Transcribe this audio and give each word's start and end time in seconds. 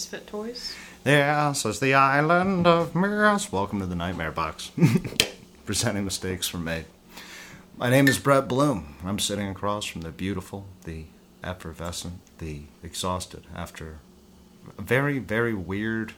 Misfit 0.00 0.26
Toys. 0.26 0.74
This 1.04 1.66
is 1.66 1.78
the 1.78 1.92
island 1.92 2.66
of 2.66 2.94
mirrors. 2.94 3.52
Welcome 3.52 3.80
to 3.80 3.86
the 3.86 3.94
Nightmare 3.94 4.30
Box. 4.30 4.70
Presenting 5.66 6.06
mistakes 6.06 6.54
were 6.54 6.58
made. 6.58 6.86
My 7.76 7.90
name 7.90 8.08
is 8.08 8.18
Brett 8.18 8.48
Bloom. 8.48 8.96
I'm 9.04 9.18
sitting 9.18 9.46
across 9.46 9.84
from 9.84 10.00
the 10.00 10.10
beautiful, 10.10 10.64
the 10.84 11.04
effervescent, 11.44 12.14
the 12.38 12.62
exhausted 12.82 13.44
after 13.54 13.98
a 14.78 14.80
very, 14.80 15.18
very 15.18 15.52
weird 15.52 16.14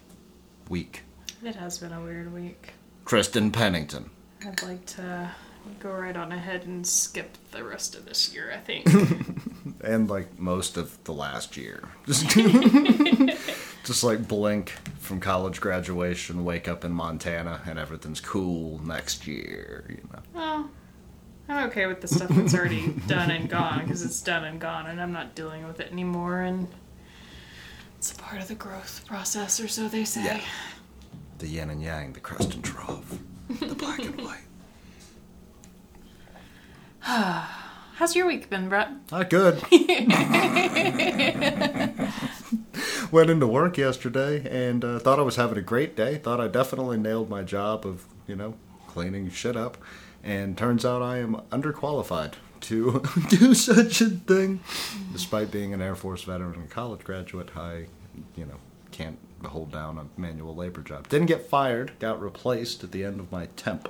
week. 0.69 1.03
It 1.43 1.57
has 1.57 1.79
been 1.79 1.93
a 1.93 2.01
weird 2.01 2.33
week. 2.33 2.75
Kristen 3.05 3.51
Pennington. 3.51 4.11
I'd 4.47 4.63
like 4.63 4.87
to 4.87 5.33
go 5.81 5.91
right 5.91 6.17
on 6.17 6.31
ahead 6.31 6.67
and 6.67 6.87
skip 6.87 7.37
the 7.51 7.65
rest 7.65 7.97
of 7.97 8.05
this 8.05 8.33
year, 8.33 8.53
I 8.55 8.59
think. 8.59 8.87
And 9.83 10.09
like 10.09 10.39
most 10.39 10.77
of 10.77 11.03
the 11.03 11.13
last 11.13 11.57
year. 11.57 11.89
Just, 13.85 14.05
like 14.05 14.29
blink 14.29 14.71
from 14.99 15.21
college 15.21 15.61
graduation, 15.61 16.45
wake 16.45 16.69
up 16.69 16.85
in 16.85 16.93
Montana, 16.93 17.61
and 17.67 17.79
everything's 17.79 18.21
cool 18.21 18.81
next 18.85 19.27
year, 19.27 19.85
you 19.89 20.09
know. 20.13 20.21
well, 20.35 20.71
I'm 21.49 21.69
okay 21.69 21.87
with 21.87 22.01
the 22.01 22.09
stuff 22.09 22.31
that's 22.31 22.55
already 22.55 22.89
done 23.07 23.31
and 23.31 23.49
gone 23.49 23.83
because 23.83 24.03
it's 24.03 24.21
done 24.23 24.45
and 24.45 24.61
gone 24.61 24.87
and 24.87 25.01
I'm 25.01 25.13
not 25.13 25.35
dealing 25.35 25.67
with 25.67 25.81
it 25.81 25.91
anymore 25.91 26.41
and 26.41 26.69
it's 27.99 28.13
a 28.13 28.17
part 28.17 28.41
of 28.41 28.49
the 28.49 28.55
growth 28.55 29.05
process 29.07 29.61
or 29.61 29.69
so 29.69 29.89
they 29.89 30.05
say. 30.05 30.25
Yeah. 30.25 30.41
The 31.39 31.49
yin 31.49 31.71
and 31.71 31.83
yang, 31.83 32.13
the 32.13 32.21
crest 32.21 32.55
and 32.55 32.65
trough, 32.65 33.19
the 33.49 33.75
black 33.75 33.99
and 33.99 34.21
white. 34.25 34.39
How's 37.97 38.17
your 38.17 38.27
week 38.27 38.49
been, 38.49 38.69
Brett? 38.69 38.91
Not 39.11 39.29
good. 39.29 39.63
Went 43.13 43.31
into 43.31 43.47
work 43.47 43.77
yesterday 43.77 44.49
and 44.51 44.85
uh, 44.85 44.99
thought 44.99 45.19
I 45.19 45.23
was 45.23 45.37
having 45.37 45.59
a 45.59 45.63
great 45.63 45.95
day. 45.95 46.17
Thought 46.17 46.41
I 46.41 46.49
definitely 46.49 46.97
nailed 46.97 47.29
my 47.29 47.43
job 47.43 47.87
of, 47.87 48.07
you 48.27 48.35
know, 48.35 48.55
cleaning 48.87 49.31
shit 49.31 49.57
up. 49.57 49.77
And 50.25 50.57
turns 50.57 50.85
out 50.85 51.03
I 51.03 51.19
am 51.19 51.43
underqualified 51.51 52.35
to 52.63 53.03
do 53.29 53.55
such 53.55 54.01
a 54.01 54.09
thing. 54.09 54.61
Despite 55.13 55.51
being 55.51 55.75
an 55.75 55.83
Air 55.83 55.95
Force 55.95 56.23
veteran 56.23 56.55
and 56.55 56.71
college 56.71 57.05
graduate, 57.05 57.51
I, 57.57 57.87
you 58.37 58.47
know, 58.47 58.57
can't 58.91 59.19
hold 59.45 59.73
down 59.73 59.99
a 59.99 60.21
manual 60.21 60.55
labor 60.55 60.81
job. 60.81 61.09
Didn't 61.09 61.27
get 61.27 61.47
fired, 61.47 61.93
got 61.99 62.23
replaced 62.23 62.85
at 62.85 62.93
the 62.93 63.05
end 63.05 63.21
of 63.21 63.31
my 63.31 63.47
temp. 63.57 63.89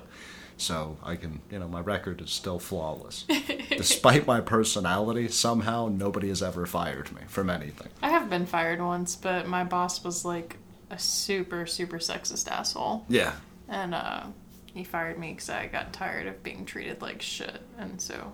So 0.62 0.96
I 1.02 1.16
can, 1.16 1.40
you 1.50 1.58
know, 1.58 1.66
my 1.66 1.80
record 1.80 2.20
is 2.20 2.30
still 2.30 2.60
flawless. 2.60 3.24
Despite 3.68 4.26
my 4.28 4.40
personality, 4.40 5.26
somehow 5.26 5.88
nobody 5.88 6.28
has 6.28 6.40
ever 6.40 6.66
fired 6.66 7.10
me 7.12 7.22
from 7.26 7.50
anything. 7.50 7.88
I 8.00 8.10
have 8.10 8.30
been 8.30 8.46
fired 8.46 8.80
once, 8.80 9.16
but 9.16 9.48
my 9.48 9.64
boss 9.64 10.04
was 10.04 10.24
like 10.24 10.58
a 10.88 10.98
super, 11.00 11.66
super 11.66 11.98
sexist 11.98 12.48
asshole. 12.48 13.04
Yeah. 13.08 13.32
And 13.68 13.92
uh, 13.92 14.26
he 14.72 14.84
fired 14.84 15.18
me 15.18 15.32
because 15.32 15.50
I 15.50 15.66
got 15.66 15.92
tired 15.92 16.28
of 16.28 16.42
being 16.44 16.64
treated 16.64 17.02
like 17.02 17.22
shit. 17.22 17.60
And 17.76 18.00
so, 18.00 18.32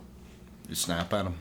You 0.68 0.74
snap 0.74 1.14
at 1.14 1.24
him. 1.24 1.36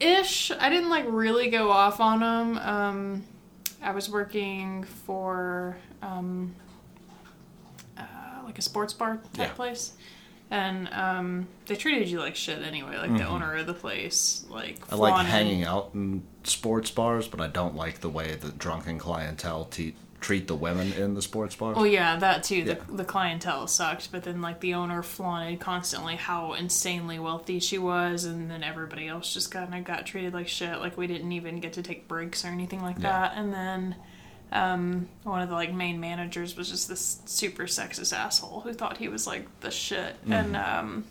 ish, 0.00 0.50
I 0.50 0.70
didn't 0.70 0.88
like 0.88 1.04
really 1.08 1.50
go 1.50 1.70
off 1.70 2.00
on 2.00 2.22
him. 2.22 2.58
Um, 2.58 3.24
I 3.82 3.90
was 3.90 4.08
working 4.08 4.84
for 5.04 5.76
um, 6.00 6.54
like 8.56 8.60
a 8.60 8.62
sports 8.62 8.92
bar 8.94 9.16
type 9.34 9.48
Yeah. 9.48 9.52
place. 9.52 9.92
And 10.50 10.88
um, 10.92 11.48
they 11.66 11.74
treated 11.74 12.08
you 12.08 12.20
like 12.20 12.36
shit 12.36 12.62
anyway, 12.62 12.96
like 12.96 13.16
the 13.18 13.26
owner 13.26 13.56
of 13.56 13.66
the 13.66 13.74
place, 13.74 14.44
like 14.48 14.78
Mm-hmm. 14.78 14.94
I 14.94 14.96
like 14.96 15.26
hanging 15.26 15.64
out 15.64 15.90
in 15.92 16.22
sports 16.44 16.90
bars, 16.90 17.26
but 17.28 17.40
I 17.40 17.48
don't 17.48 17.74
like 17.74 18.00
the 18.00 18.08
way 18.08 18.34
the 18.36 18.50
drunken 18.52 18.98
clientele 18.98 19.64
te- 19.64 19.96
treat 20.20 20.46
the 20.46 20.54
women 20.54 20.92
in 20.92 21.14
the 21.14 21.20
sports 21.22 21.56
bars. 21.56 21.74
Well, 21.76 21.86
yeah, 21.86 22.16
that 22.18 22.44
too. 22.44 22.62
The, 22.62 22.78
the 22.90 23.04
clientele 23.04 23.66
sucked, 23.66 24.12
but 24.12 24.22
then 24.22 24.40
like 24.40 24.60
the 24.60 24.74
owner 24.74 25.02
flaunted 25.02 25.58
constantly 25.58 26.14
how 26.14 26.52
insanely 26.54 27.18
wealthy 27.18 27.58
she 27.58 27.76
was, 27.78 28.24
and 28.24 28.48
then 28.48 28.62
everybody 28.62 29.08
else 29.08 29.34
just 29.34 29.50
kind 29.50 29.74
of 29.74 29.82
got 29.84 30.06
treated 30.06 30.32
like 30.32 30.46
shit. 30.46 30.78
Like 30.78 30.96
we 30.96 31.08
didn't 31.08 31.32
even 31.32 31.58
get 31.58 31.72
to 31.74 31.82
take 31.82 32.06
breaks 32.06 32.44
or 32.44 32.48
anything 32.48 32.82
like 32.82 32.96
Yeah. 33.00 33.10
that. 33.10 33.32
And 33.36 33.52
then 33.52 33.96
um, 34.52 35.08
one 35.24 35.42
of 35.42 35.48
the 35.48 35.54
like 35.54 35.72
main 35.72 35.98
managers 36.00 36.56
was 36.56 36.68
just 36.70 36.88
this 36.88 37.20
super 37.26 37.64
sexist 37.64 38.16
asshole 38.16 38.60
who 38.60 38.72
thought 38.72 38.96
he 38.98 39.08
was 39.08 39.26
like 39.26 39.46
the 39.60 39.70
shit, 39.70 40.16
and 40.30 40.56
um, 40.56 41.04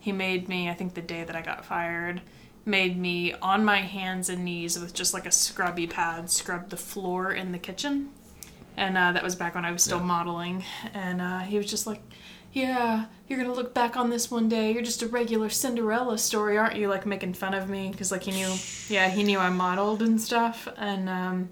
he 0.00 0.12
made 0.12 0.48
me. 0.48 0.68
I 0.68 0.74
think 0.74 0.94
the 0.94 1.02
day 1.02 1.24
that 1.24 1.36
I 1.36 1.42
got 1.42 1.64
fired. 1.64 2.20
Made 2.64 2.96
me 2.96 3.32
on 3.42 3.64
my 3.64 3.78
hands 3.78 4.28
and 4.28 4.44
knees 4.44 4.78
with 4.78 4.94
just 4.94 5.12
like 5.12 5.26
a 5.26 5.32
scrubby 5.32 5.88
pad 5.88 6.30
scrub 6.30 6.68
the 6.70 6.76
floor 6.76 7.32
in 7.32 7.50
the 7.50 7.58
kitchen 7.58 8.10
and 8.76 8.96
uh, 8.96 9.10
that 9.10 9.22
was 9.24 9.34
back 9.34 9.56
when 9.56 9.64
I 9.64 9.72
was 9.72 9.82
still 9.82 9.98
Yeah. 9.98 10.04
modeling. 10.04 10.64
And 10.94 11.20
uh, 11.20 11.40
he 11.40 11.56
was 11.56 11.68
just 11.68 11.88
like, 11.88 12.00
"Yeah, 12.52 13.06
you're 13.26 13.40
gonna 13.42 13.52
look 13.52 13.74
back 13.74 13.96
on 13.96 14.10
this 14.10 14.30
one 14.30 14.48
day. 14.48 14.70
You're 14.72 14.84
just 14.84 15.02
a 15.02 15.08
regular 15.08 15.48
Cinderella 15.50 16.18
story, 16.18 16.56
aren't 16.56 16.76
you?" 16.76 16.86
Like 16.88 17.04
making 17.04 17.34
fun 17.34 17.52
of 17.52 17.68
me 17.68 17.88
because 17.90 18.12
like 18.12 18.22
he 18.22 18.30
knew, 18.30 18.54
yeah, 18.88 19.08
he 19.08 19.24
knew 19.24 19.40
I 19.40 19.50
modeled 19.50 20.00
and 20.00 20.20
stuff. 20.20 20.68
And 20.76 21.08
um, 21.08 21.48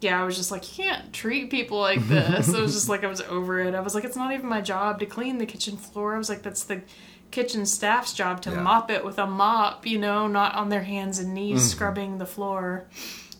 yeah, 0.00 0.20
I 0.20 0.24
was 0.24 0.36
just 0.36 0.50
like, 0.50 0.78
"You 0.78 0.84
can't 0.84 1.12
treat 1.12 1.50
people 1.50 1.78
like 1.80 2.06
this." 2.08 2.48
it 2.48 2.60
was 2.60 2.74
just 2.74 2.88
like 2.88 3.04
I 3.04 3.08
was 3.08 3.20
over 3.22 3.60
it. 3.60 3.74
I 3.74 3.80
was 3.80 3.94
like, 3.94 4.04
"It's 4.04 4.16
not 4.16 4.32
even 4.32 4.46
my 4.48 4.60
job 4.60 5.00
to 5.00 5.06
clean 5.06 5.38
the 5.38 5.46
kitchen 5.46 5.76
floor." 5.76 6.14
I 6.14 6.18
was 6.18 6.28
like, 6.28 6.42
"That's 6.42 6.64
the." 6.64 6.82
kitchen 7.30 7.66
staff's 7.66 8.14
job 8.14 8.40
to 8.40 8.48
Yeah. 8.50 8.62
mop 8.62 8.90
it 8.90 9.04
with 9.04 9.18
a 9.18 9.26
mop 9.26 9.86
you 9.86 9.98
know 9.98 10.26
not 10.28 10.54
on 10.54 10.70
their 10.70 10.82
hands 10.82 11.18
and 11.18 11.34
knees 11.34 11.70
scrubbing 11.72 12.16
the 12.16 12.24
floor 12.24 12.86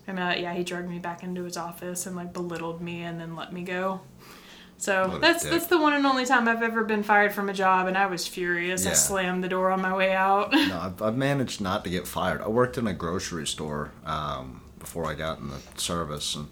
and 0.07 0.19
uh, 0.19 0.35
yeah, 0.37 0.53
he 0.53 0.63
dragged 0.63 0.91
me 0.91 0.99
back 0.99 1.23
into 1.23 1.45
his 1.45 1.57
office 1.57 2.05
and 2.05 2.15
like 2.15 2.35
belittled 2.35 2.83
me 2.83 3.01
and 3.03 3.19
then 3.19 3.35
let 3.35 3.51
me 3.51 3.63
go. 3.63 4.03
So 4.77 5.09
What 5.09 5.21
that's 5.23 5.43
that's 5.43 5.69
the 5.69 5.79
one 5.79 5.95
and 5.95 6.05
only 6.05 6.27
time 6.27 6.49
I've 6.49 6.63
ever 6.63 6.85
been 6.85 7.03
fired 7.03 7.33
from 7.33 7.49
a 7.49 7.55
job, 7.55 7.87
and 7.89 7.97
I 7.97 8.05
was 8.07 8.27
furious. 8.27 8.87
I 8.87 8.93
slammed 8.93 9.43
the 9.43 9.49
door 9.49 9.71
on 9.71 9.81
my 9.81 9.97
way 9.97 10.13
out. 10.13 10.53
No, 10.53 10.79
I've, 10.81 11.01
I've 11.01 11.17
managed 11.17 11.63
not 11.63 11.83
to 11.85 11.91
get 11.91 12.07
fired. 12.07 12.43
I 12.43 12.49
worked 12.49 12.77
in 12.77 12.87
a 12.87 12.93
grocery 12.93 13.47
store 13.47 13.91
um, 14.05 14.61
before 14.88 15.04
I 15.04 15.12
got 15.12 15.38
in 15.38 15.49
the 15.49 15.60
service, 15.76 16.34
and 16.34 16.49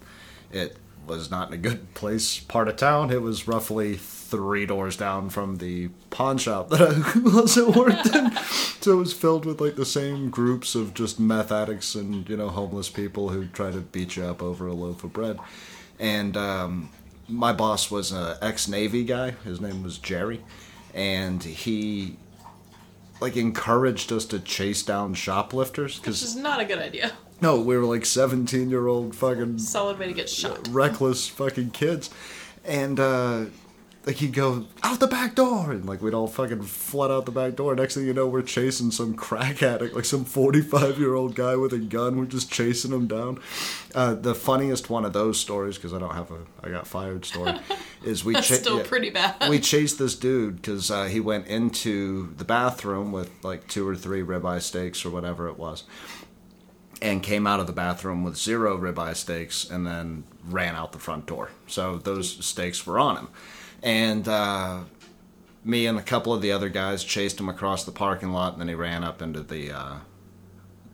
it 0.52 0.76
was 1.06 1.30
not 1.30 1.48
in 1.48 1.54
a 1.54 1.56
good 1.56 1.94
place, 1.94 2.38
part 2.38 2.68
of 2.68 2.76
town. 2.76 3.10
It 3.10 3.22
was 3.22 3.48
roughly 3.48 3.96
three 3.96 4.66
doors 4.66 4.94
down 4.94 5.30
from 5.30 5.56
the 5.56 5.88
pawn 6.10 6.36
shop 6.36 6.68
that 6.68 6.82
I 6.82 7.36
also 7.38 7.72
worked 7.72 8.14
in. 8.14 8.36
So 8.82 8.92
it 8.92 8.96
was 8.96 9.14
filled 9.14 9.46
with 9.46 9.58
like 9.58 9.76
the 9.76 9.86
same 9.86 10.28
groups 10.28 10.74
of 10.74 10.92
just 10.92 11.18
meth 11.18 11.50
addicts 11.50 11.94
and 11.94 12.28
you 12.28 12.36
know 12.36 12.50
homeless 12.50 12.90
people 12.90 13.30
who 13.30 13.46
try 13.46 13.70
to 13.70 13.80
beat 13.80 14.16
you 14.16 14.24
up 14.24 14.42
over 14.42 14.66
a 14.66 14.74
loaf 14.74 15.02
of 15.02 15.14
bread. 15.14 15.38
And 15.98 16.36
um, 16.36 16.90
my 17.28 17.54
boss 17.54 17.90
was 17.90 18.12
an 18.12 18.36
ex 18.42 18.68
Navy 18.68 19.02
guy. 19.02 19.30
His 19.30 19.62
name 19.62 19.82
was 19.82 19.96
Jerry, 19.96 20.44
and 20.92 21.42
he 21.42 22.18
like 23.18 23.38
encouraged 23.38 24.12
us 24.12 24.26
to 24.26 24.38
chase 24.40 24.82
down 24.82 25.14
shoplifters 25.14 25.98
because 25.98 26.22
is 26.22 26.36
not 26.36 26.60
a 26.60 26.66
good 26.66 26.80
idea. 26.80 27.14
No, 27.40 27.60
we 27.60 27.76
were 27.76 27.84
like 27.84 28.06
seventeen 28.06 28.70
year 28.70 28.86
old 28.86 29.14
fucking 29.14 29.58
Solid 29.58 29.98
way 29.98 30.06
to 30.06 30.12
get 30.12 30.28
shot. 30.28 30.68
reckless 30.68 31.28
fucking 31.28 31.70
kids, 31.70 32.10
and 32.64 32.98
uh, 32.98 33.44
like 34.06 34.16
he'd 34.16 34.32
go 34.32 34.66
out 34.84 35.00
the 35.00 35.06
back 35.08 35.34
door, 35.34 35.72
and 35.72 35.84
like 35.84 36.00
we'd 36.00 36.14
all 36.14 36.28
fucking 36.28 36.62
flood 36.62 37.10
out 37.10 37.26
the 37.26 37.32
back 37.32 37.56
door. 37.56 37.74
Next 37.74 37.94
thing 37.94 38.06
you 38.06 38.14
know, 38.14 38.26
we're 38.28 38.42
chasing 38.42 38.90
some 38.92 39.14
crack 39.14 39.62
addict, 39.62 39.94
like 39.96 40.04
some 40.04 40.24
forty 40.24 40.60
five 40.62 40.98
year 40.98 41.14
old 41.14 41.34
guy 41.34 41.56
with 41.56 41.72
a 41.72 41.78
gun. 41.78 42.16
We're 42.16 42.24
just 42.26 42.50
chasing 42.50 42.92
him 42.92 43.06
down. 43.08 43.40
Uh, 43.94 44.14
the 44.14 44.34
funniest 44.34 44.88
one 44.90 45.04
of 45.04 45.12
those 45.12 45.40
stories, 45.40 45.76
because 45.76 45.92
I 45.92 45.98
don't 45.98 46.14
have 46.14 46.30
a 46.30 46.38
I 46.62 46.70
got 46.70 46.86
fired 46.86 47.24
story, 47.24 47.54
is 48.04 48.24
we 48.24 48.34
That's 48.34 48.48
cha- 48.48 48.54
still 48.54 48.78
yeah 48.78 48.84
pretty 48.86 49.10
bad. 49.10 49.50
we 49.50 49.58
chased 49.58 49.98
this 49.98 50.14
dude 50.14 50.56
because 50.56 50.90
uh, 50.90 51.04
he 51.06 51.18
went 51.20 51.48
into 51.48 52.32
the 52.36 52.44
bathroom 52.44 53.10
with 53.12 53.30
like 53.44 53.66
two 53.68 53.86
or 53.88 53.96
three 53.96 54.22
ribeye 54.22 54.62
steaks 54.62 55.04
or 55.04 55.10
whatever 55.10 55.48
it 55.48 55.58
was, 55.58 55.82
and 57.02 57.22
came 57.22 57.46
out 57.46 57.60
of 57.60 57.66
the 57.66 57.72
bathroom 57.72 58.24
with 58.24 58.36
zero 58.36 58.76
ribeye 58.78 59.14
steaks, 59.14 59.68
and 59.68 59.86
then 59.86 60.24
ran 60.48 60.74
out 60.74 60.92
the 60.92 60.98
front 60.98 61.26
door. 61.26 61.50
So 61.66 61.98
those 61.98 62.44
steaks 62.44 62.86
were 62.86 62.98
on 62.98 63.16
him, 63.16 63.28
and 63.82 64.26
uh, 64.26 64.80
me 65.64 65.86
and 65.86 65.98
a 65.98 66.02
couple 66.02 66.32
of 66.32 66.40
the 66.40 66.52
other 66.52 66.68
guys 66.68 67.04
chased 67.04 67.40
him 67.40 67.48
across 67.48 67.84
the 67.84 67.92
parking 67.92 68.32
lot, 68.32 68.52
and 68.52 68.60
then 68.60 68.68
he 68.68 68.74
ran 68.74 69.04
up 69.04 69.20
into 69.20 69.42
the, 69.42 69.72
uh, 69.72 69.96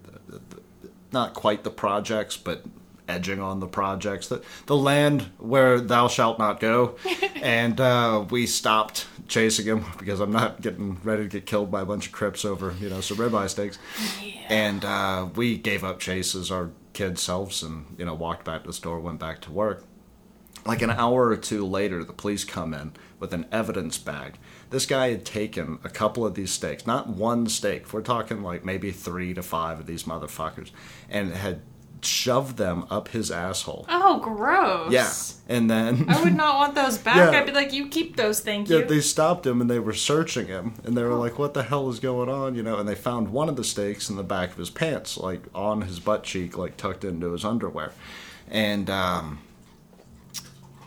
the, 0.04 0.38
the, 0.38 0.40
the 0.80 0.90
not 1.12 1.34
quite 1.34 1.62
the 1.62 1.70
projects, 1.70 2.36
but 2.36 2.64
edging 3.08 3.40
on 3.40 3.60
the 3.60 3.66
projects, 3.66 4.28
the, 4.28 4.42
the 4.66 4.76
land 4.76 5.22
where 5.38 5.80
thou 5.80 6.08
shalt 6.08 6.38
not 6.38 6.60
go. 6.60 6.96
and 7.36 7.80
uh, 7.80 8.24
we 8.30 8.46
stopped 8.46 9.06
chasing 9.32 9.66
him 9.66 9.84
because 9.98 10.20
I'm 10.20 10.30
not 10.30 10.60
getting 10.60 11.00
ready 11.02 11.24
to 11.24 11.28
get 11.28 11.46
killed 11.46 11.70
by 11.70 11.80
a 11.80 11.86
bunch 11.86 12.06
of 12.06 12.12
crips 12.12 12.44
over, 12.44 12.74
you 12.78 12.88
know, 12.88 13.00
some 13.00 13.16
ribeye 13.16 13.48
steaks. 13.48 13.78
And 14.48 14.84
uh, 14.84 15.28
we 15.34 15.56
gave 15.56 15.82
up 15.82 15.98
chases. 15.98 16.50
Our 16.50 16.70
kid 16.92 17.18
selves 17.18 17.62
and 17.62 17.86
you 17.98 18.04
know 18.04 18.14
walked 18.14 18.44
back 18.44 18.62
to 18.62 18.66
the 18.68 18.72
store, 18.72 19.00
went 19.00 19.18
back 19.18 19.40
to 19.42 19.50
work. 19.50 19.84
Like 20.64 20.82
an 20.82 20.90
hour 20.90 21.28
or 21.28 21.36
two 21.36 21.66
later, 21.66 22.04
the 22.04 22.12
police 22.12 22.44
come 22.44 22.72
in 22.72 22.92
with 23.18 23.34
an 23.34 23.46
evidence 23.50 23.98
bag. 23.98 24.34
This 24.70 24.86
guy 24.86 25.10
had 25.10 25.24
taken 25.24 25.80
a 25.82 25.88
couple 25.88 26.24
of 26.24 26.34
these 26.34 26.52
steaks, 26.52 26.86
not 26.86 27.08
one 27.08 27.48
steak. 27.48 27.92
We're 27.92 28.02
talking 28.02 28.42
like 28.42 28.64
maybe 28.64 28.92
three 28.92 29.34
to 29.34 29.42
five 29.42 29.80
of 29.80 29.86
these 29.86 30.04
motherfuckers, 30.04 30.70
and 31.08 31.32
had 31.32 31.62
shoved 32.04 32.56
them 32.56 32.84
up 32.90 33.08
his 33.08 33.30
asshole. 33.30 33.86
Oh, 33.88 34.18
gross. 34.20 34.92
Yeah, 34.92 35.10
and 35.54 35.70
then 35.70 36.06
I 36.08 36.22
would 36.22 36.34
not 36.34 36.56
want 36.56 36.74
those 36.74 36.98
back. 36.98 37.16
Yeah. 37.16 37.38
I'd 37.40 37.46
be 37.46 37.52
like, 37.52 37.72
you 37.72 37.88
keep 37.88 38.16
those, 38.16 38.40
thank 38.40 38.68
Yeah, 38.68 38.78
you. 38.78 38.84
they 38.86 39.00
stopped 39.00 39.46
him 39.46 39.60
and 39.60 39.70
they 39.70 39.78
were 39.78 39.92
searching 39.92 40.46
him 40.46 40.74
and 40.84 40.96
they 40.96 41.02
were 41.04 41.14
like, 41.14 41.38
"What 41.38 41.54
the 41.54 41.62
hell 41.62 41.88
is 41.90 42.00
going 42.00 42.28
on?" 42.28 42.54
You 42.54 42.62
know, 42.62 42.78
and 42.78 42.88
they 42.88 42.94
found 42.94 43.28
one 43.32 43.48
of 43.48 43.56
the 43.56 43.64
steaks 43.64 44.08
in 44.10 44.16
the 44.16 44.22
back 44.22 44.50
of 44.50 44.56
his 44.58 44.70
pants, 44.70 45.16
like 45.16 45.42
on 45.54 45.82
his 45.82 46.00
butt 46.00 46.22
cheek, 46.24 46.56
like 46.58 46.76
tucked 46.76 47.04
into 47.04 47.32
his 47.32 47.44
underwear, 47.44 47.92
and 48.50 48.88
um, 48.90 49.38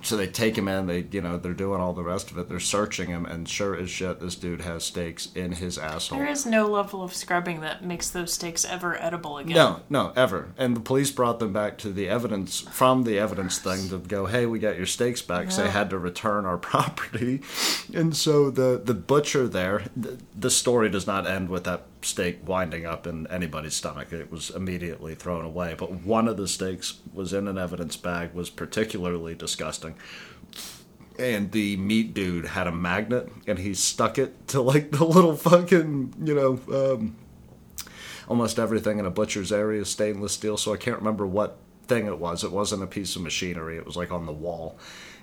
so 0.06 0.16
they 0.18 0.28
take 0.28 0.58
him 0.58 0.68
in. 0.68 0.88
They, 0.88 1.06
you 1.12 1.22
know, 1.22 1.38
they're 1.38 1.54
doing 1.54 1.82
all 1.82 1.94
the 1.94 2.04
rest 2.04 2.32
of 2.32 2.38
it. 2.38 2.48
They're 2.50 2.60
searching 2.60 3.10
him, 3.10 3.26
and 3.26 3.48
sure 3.50 3.76
as 3.76 3.90
shit, 3.90 4.20
this 4.20 4.36
dude 4.36 4.62
has 4.62 4.84
steaks 4.84 5.30
in 5.36 5.54
his 5.54 5.78
asshole. 5.78 6.20
there 6.20 6.28
is 6.28 6.46
no 6.46 6.68
level 6.68 7.04
of 7.04 7.14
scrubbing 7.14 7.62
that 7.62 7.84
makes 7.84 8.10
those 8.10 8.34
steaks 8.34 8.64
ever 8.66 9.02
edible 9.02 9.38
again. 9.38 9.56
No, 9.56 9.80
no, 9.90 10.14
ever. 10.16 10.50
And 10.58 10.76
the 10.76 10.80
police 10.82 11.12
brought 11.12 11.40
them 11.40 11.52
back 11.54 11.78
to 11.80 11.92
the 11.92 12.08
evidence 12.08 12.62
from 12.62 13.04
the 13.04 13.18
evidence 13.20 13.60
thing 13.60 13.90
to 13.90 13.98
go, 13.98 14.26
hey, 14.28 14.46
we 14.46 14.60
got 14.60 14.78
your 14.78 14.86
steaks 14.86 15.22
back. 15.22 15.46
'cause 15.46 15.58
they 15.58 15.70
had 15.70 15.90
to 15.90 15.98
return 15.98 16.46
our 16.46 16.58
property, 16.76 17.42
and 17.94 18.16
so 18.16 18.50
the 18.50 18.82
the 18.84 18.94
butcher 18.94 19.48
there. 19.48 19.84
The, 19.96 20.18
the 20.38 20.50
story 20.50 20.90
does 20.90 21.08
not 21.08 21.26
end 21.28 21.50
with 21.50 21.64
that 21.66 21.84
steak 22.06 22.48
winding 22.48 22.86
up 22.86 23.08
in 23.08 23.28
anybody's 23.28 23.74
stomach. 23.74 24.14
It 24.14 24.32
was 24.32 24.50
immediately 24.50 25.16
thrown 25.16 25.44
away. 25.44 25.76
But 25.78 25.92
one 25.92 26.28
of 26.28 26.38
the 26.38 26.48
steaks 26.48 27.00
was 27.14 27.34
in 27.34 27.48
an 27.48 27.58
evidence 27.58 27.98
bag. 27.98 28.34
Was 28.34 28.50
particularly 28.50 29.36
disgusting. 29.36 29.96
And 31.18 31.52
the 31.52 31.78
meat 31.78 32.14
dude 32.14 32.46
had 32.46 32.68
a 32.68 32.72
magnet, 32.74 33.32
and 33.48 33.58
he 33.58 33.74
stuck 33.74 34.18
it 34.18 34.48
to 34.50 34.62
like 34.62 34.92
the 34.92 35.06
little 35.06 35.36
fucking, 35.38 36.14
you 36.22 36.36
know, 36.36 36.60
um, 36.74 37.16
almost 38.28 38.60
everything 38.60 39.00
in 39.00 39.06
a 39.06 39.12
butcher's 39.12 39.52
area 39.52 39.82
is 39.82 39.90
stainless 39.90 40.34
steel, 40.34 40.58
so 40.58 40.74
I 40.74 40.78
can't 40.78 40.98
remember 40.98 41.26
what 41.26 41.58
thing 41.88 42.08
it 42.08 42.20
was. 42.20 42.44
It 42.44 42.52
wasn't 42.52 42.84
a 42.84 42.88
piece 42.88 43.16
of 43.16 43.22
machinery, 43.22 43.78
it 43.78 43.86
was 43.86 43.96
like 43.96 44.12
on 44.12 44.26
the 44.26 44.34
wall. 44.34 44.78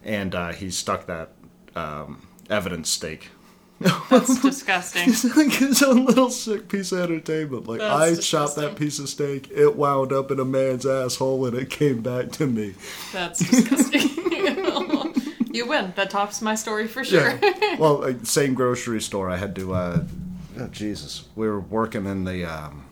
And 0.05 0.35
uh, 0.35 0.53
he 0.53 0.71
stuck 0.71 1.07
that 1.07 1.33
um, 1.75 2.27
evidence 2.49 2.89
steak. 2.89 3.31
That's 4.11 4.41
disgusting. 4.41 5.09
It's 5.11 5.25
like 5.37 5.53
his 5.53 5.83
own 5.83 6.05
little 6.07 6.31
sick 6.31 6.69
piece 6.69 6.93
of 6.93 7.01
entertainment. 7.01 7.67
Like, 7.67 7.81
That's 7.81 7.93
I 7.93 8.09
disgusting. 8.11 8.39
chopped 8.39 8.57
that 8.57 8.77
piece 8.79 8.99
of 8.99 9.09
steak, 9.09 9.51
it 9.51 9.77
wound 9.77 10.13
up 10.13 10.31
in 10.31 10.39
a 10.41 10.45
man's 10.45 10.87
asshole, 10.87 11.45
and 11.47 11.57
it 11.57 11.71
came 11.71 12.03
back 12.03 12.31
to 12.33 12.47
me. 12.47 12.75
That's 13.13 13.39
disgusting. 13.51 14.09
you 15.53 15.67
win. 15.67 15.93
That 15.97 16.11
tops 16.11 16.41
my 16.43 16.55
story 16.55 16.87
for 16.89 17.05
sure. 17.05 17.39
Yeah. 17.43 17.77
well, 17.79 18.15
same 18.25 18.55
grocery 18.55 19.01
store. 19.01 19.29
I 19.31 19.37
had 19.37 19.55
to. 19.57 19.75
Uh, 19.75 20.05
oh, 20.59 20.69
Jesus, 20.69 21.29
we 21.37 21.47
were 21.49 21.61
working 21.61 22.07
in 22.07 22.25
the 22.25 22.45
um, 22.45 22.85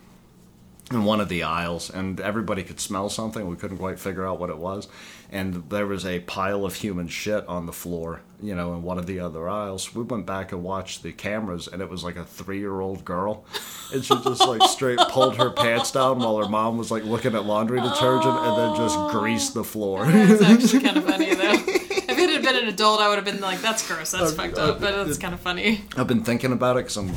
in 0.90 1.04
one 1.04 1.20
of 1.20 1.28
the 1.28 1.44
aisles, 1.44 1.88
and 1.90 2.20
everybody 2.20 2.62
could 2.64 2.80
smell 2.80 3.08
something. 3.08 3.46
We 3.48 3.56
couldn't 3.56 3.78
quite 3.78 3.98
figure 4.00 4.26
out 4.26 4.40
what 4.40 4.50
it 4.50 4.58
was, 4.58 4.88
and 5.30 5.68
there 5.70 5.86
was 5.86 6.04
a 6.04 6.20
pile 6.20 6.64
of 6.64 6.74
human 6.74 7.06
shit 7.06 7.46
on 7.46 7.66
the 7.66 7.72
floor. 7.72 8.22
You 8.42 8.54
know, 8.54 8.72
in 8.72 8.82
one 8.82 8.98
of 8.98 9.06
the 9.06 9.20
other 9.20 9.48
aisles. 9.50 9.94
We 9.94 10.02
went 10.02 10.24
back 10.24 10.50
and 10.52 10.62
watched 10.64 11.02
the 11.02 11.12
cameras, 11.12 11.68
and 11.68 11.82
it 11.82 11.90
was 11.90 12.02
like 12.02 12.16
a 12.16 12.24
three-year-old 12.24 13.04
girl, 13.04 13.44
and 13.92 14.02
she 14.04 14.14
just 14.14 14.46
like 14.48 14.62
straight 14.64 14.98
pulled 14.98 15.36
her 15.36 15.50
pants 15.50 15.92
down 15.92 16.18
while 16.20 16.38
her 16.38 16.48
mom 16.48 16.78
was 16.78 16.90
like 16.90 17.04
looking 17.04 17.34
at 17.34 17.44
laundry 17.44 17.80
detergent, 17.80 18.34
and 18.34 18.56
then 18.58 18.76
just 18.76 18.98
greased 19.10 19.52
the 19.54 19.62
floor. 19.64 20.06
That's 20.06 20.42
actually 20.42 20.80
kind 20.86 20.96
of 20.96 21.04
funny, 21.04 21.34
though. 21.34 21.52
If 21.52 22.18
it 22.18 22.30
had 22.30 22.42
been 22.42 22.56
an 22.56 22.68
adult, 22.68 23.00
I 23.00 23.08
would 23.08 23.16
have 23.16 23.24
been 23.26 23.40
like, 23.40 23.60
that's 23.60 23.86
gross, 23.86 24.10
that's 24.12 24.32
Uh, 24.32 24.34
fucked 24.34 24.58
uh, 24.58 24.70
up, 24.72 24.80
but 24.80 25.06
it's 25.06 25.18
kind 25.18 25.34
of 25.34 25.40
funny. 25.40 25.82
I've 25.96 26.08
been 26.08 26.24
thinking 26.24 26.52
about 26.52 26.76
it 26.78 26.80
because 26.84 26.96
I'm, 26.96 27.12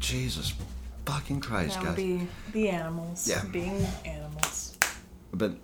Jesus, 0.00 0.54
fucking 1.08 1.40
Christ, 1.40 1.76
Now 1.78 1.84
guys. 1.86 1.96
be 1.96 2.28
the 2.52 2.68
animals. 2.68 3.26
Yeah. 3.28 3.42
Being 3.50 3.86
animals. 4.04 4.76
I've 5.32 5.38
been 5.38 5.58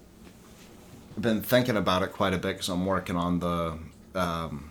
I've 1.16 1.22
been 1.22 1.42
thinking 1.42 1.76
about 1.76 2.02
it 2.02 2.12
quite 2.12 2.32
a 2.34 2.38
bit 2.38 2.54
because 2.54 2.68
I'm 2.68 2.86
working 2.86 3.16
on 3.16 3.38
the 3.40 3.78
um, 4.14 4.70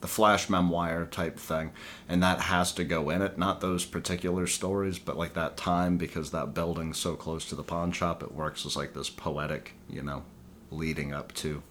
the 0.00 0.08
flash 0.08 0.48
memoir 0.48 1.06
type 1.06 1.38
thing, 1.38 1.70
and 2.08 2.22
that 2.22 2.40
has 2.40 2.72
to 2.72 2.84
go 2.84 3.10
in 3.10 3.22
it. 3.22 3.38
Not 3.38 3.60
those 3.60 3.84
particular 3.84 4.46
stories, 4.46 4.98
but 4.98 5.16
like 5.16 5.34
that 5.34 5.56
time 5.56 5.98
because 5.98 6.30
that 6.32 6.54
building's 6.54 6.98
so 6.98 7.14
close 7.14 7.44
to 7.50 7.54
the 7.54 7.62
pawn 7.62 7.92
shop, 7.92 8.22
it 8.22 8.32
works 8.34 8.64
as 8.66 8.76
like 8.76 8.94
this 8.94 9.10
poetic, 9.10 9.74
you 9.88 10.02
know, 10.02 10.24
leading 10.70 11.12
up 11.12 11.32
to 11.34 11.62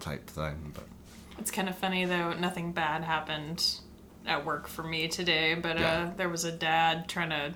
type 0.00 0.28
thing. 0.28 0.72
But 0.74 0.84
It's 1.38 1.50
kind 1.50 1.68
of 1.68 1.76
funny 1.76 2.04
though. 2.04 2.32
Nothing 2.34 2.72
bad 2.72 3.02
happened 3.04 3.80
at 4.26 4.44
work 4.44 4.66
for 4.68 4.82
me 4.82 5.08
today, 5.08 5.54
but 5.54 5.78
Yeah. 5.78 5.92
uh, 5.92 6.10
there 6.16 6.28
was 6.28 6.44
a 6.44 6.52
dad 6.52 7.08
trying 7.08 7.30
to 7.30 7.52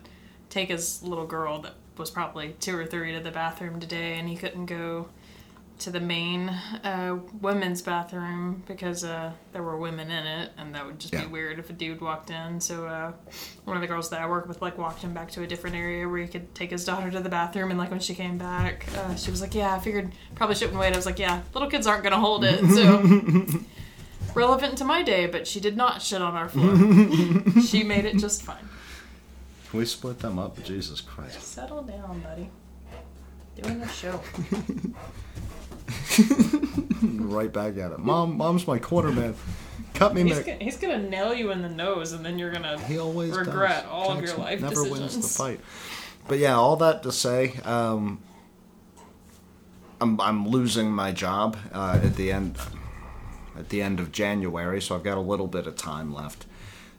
take 0.50 0.69
his 0.69 1.03
little 1.03 1.26
girl 1.26 1.61
that 1.62 1.75
was 1.97 2.11
probably 2.11 2.55
two 2.61 2.76
or 2.79 2.87
three 2.87 3.12
to 3.12 3.20
the 3.20 3.31
bathroom 3.31 3.81
today, 3.81 4.19
and 4.19 4.29
he 4.29 4.37
couldn't 4.37 4.67
go 4.67 5.09
to 5.81 5.91
the 5.91 6.00
main 6.00 6.49
uh, 6.82 7.17
women's 7.41 7.82
bathroom 7.82 8.65
because 8.67 9.05
uh, 9.05 9.31
there 9.53 9.62
were 9.62 9.76
women 9.76 10.11
in 10.11 10.26
it, 10.26 10.50
and 10.59 10.75
that 10.75 10.85
would 10.85 10.99
just 10.99 11.15
Yeah. 11.15 11.20
be 11.23 11.26
weird 11.29 11.61
if 11.61 11.70
a 11.70 11.73
dude 11.73 12.00
walked 12.00 12.31
in. 12.31 12.61
So 12.61 12.87
uh, 12.87 13.12
one 13.64 13.76
of 13.76 13.81
the 13.81 13.87
girls 13.87 14.11
that 14.11 14.21
I 14.21 14.26
work 14.26 14.49
with 14.49 14.61
like 14.61 14.76
walked 14.76 15.03
him 15.03 15.14
back 15.14 15.31
to 15.32 15.43
a 15.43 15.47
different 15.47 15.76
area 15.76 16.09
where 16.09 16.19
he 16.21 16.26
could 16.26 16.53
take 16.55 16.73
his 16.73 16.85
daughter 16.85 17.11
to 17.12 17.21
the 17.21 17.29
bathroom, 17.29 17.71
and 17.71 17.79
like 17.79 17.91
when 17.93 18.00
she 18.00 18.14
came 18.14 18.38
back, 18.38 18.87
uh, 18.97 19.14
she 19.14 19.31
was 19.31 19.41
like, 19.41 19.55
"Yeah, 19.55 19.73
I 19.73 19.79
figured 19.79 20.11
probably 20.35 20.56
shouldn't 20.56 20.79
wait." 20.79 20.93
I 20.93 20.97
was 20.97 21.06
like, 21.06 21.19
"Yeah, 21.21 21.43
little 21.55 21.71
kids 21.71 21.87
aren't 21.87 22.02
gonna 22.02 22.19
hold 22.19 22.45
it." 22.45 22.59
So 22.71 23.00
relevant 24.38 24.78
to 24.78 24.85
my 24.85 25.02
day, 25.02 25.26
but 25.26 25.47
she 25.47 25.61
did 25.61 25.76
not 25.76 26.00
shit 26.02 26.23
on 26.23 26.35
our 26.35 26.49
floor. 26.49 26.75
she 27.62 27.83
made 27.83 28.04
it 28.04 28.16
just 28.18 28.42
fine. 28.42 28.68
can 29.71 29.78
we 29.80 29.85
split 29.85 30.21
them 30.21 30.38
up? 30.38 30.62
Jesus 30.64 31.00
Christ! 31.00 31.42
Settle 31.42 31.83
down, 31.83 32.21
buddy. 32.21 32.50
Doing 33.61 33.83
a 33.83 33.88
show. 33.88 34.21
right 37.02 37.52
back 37.52 37.76
at 37.78 37.92
it. 37.92 37.99
Mom, 37.99 38.37
mom's 38.37 38.66
my 38.66 38.78
corner 38.78 39.11
man. 39.12 39.35
Cut 39.95 40.14
me, 40.14 40.23
He's 40.23 40.38
Mick. 40.38 40.47
gonna, 40.47 40.59
he's 40.64 40.76
gonna 40.76 41.02
nail 41.09 41.35
you 41.35 41.50
in 41.50 41.62
the 41.62 41.68
nose, 41.68 42.12
and 42.12 42.25
then 42.25 42.38
you're 42.38 42.52
gonna 42.52 42.78
He 42.85 42.99
always 42.99 43.37
regret 43.37 43.83
does. 43.83 43.90
all 43.90 44.12
of 44.12 44.23
your 44.23 44.37
life 44.37 44.61
never 44.61 44.83
wins 44.85 44.99
the 44.99 45.04
decisions. 45.04 45.37
fight. 45.37 45.61
But 46.28 46.38
yeah, 46.38 46.54
all 46.57 46.76
that 46.76 47.02
to 47.02 47.11
say, 47.12 47.54
um, 47.64 48.21
I'm 50.00 50.21
I'm 50.21 50.47
losing 50.49 50.92
my 50.92 51.11
job 51.11 51.57
uh, 51.73 51.99
at 52.02 52.14
the 52.14 52.30
end 52.30 52.59
at 53.59 53.69
the 53.71 53.83
end 53.83 53.99
of 54.00 54.12
January, 54.12 54.81
so 54.81 54.95
I've 54.95 55.03
got 55.03 55.19
a 55.19 55.21
little 55.23 55.47
bit 55.49 55.67
of 55.67 55.77
time 55.77 56.15
left 56.15 56.47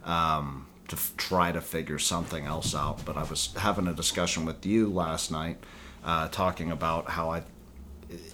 um, 0.04 0.68
to 0.90 0.96
f- 0.96 1.14
try 1.18 1.52
to 1.52 1.62
figure 1.62 2.00
something 2.00 2.46
else 2.46 2.76
out. 2.76 3.06
But 3.06 3.18
I 3.18 3.24
was 3.24 3.54
having 3.58 3.88
a 3.88 3.94
discussion 3.94 4.46
with 4.46 4.66
you 4.66 4.90
last 4.90 5.32
night, 5.32 5.58
uh, 6.04 6.28
talking 6.30 6.72
about 6.72 7.10
how 7.12 7.32
I. 7.32 7.44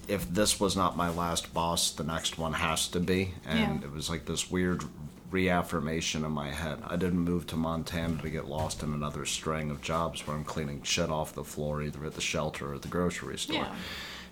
If 0.07 0.29
this 0.33 0.59
was 0.59 0.75
not 0.77 0.95
my 0.95 1.09
last 1.09 1.53
boss, 1.53 1.91
the 1.91 2.03
next 2.03 2.37
one 2.37 2.53
has 2.53 2.87
to 2.89 2.99
be, 2.99 3.33
and 3.45 3.81
Yeah. 3.81 3.87
it 3.87 3.91
was 3.93 4.09
like 4.09 4.25
this 4.25 4.49
weird 4.49 4.83
reaffirmation 5.31 6.23
in 6.23 6.31
my 6.31 6.49
head. 6.51 6.77
I 6.87 6.95
didn't 6.95 7.19
move 7.19 7.45
to 7.47 7.57
Montana 7.57 8.21
to 8.21 8.29
get 8.29 8.47
lost 8.47 8.83
in 8.83 8.93
another 8.93 9.25
string 9.25 9.69
of 9.71 9.81
jobs 9.81 10.25
where 10.25 10.37
I'm 10.37 10.45
cleaning 10.45 10.81
shit 10.83 11.09
off 11.09 11.33
the 11.33 11.43
floor 11.43 11.81
either 11.81 12.05
at 12.05 12.13
the 12.15 12.21
shelter 12.21 12.71
or 12.73 12.79
the 12.79 12.87
grocery 12.87 13.37
store. 13.37 13.67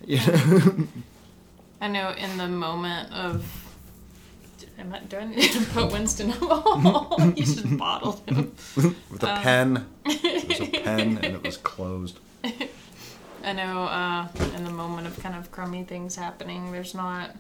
Yeah. 0.06 0.26
I 1.82 1.88
know 1.90 2.12
in 2.12 2.38
the 2.38 2.48
moment 2.48 3.12
of. 3.12 3.44
Am 4.80 4.94
I, 4.94 5.00
do 5.00 5.18
I 5.18 5.26
need 5.26 5.52
to 5.52 5.62
put 5.66 5.92
Winston 5.92 6.32
on 6.32 6.84
the 6.84 6.90
up? 6.90 7.38
you 7.38 7.46
should 7.46 7.78
bottle 7.78 8.22
him. 8.28 8.54
With 8.76 9.24
a 9.24 9.34
Um. 9.36 9.42
pen. 9.42 9.86
It 10.06 10.48
was 10.48 10.60
a 10.62 10.66
pen 10.82 11.18
and 11.18 11.36
it 11.36 11.44
was 11.44 11.58
closed. 11.58 12.20
I 13.44 13.54
know 13.54 13.84
uh, 13.84 14.28
in 14.56 14.64
the 14.64 14.72
moment 14.72 15.08
of 15.08 15.20
kind 15.22 15.36
of 15.36 15.52
crummy 15.52 15.84
things 15.84 16.16
happening, 16.16 16.72
there's 16.72 16.94
not. 16.94 17.32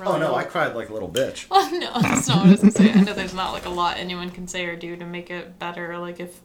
Oh 0.00 0.16
no, 0.18 0.34
I 0.34 0.44
cried 0.44 0.74
like 0.74 0.88
a 0.88 0.92
little 0.92 1.08
bitch. 1.10 1.46
Oh 1.50 1.68
no, 1.72 2.00
that's 2.00 2.26
not 2.28 2.38
what 2.38 2.46
I 2.46 2.50
was 2.50 2.60
gonna 2.60 2.72
say. 2.72 2.90
I 2.92 3.00
know 3.02 3.12
there's 3.14 3.34
not 3.34 3.52
like 3.52 3.66
a 3.66 3.70
lot 3.70 3.96
anyone 3.98 4.30
can 4.30 4.48
say 4.48 4.64
or 4.66 4.74
do 4.76 4.96
to 4.96 5.04
make 5.04 5.30
it 5.30 5.58
better. 5.58 5.98
Like 5.98 6.20
if 6.20 6.40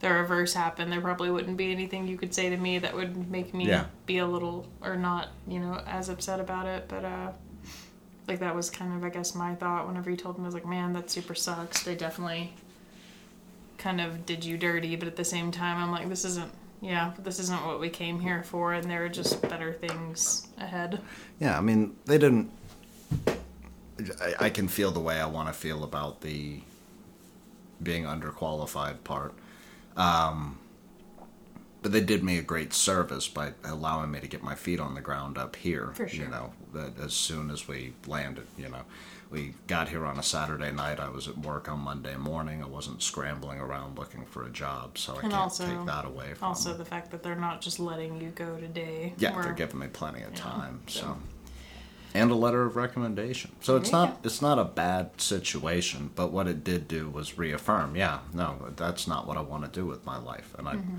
the 0.00 0.10
reverse 0.10 0.54
happened, 0.54 0.90
there 0.92 1.00
probably 1.00 1.30
wouldn't 1.30 1.56
be 1.56 1.70
anything 1.72 2.06
you 2.08 2.16
could 2.16 2.32
say 2.34 2.48
to 2.50 2.56
me 2.56 2.78
that 2.78 2.94
would 2.94 3.30
make 3.30 3.52
me 3.52 3.66
Yeah. 3.68 3.86
be 4.06 4.18
a 4.18 4.26
little 4.26 4.66
or 4.80 4.96
not, 4.96 5.28
you 5.48 5.58
know, 5.60 5.80
as 5.86 6.08
upset 6.08 6.40
about 6.40 6.66
it. 6.66 6.86
But 6.88 7.04
uh, 7.04 7.32
like 8.30 8.40
that 8.40 8.54
was 8.54 8.70
kind 8.70 8.94
of, 8.94 9.04
I 9.04 9.10
guess, 9.10 9.34
my 9.34 9.54
thought 9.54 9.86
whenever 9.86 10.10
you 10.10 10.16
told 10.16 10.38
me. 10.38 10.44
I 10.44 10.46
was 10.46 10.54
like, 10.54 10.66
man, 10.66 10.92
that 10.94 11.10
super 11.10 11.34
sucks. 11.34 11.82
They 11.82 11.94
definitely 11.94 12.52
kind 13.76 14.00
of 14.00 14.24
did 14.24 14.44
you 14.44 14.56
dirty, 14.56 14.96
but 14.96 15.08
at 15.08 15.16
the 15.16 15.24
same 15.24 15.50
time, 15.50 15.76
I'm 15.76 15.90
like, 15.90 16.08
this 16.08 16.24
isn't. 16.24 16.52
Yeah, 16.82 17.12
this 17.18 17.38
isn't 17.38 17.66
what 17.66 17.78
we 17.78 17.90
came 17.90 18.20
here 18.20 18.42
for, 18.42 18.72
and 18.72 18.90
there 18.90 19.04
are 19.04 19.08
just 19.10 19.42
better 19.42 19.74
things 19.74 20.46
ahead. 20.56 20.98
Yeah, 21.38 21.58
I 21.58 21.60
mean, 21.60 21.94
they 22.06 22.16
didn't. 22.16 22.50
I, 24.18 24.46
I 24.46 24.50
can 24.50 24.66
feel 24.66 24.90
the 24.90 25.00
way 25.00 25.20
I 25.20 25.26
want 25.26 25.48
to 25.48 25.52
feel 25.52 25.84
about 25.84 26.22
the 26.22 26.60
being 27.82 28.04
underqualified 28.04 29.04
part. 29.04 29.34
Um, 29.94 30.59
but 31.82 31.92
they 31.92 32.00
did 32.00 32.22
me 32.22 32.38
a 32.38 32.42
great 32.42 32.72
service 32.72 33.28
by 33.28 33.52
allowing 33.64 34.10
me 34.10 34.20
to 34.20 34.28
get 34.28 34.42
my 34.42 34.54
feet 34.54 34.80
on 34.80 34.94
the 34.94 35.00
ground 35.00 35.38
up 35.38 35.56
here. 35.56 35.92
For 35.94 36.06
sure. 36.08 36.24
You 36.24 36.30
know, 36.30 36.52
that 36.74 36.98
as 37.00 37.12
soon 37.14 37.50
as 37.50 37.66
we 37.66 37.94
landed, 38.06 38.46
you 38.58 38.68
know, 38.68 38.82
we 39.30 39.54
got 39.66 39.88
here 39.88 40.04
on 40.04 40.18
a 40.18 40.22
Saturday 40.22 40.72
night. 40.72 40.98
I 41.00 41.08
was 41.08 41.28
at 41.28 41.38
work 41.38 41.68
on 41.70 41.78
Monday 41.78 42.16
morning. 42.16 42.62
I 42.62 42.66
wasn't 42.66 43.00
scrambling 43.02 43.60
around 43.60 43.96
looking 43.98 44.26
for 44.26 44.44
a 44.44 44.50
job, 44.50 44.98
so 44.98 45.12
I 45.12 45.20
And 45.20 45.30
can't 45.30 45.34
also- 45.34 45.66
take 45.66 45.86
that 45.86 46.04
away 46.04 46.34
from 46.34 46.48
Also, 46.48 46.74
the 46.76 46.84
fact 46.84 47.10
that 47.12 47.22
they're 47.22 47.34
not 47.36 47.60
just 47.60 47.78
letting 47.78 48.20
you 48.20 48.30
go 48.30 48.56
today. 48.58 49.14
Yeah, 49.18 49.34
or- 49.36 49.42
they're 49.44 49.52
giving 49.52 49.78
me 49.78 49.86
plenty 49.86 50.22
of 50.22 50.34
time. 50.34 50.80
so- 50.88 51.00
So, 51.00 51.16
and 52.12 52.30
a 52.32 52.34
letter 52.34 52.64
of 52.64 52.74
recommendation. 52.74 53.52
So 53.60 53.76
it's 53.76 53.90
There 53.90 54.00
you 54.00 54.06
not 54.08 54.20
it's 54.24 54.42
not 54.42 54.58
a 54.58 54.64
bad 54.64 55.20
situation. 55.20 56.10
But 56.16 56.32
what 56.32 56.48
it 56.48 56.64
did 56.64 56.88
do 56.88 57.08
was 57.08 57.38
reaffirm. 57.38 57.94
Yeah, 57.94 58.18
no, 58.34 58.72
that's 58.76 59.06
not 59.06 59.28
what 59.28 59.36
I 59.36 59.42
want 59.42 59.62
to 59.64 59.70
do 59.70 59.86
with 59.86 60.04
my 60.04 60.18
life. 60.18 60.52
And 60.58 60.68
I, 60.68 60.74
Mm-hmm. 60.74 60.96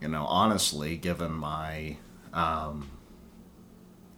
You 0.00 0.08
know, 0.08 0.24
honestly, 0.26 0.96
given 0.96 1.32
my 1.32 1.96
um, 2.32 2.90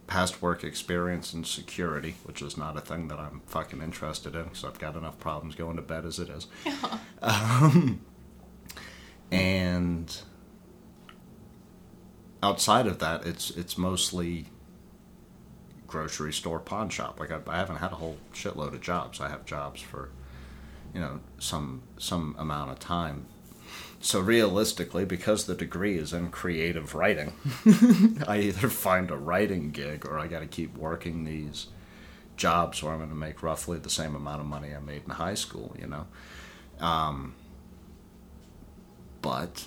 past 0.07 0.43
work 0.43 0.65
experience 0.65 1.33
in 1.33 1.45
security, 1.45 2.17
which 2.25 2.43
is 2.43 2.57
not 2.57 2.77
a 2.77 2.81
thing 2.81 3.09
that 3.09 3.19
I'm 3.19 3.43
fucking 3.47 3.81
interested 3.83 4.35
in, 4.35 4.45
because 4.45 4.65
I've 4.65 4.79
got 4.79 4.97
enough 4.97 5.19
problems 5.19 5.55
going 5.55 5.77
to 5.77 5.83
bed 5.83 6.05
as 6.05 6.19
it 6.19 6.29
is. 6.29 6.47
Um, 7.21 8.01
and 9.33 10.23
outside 12.43 12.87
of 12.87 13.01
that, 13.01 13.27
it's 13.27 13.51
it's 13.51 13.77
mostly 13.77 14.47
grocery 15.89 16.33
store, 16.33 16.61
pawn 16.61 16.89
shop. 16.91 17.19
Like 17.19 17.33
I, 17.33 17.41
I 17.49 17.57
haven't 17.57 17.77
had 17.77 17.93
a 17.93 17.97
whole 17.97 18.19
shitload 18.33 18.75
of 18.75 18.81
jobs. 18.81 19.21
I 19.21 19.29
have 19.29 19.45
jobs 19.45 19.81
for, 19.81 20.11
you 20.95 21.01
know, 21.01 21.21
some 21.39 21.83
some 21.99 22.37
amount 22.39 22.71
of 22.71 22.79
time. 22.79 23.27
So 24.01 24.21
realistically, 24.21 25.05
because 25.05 25.47
the 25.47 25.55
degree 25.57 25.99
is 25.99 26.13
in 26.13 26.31
creative 26.31 26.95
writing, 26.95 27.33
I 28.29 28.39
either 28.43 28.69
find 28.69 29.11
a 29.11 29.17
writing 29.17 29.71
gig 29.73 30.07
or 30.07 30.19
I 30.19 30.29
got 30.29 30.41
to 30.41 30.47
keep 30.47 30.77
working 30.77 31.25
these 31.25 31.67
jobs 32.37 32.81
where 32.83 32.93
I'm 32.93 32.99
going 33.01 33.11
to 33.11 33.17
make 33.17 33.43
roughly 33.43 33.79
the 33.79 33.91
same 33.91 34.15
amount 34.15 34.41
of 34.41 34.47
money 34.47 34.73
I 34.75 34.79
made 34.79 35.03
in 35.05 35.11
high 35.11 35.35
school. 35.35 35.75
You 35.81 35.89
know, 35.89 36.07
um, 36.79 37.35
but 39.21 39.67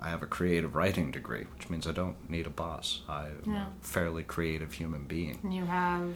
I 0.00 0.08
have 0.10 0.22
a 0.22 0.26
creative 0.26 0.76
writing 0.76 1.10
degree, 1.10 1.46
which 1.56 1.68
means 1.68 1.86
I 1.86 1.92
don't 1.92 2.30
need 2.30 2.46
a 2.46 2.50
boss. 2.50 3.02
I'm 3.08 3.42
Yeah. 3.46 3.66
a 3.66 3.84
fairly 3.84 4.22
creative 4.22 4.74
human 4.74 5.04
being. 5.04 5.40
You 5.50 5.64
have 5.64 6.14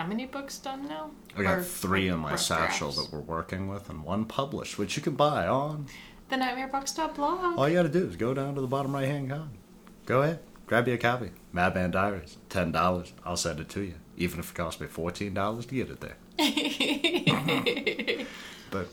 how 0.00 0.06
many 0.06 0.24
books 0.24 0.56
done 0.56 0.88
now? 0.88 1.10
I 1.36 1.42
got 1.42 1.58
Or, 1.58 1.62
three 1.62 2.08
in 2.08 2.20
my 2.20 2.34
satchel 2.36 2.90
drafts? 2.90 3.10
that 3.10 3.14
we're 3.14 3.20
working 3.20 3.68
with, 3.68 3.90
and 3.90 4.02
one 4.02 4.24
published, 4.24 4.78
which 4.78 4.96
you 4.96 5.02
can 5.02 5.14
buy 5.14 5.46
on. 5.46 5.86
The 6.30 6.36
NightmareBox.blog. 6.36 7.58
All 7.58 7.68
you 7.68 7.74
got 7.74 7.82
to 7.82 7.90
do 7.90 8.06
is 8.06 8.16
go 8.16 8.32
down 8.32 8.54
to 8.54 8.62
the 8.62 8.66
bottom 8.66 8.94
right 8.94 9.04
hand 9.06 9.28
column. 9.28 9.50
Go 10.06 10.22
ahead, 10.22 10.38
grab 10.66 10.88
you 10.88 10.94
a 10.94 10.98
copy. 10.98 11.32
Madman 11.52 11.90
Diaries, 11.90 12.38
ten 12.48 12.72
dollars. 12.72 13.12
I'll 13.26 13.36
send 13.36 13.60
it 13.60 13.68
to 13.70 13.82
you, 13.82 13.94
even 14.16 14.40
if 14.40 14.52
it 14.52 14.54
costs 14.54 14.80
me 14.80 14.86
fourteen 14.86 15.34
dollars 15.34 15.66
to 15.66 15.74
get 15.74 15.90
it 15.90 16.00
there. 16.00 16.16
But 18.70 18.86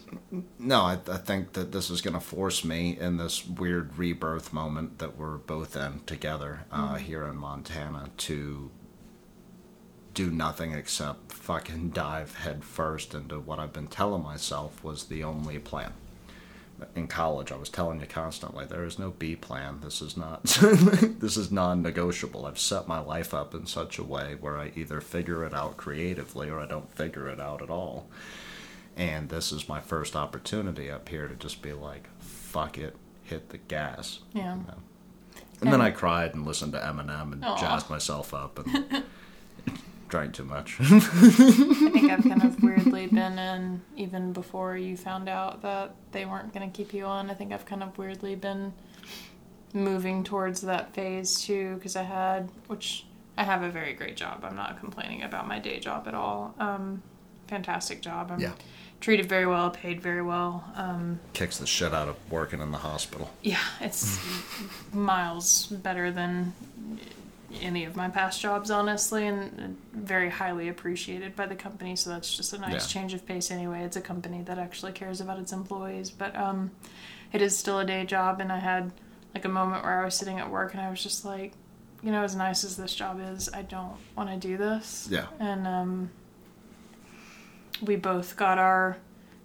no, 0.58 0.82
I, 0.82 0.98
I 1.08 1.18
think 1.18 1.54
that 1.54 1.72
this 1.72 1.92
is 1.92 2.02
going 2.02 2.16
to 2.16 2.20
force 2.20 2.66
me 2.66 2.98
in 3.00 3.18
this 3.18 3.46
weird 3.46 3.96
rebirth 3.96 4.52
moment 4.52 4.98
that 4.98 5.18
we're 5.18 5.38
both 5.38 5.76
in 5.76 6.00
together 6.08 6.66
uh, 6.72 6.96
here 6.96 7.24
in 7.28 7.38
Montana 7.38 8.10
to 8.18 8.72
do 10.18 10.32
nothing 10.32 10.74
except 10.74 11.32
fucking 11.32 11.90
dive 11.90 12.36
headfirst 12.36 13.14
into 13.14 13.40
what 13.40 13.60
I've 13.60 13.74
been 13.74 13.88
telling 13.88 14.24
myself 14.24 14.84
was 14.84 15.06
the 15.06 15.24
only 15.24 15.60
plan. 15.60 15.94
In 16.96 17.08
college, 17.08 17.52
I 17.52 17.56
was 17.56 17.70
telling 17.70 18.00
you 18.00 18.06
constantly 18.06 18.66
there 18.66 18.84
is 18.84 19.00
no 19.00 19.12
B 19.12 19.36
plan. 19.36 19.80
This 19.82 20.02
is 20.02 20.16
not. 20.18 20.44
this 20.44 21.38
is 21.38 21.52
non-negotiable. 21.52 22.46
I've 22.46 22.60
set 22.60 22.88
my 22.88 23.00
life 23.00 23.34
up 23.34 23.56
in 23.56 23.66
such 23.66 23.98
a 23.98 24.04
way 24.04 24.36
where 24.40 24.58
I 24.58 24.72
either 24.76 25.02
figure 25.02 25.44
it 25.46 25.54
out 25.54 25.78
creatively 25.78 26.50
or 26.50 26.60
I 26.60 26.68
don't 26.68 26.92
figure 26.92 27.28
it 27.30 27.40
out 27.40 27.62
at 27.62 27.70
all 27.70 28.08
and 28.98 29.30
this 29.30 29.52
is 29.52 29.70
my 29.70 29.80
first 29.80 30.16
opportunity 30.16 30.90
up 30.90 31.08
here 31.08 31.28
to 31.28 31.36
just 31.36 31.62
be 31.62 31.72
like, 31.72 32.10
fuck 32.20 32.80
it, 32.80 32.96
hit 33.24 33.50
the 33.50 33.60
gas. 33.60 34.20
Yeah. 34.34 34.56
you 34.56 34.62
know. 34.64 34.78
And 35.62 35.72
then 35.72 35.82
I 35.82 35.92
cried 35.92 36.34
and 36.34 36.46
listened 36.46 36.74
to 36.74 36.80
Eminem 36.80 37.34
and 37.34 37.46
Aw. 37.46 37.58
jazzed 37.58 37.90
myself 37.90 38.34
up 38.34 38.60
and 38.60 39.04
drank 40.10 40.34
too 40.34 40.46
much. 40.46 40.78
I 40.80 41.00
think 41.00 42.12
I've 42.12 42.24
kind 42.24 42.44
of 42.44 42.62
weirdly 42.64 43.08
been 43.08 43.38
in, 43.38 43.82
even 43.96 44.34
before 44.34 44.78
you 44.78 44.96
found 44.98 45.28
out 45.30 45.62
that 45.64 45.96
they 46.12 46.26
weren't 46.26 46.54
going 46.54 46.70
to 46.70 46.76
keep 46.76 46.94
you 46.94 47.06
on, 47.06 47.30
I 47.30 47.34
think 47.34 47.52
I've 47.54 47.66
kind 47.66 47.84
of 47.84 47.98
weirdly 47.98 48.36
been 48.36 48.74
moving 49.74 50.24
towards 50.24 50.62
that 50.62 50.94
phase 50.94 51.42
too, 51.42 51.76
because 51.76 51.96
I 51.96 52.04
had, 52.04 52.50
which 52.68 53.06
I 53.38 53.44
have 53.44 53.64
a 53.64 53.70
very 53.70 53.94
great 53.94 54.16
job. 54.16 54.44
I'm 54.44 54.56
not 54.56 54.80
complaining 54.80 55.24
about 55.24 55.48
my 55.48 55.60
day 55.60 55.80
job 55.80 56.08
at 56.08 56.14
all. 56.14 56.56
Um, 56.60 57.04
fantastic 57.48 58.02
job. 58.02 58.32
I'm 58.32 58.40
Yeah. 58.40 58.54
treated 59.02 59.28
very 59.28 59.46
well, 59.46 59.70
paid 59.70 60.02
very 60.02 60.22
well. 60.24 60.64
Um, 60.76 61.20
Kicks 61.34 61.58
the 61.58 61.68
shit 61.68 61.94
out 61.94 62.08
of 62.08 62.16
working 62.32 62.62
in 62.62 62.72
the 62.72 62.80
hospital. 62.80 63.30
yeah, 63.44 63.60
it's 63.82 64.18
miles 64.94 65.68
better 65.68 66.12
than 66.12 66.54
any 67.62 67.86
of 67.86 67.96
my 67.96 68.10
past 68.10 68.42
jobs, 68.42 68.70
honestly, 68.72 69.28
and 69.28 69.78
very 69.94 70.30
highly 70.30 70.68
appreciated 70.70 71.36
by 71.36 71.46
the 71.46 71.56
company. 71.56 71.96
So 71.96 72.10
that's 72.10 72.36
just 72.36 72.54
a 72.54 72.58
nice 72.58 72.72
Yeah. 72.94 73.02
change 73.02 73.14
of 73.14 73.26
pace. 73.26 73.52
Anyway, 73.52 73.84
it's 73.84 73.96
a 73.98 74.02
company 74.02 74.42
that 74.44 74.58
actually 74.60 74.92
cares 74.94 75.22
about 75.22 75.40
its 75.40 75.52
employees, 75.52 76.10
but 76.10 76.36
um, 76.36 76.72
it 77.34 77.42
is 77.42 77.58
still 77.58 77.80
a 77.80 77.86
day 77.86 78.06
job. 78.06 78.40
And 78.40 78.52
I 78.52 78.60
had 78.60 78.92
like 79.34 79.46
a 79.46 79.50
moment 79.50 79.84
where 79.84 80.02
I 80.02 80.06
was 80.06 80.16
sitting 80.16 80.40
at 80.40 80.50
work 80.50 80.74
and 80.74 80.82
I 80.82 80.90
was 80.90 81.02
just 81.04 81.26
like, 81.26 81.54
you 82.04 82.12
know, 82.12 82.24
as 82.24 82.36
nice 82.36 82.64
as 82.64 82.78
this 82.78 82.94
job 82.96 83.20
is, 83.22 83.50
I 83.54 83.64
don't 83.64 83.94
want 84.16 84.30
to 84.30 84.38
do 84.38 84.56
this. 84.58 85.08
Yeah. 85.10 85.26
And 85.40 85.68
um, 85.68 86.10
we 87.82 87.96
both 87.96 88.36
got 88.38 88.58
our 88.58 88.98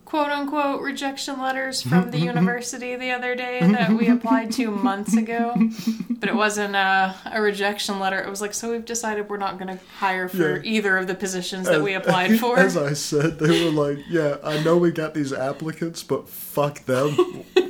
quote 0.04 0.30
unquote 0.30 0.82
rejection 0.82 1.40
letters 1.40 1.82
from 1.82 1.90
mm-hmm, 1.90 2.10
the 2.10 2.16
mm-hmm. 2.18 2.26
university 2.26 2.96
the 2.96 3.10
other 3.10 3.34
day 3.34 3.60
mm-hmm, 3.62 3.72
that 3.72 3.92
we 3.92 4.08
applied 4.08 4.52
to 4.52 4.70
months 4.70 5.16
ago. 5.16 5.54
But 6.22 6.28
it 6.28 6.36
wasn't 6.36 6.76
a, 6.76 7.16
a 7.32 7.42
rejection 7.42 7.98
letter. 7.98 8.20
It 8.20 8.30
was 8.30 8.40
like, 8.40 8.54
so 8.54 8.70
we've 8.70 8.84
decided 8.84 9.28
we're 9.28 9.38
not 9.38 9.58
going 9.58 9.76
to 9.76 9.84
hire 9.98 10.28
for 10.28 10.58
Yeah. 10.58 10.62
either 10.62 10.96
of 10.96 11.08
the 11.08 11.16
positions 11.16 11.66
that 11.66 11.82
we 11.82 11.94
applied 11.94 12.38
for. 12.40 12.56
As 12.60 12.76
I 12.76 12.92
said, 12.92 13.40
they 13.40 13.64
were 13.64 13.72
like, 13.72 13.98
"Yeah, 14.08 14.36
I 14.44 14.62
know 14.62 14.76
we 14.76 14.92
got 14.92 15.14
these 15.14 15.32
applicants, 15.32 16.04
but 16.04 16.28
fuck 16.28 16.84
them." 16.84 17.16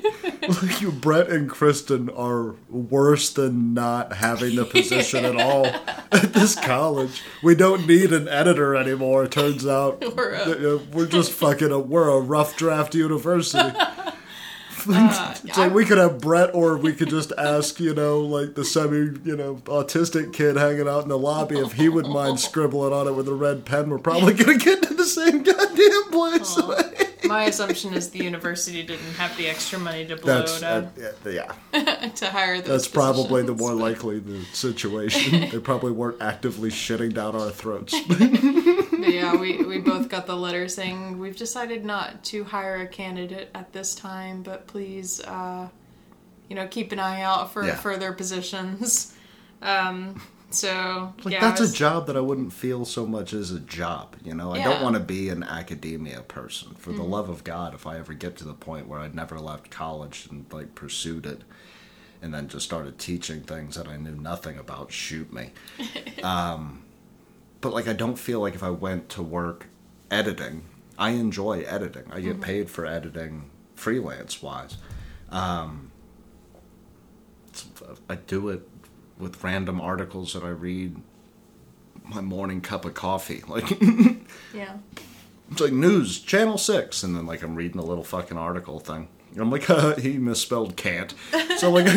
like 0.49 0.81
you, 0.81 0.91
Brett 0.93 1.29
and 1.29 1.49
Kristen 1.49 2.11
are 2.11 2.55
worse 2.69 3.31
than 3.31 3.75
not 3.75 4.15
having 4.15 4.57
the 4.57 4.65
position 4.65 5.25
at 5.25 5.37
all 5.37 5.67
at 6.13 6.33
this 6.35 6.55
college. 6.59 7.23
We 7.43 7.55
don't 7.55 7.87
need 7.87 8.13
an 8.13 8.29
editor 8.29 8.75
anymore. 8.75 9.25
It 9.25 9.33
turns 9.33 9.67
out 9.67 10.01
We're 10.17 10.35
a- 10.35 10.77
we're 10.93 11.07
just 11.07 11.33
fucking 11.33 11.71
a 11.71 11.79
we're 11.79 12.09
a 12.09 12.21
rough 12.21 12.57
draft 12.57 12.95
university. 12.95 13.77
Uh, 14.89 15.33
It's 15.45 15.57
like 15.57 15.73
we 15.73 15.85
could 15.85 15.99
have 15.99 16.21
Brett, 16.21 16.53
or 16.57 16.77
we 16.77 16.93
could 16.93 17.09
just 17.09 17.31
ask, 17.39 17.79
you 17.79 17.95
know, 17.95 18.19
like 18.19 18.57
the 18.57 18.65
semi, 18.65 19.17
you 19.25 19.37
know, 19.37 19.57
autistic 19.67 20.33
kid 20.33 20.57
hanging 20.57 20.89
out 20.89 21.05
in 21.05 21.09
the 21.09 21.17
lobby 21.17 21.57
if 21.57 21.75
he 21.75 21.89
would 21.89 22.07
mind 22.09 22.41
scribbling 22.41 22.93
on 22.93 23.07
it 23.07 23.13
with 23.15 23.29
a 23.29 23.33
red 23.35 23.65
pen. 23.65 23.91
We're 23.91 23.99
probably 23.99 24.35
gonna 24.35 24.59
get 24.59 24.83
to 24.83 24.95
the 24.95 25.05
same 25.05 25.45
goddamn 25.45 26.11
place. 26.11 26.59
My 27.33 27.45
assumption 27.45 27.95
is 27.95 28.11
the 28.11 28.23
university 28.23 28.83
didn't 28.83 29.15
have 29.15 29.35
the 29.39 29.49
extra 29.49 29.79
money 29.79 30.07
to 30.07 30.17
blow 30.17 30.41
That's 30.41 30.61
to, 30.61 30.69
uh, 30.69 30.89
yeah, 31.25 31.31
yeah. 31.73 32.09
to 32.17 32.27
hire 32.27 32.59
those 32.61 32.69
That's 32.69 32.89
probably 32.89 33.43
the 33.43 33.55
more 33.55 33.73
likely 33.73 34.19
the 34.19 34.45
situation. 34.53 35.49
they 35.51 35.59
probably 35.59 35.93
weren't 35.93 36.21
actively 36.21 36.69
shitting 36.69 37.15
down 37.15 37.35
our 37.35 37.51
throats. 37.51 37.99
But 38.07 38.21
yeah, 39.09 39.35
we, 39.35 39.65
we 39.65 39.79
both 39.79 40.11
got 40.11 40.27
the 40.27 40.37
letter 40.37 40.69
saying 40.69 41.19
we've 41.19 41.37
decided 41.37 41.87
not 41.87 42.23
to 42.25 42.45
hire 42.45 42.83
a 42.83 42.87
candidate 42.87 43.49
at 43.55 43.73
this 43.73 43.95
time, 43.95 44.43
but 44.43 44.67
please, 44.67 45.21
uh, 45.23 45.69
you 46.51 46.55
know, 46.57 46.67
keep 46.67 46.93
an 46.93 46.99
eye 46.99 47.23
out 47.23 47.51
for 47.51 47.65
Yeah. 47.65 47.77
further 47.77 48.13
positions. 48.13 49.15
Um, 49.63 50.21
so 50.55 51.13
Like 51.25 51.35
yeah, 51.35 51.41
that's 51.41 51.61
I 51.61 51.65
a 51.65 51.67
was- 51.67 51.75
job 51.75 52.07
that 52.07 52.17
I 52.17 52.21
wouldn't 52.21 52.53
feel 52.53 52.85
so 52.85 53.07
much 53.07 53.33
as 53.33 53.51
a 53.51 53.61
job. 53.61 54.17
You 54.25 54.35
know, 54.35 54.53
I 54.53 54.63
don't 54.63 54.83
want 54.83 54.95
to 54.97 55.01
be 55.01 55.29
an 55.29 55.43
academia 55.43 56.21
person. 56.23 56.75
For 56.75 56.91
Mm-hmm. 56.91 56.99
the 57.01 57.07
love 57.07 57.29
of 57.29 57.43
God, 57.45 57.75
if 57.75 57.87
I 57.87 57.99
ever 57.99 58.15
get 58.15 58.37
to 58.39 58.45
the 58.45 58.55
point 58.55 58.87
where 58.89 59.01
I 59.01 59.09
never 59.09 59.39
left 59.41 59.71
college 59.71 60.29
and 60.31 60.47
like 60.53 60.75
pursued 60.75 61.27
it, 61.27 61.43
and 62.21 62.33
then 62.33 62.47
just 62.49 62.65
started 62.65 62.99
teaching 62.99 63.41
things 63.41 63.75
that 63.77 63.89
I 63.89 63.97
knew 63.97 64.15
nothing 64.15 64.57
about, 64.59 64.93
shoot 64.93 65.33
me. 65.33 65.51
um, 66.23 66.85
but 67.61 67.73
like, 67.73 67.89
I 67.89 67.93
don't 67.95 68.19
feel 68.19 68.41
like 68.41 68.55
if 68.55 68.63
I 68.63 68.71
went 68.71 69.09
to 69.11 69.23
work 69.23 69.67
editing, 70.11 70.63
I 70.99 71.11
enjoy 71.11 71.63
editing. 71.63 72.05
I 72.11 72.17
Mm-hmm. 72.21 72.27
get 72.29 72.41
paid 72.41 72.71
for 72.71 72.87
editing 72.87 73.51
freelance 73.75 74.41
wise. 74.43 74.77
Um, 75.31 75.91
I 78.09 78.15
do 78.15 78.49
it 78.51 78.69
with 79.23 79.43
random 79.43 79.81
articles 79.81 80.35
that 80.35 80.43
I 80.43 80.49
read 80.51 80.97
my 82.05 82.21
morning 82.21 82.61
cup 82.61 82.85
of 82.85 82.95
coffee. 82.95 83.43
Like 83.49 83.71
yeah. 84.53 84.77
it's 85.51 85.61
like 85.61 85.73
news, 85.73 86.21
channel 86.21 86.59
six, 86.59 87.03
and 87.03 87.15
then 87.17 87.25
like 87.27 87.43
I'm 87.43 87.55
reading 87.55 87.81
a 87.81 87.85
little 87.85 88.05
fucking 88.05 88.37
article 88.37 88.81
thing. 88.81 89.09
I'm 89.39 89.51
like, 89.51 89.65
he 89.99 90.19
misspelled 90.19 90.77
can't. 90.77 91.15
So 91.57 91.71
like, 91.71 91.87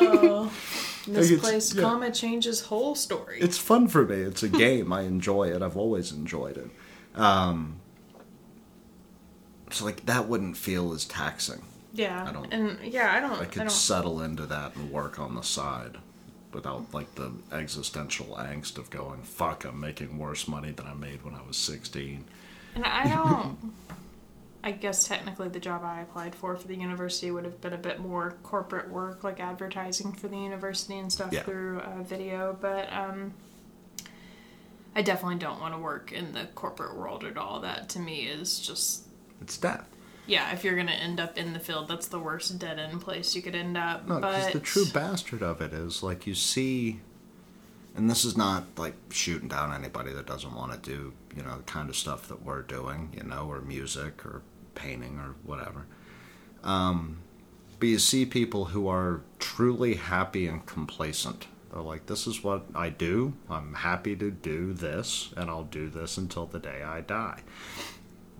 Oh, 0.00 0.52
misplaced 1.06 1.74
yeah. 1.74 1.82
comma 1.82 2.10
changes 2.10 2.60
whole 2.62 2.94
story. 2.94 3.38
it's 3.40 3.58
fun 3.58 3.88
for 3.88 4.04
me. 4.06 4.16
It's 4.16 4.42
a 4.42 4.48
game. 4.48 4.92
I 4.92 5.02
enjoy 5.02 5.48
it. 5.50 5.60
I've 5.62 5.76
always 5.76 6.12
enjoyed 6.12 6.56
it. 6.56 6.70
Um, 7.18 7.80
so 9.70 9.84
like 9.84 10.06
that 10.06 10.28
wouldn't 10.28 10.56
feel 10.56 10.92
as 10.92 11.04
taxing. 11.04 11.62
Yeah, 11.98 12.26
I 12.28 12.32
don't- 12.32 12.52
and 12.52 12.78
yeah, 12.82 13.12
I 13.14 13.20
don't. 13.20 13.32
I 13.32 13.42
I, 13.42 13.44
could 13.46 13.58
don't. 13.60 13.70
settle 13.70 14.22
into 14.22 14.46
that 14.46 14.74
and 14.76 14.90
work 14.90 15.18
on 15.18 15.34
the 15.34 15.42
side 15.42 15.98
without 16.52 16.94
like 16.94 17.14
the 17.16 17.30
existential 17.52 18.36
angst 18.38 18.78
of 18.78 18.88
going, 18.90 19.22
fuck, 19.22 19.64
I'm 19.64 19.78
making 19.80 20.16
worse 20.18 20.48
money 20.48 20.70
than 20.70 20.86
I 20.86 20.94
made 20.94 21.22
when 21.24 21.34
I 21.34 21.42
was 21.46 21.56
16. 21.58 22.24
And 22.74 22.84
I 22.84 23.08
don't. 23.08 23.58
I 24.64 24.72
guess 24.72 25.06
technically 25.06 25.48
the 25.48 25.60
job 25.60 25.82
I 25.84 26.00
applied 26.00 26.34
for 26.34 26.56
for 26.56 26.66
the 26.66 26.74
university 26.74 27.30
would 27.30 27.44
have 27.44 27.60
been 27.60 27.72
a 27.74 27.78
bit 27.78 28.00
more 28.00 28.34
corporate 28.42 28.88
work, 28.90 29.22
like 29.22 29.40
advertising 29.40 30.12
for 30.12 30.26
the 30.28 30.36
university 30.36 30.98
and 30.98 31.12
stuff 31.12 31.32
Yeah. 31.32 31.42
through 31.42 31.80
uh, 31.80 32.02
video. 32.02 32.56
But 32.60 32.92
um, 32.92 33.32
I 34.96 35.02
definitely 35.02 35.36
don't 35.38 35.60
want 35.60 35.74
to 35.74 35.78
work 35.78 36.12
in 36.12 36.32
the 36.32 36.46
corporate 36.54 36.96
world 36.96 37.24
at 37.24 37.36
all. 37.36 37.60
That 37.60 37.88
to 37.90 38.00
me 38.00 38.22
is 38.26 38.58
just 38.58 39.04
It's 39.40 39.56
death. 39.58 39.86
Yeah. 40.28 40.52
If 40.52 40.62
you're 40.62 40.76
gonna 40.76 40.92
end 40.92 41.18
up 41.18 41.36
in 41.36 41.52
the 41.54 41.58
field, 41.58 41.88
that's 41.88 42.06
the 42.06 42.18
worst 42.18 42.58
dead 42.58 42.78
end 42.78 43.00
place 43.00 43.34
you 43.34 43.42
could 43.42 43.56
end 43.56 43.76
up. 43.76 44.06
No, 44.06 44.16
because 44.16 44.44
but 44.44 44.52
the 44.52 44.60
true 44.60 44.84
bastard 44.92 45.42
of 45.42 45.60
it 45.60 45.72
is 45.72 46.02
like 46.02 46.26
you 46.26 46.34
see, 46.34 47.00
and 47.96 48.08
this 48.08 48.24
is 48.24 48.36
not 48.36 48.64
like 48.76 48.94
shooting 49.10 49.48
down 49.48 49.72
anybody 49.72 50.12
that 50.12 50.26
doesn't 50.26 50.54
want 50.54 50.72
to 50.72 50.78
do 50.78 51.12
you 51.34 51.42
know 51.42 51.56
the 51.56 51.62
kind 51.64 51.88
of 51.88 51.96
stuff 51.96 52.28
that 52.28 52.42
we're 52.42 52.62
doing, 52.62 53.12
you 53.16 53.24
know, 53.24 53.48
or 53.48 53.60
music 53.60 54.24
or 54.24 54.42
painting 54.74 55.18
or 55.18 55.34
whatever. 55.44 55.86
Um, 56.62 57.18
but 57.80 57.88
you 57.88 57.98
see 57.98 58.26
people 58.26 58.66
who 58.66 58.88
are 58.88 59.22
truly 59.38 59.94
happy 59.94 60.46
and 60.46 60.64
complacent. 60.66 61.46
They're 61.72 61.82
like, 61.82 62.06
this 62.06 62.26
is 62.26 62.42
what 62.42 62.64
I 62.74 62.88
do. 62.88 63.34
I'm 63.48 63.74
happy 63.74 64.16
to 64.16 64.30
do 64.30 64.72
this, 64.72 65.32
and 65.36 65.50
I'll 65.50 65.64
do 65.64 65.88
this 65.88 66.16
until 66.16 66.46
the 66.46 66.58
day 66.58 66.82
I 66.82 67.02
die 67.02 67.42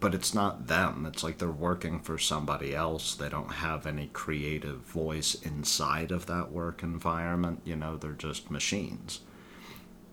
but 0.00 0.14
it's 0.14 0.34
not 0.34 0.66
them. 0.66 1.06
It's 1.06 1.22
like 1.22 1.38
they're 1.38 1.50
working 1.50 2.00
for 2.00 2.18
somebody 2.18 2.74
else. 2.74 3.14
They 3.14 3.28
don't 3.28 3.52
have 3.52 3.86
any 3.86 4.08
creative 4.12 4.78
voice 4.78 5.34
inside 5.34 6.12
of 6.12 6.26
that 6.26 6.52
work 6.52 6.82
environment. 6.82 7.60
You 7.64 7.76
know, 7.76 7.96
they're 7.96 8.12
just 8.12 8.50
machines, 8.50 9.20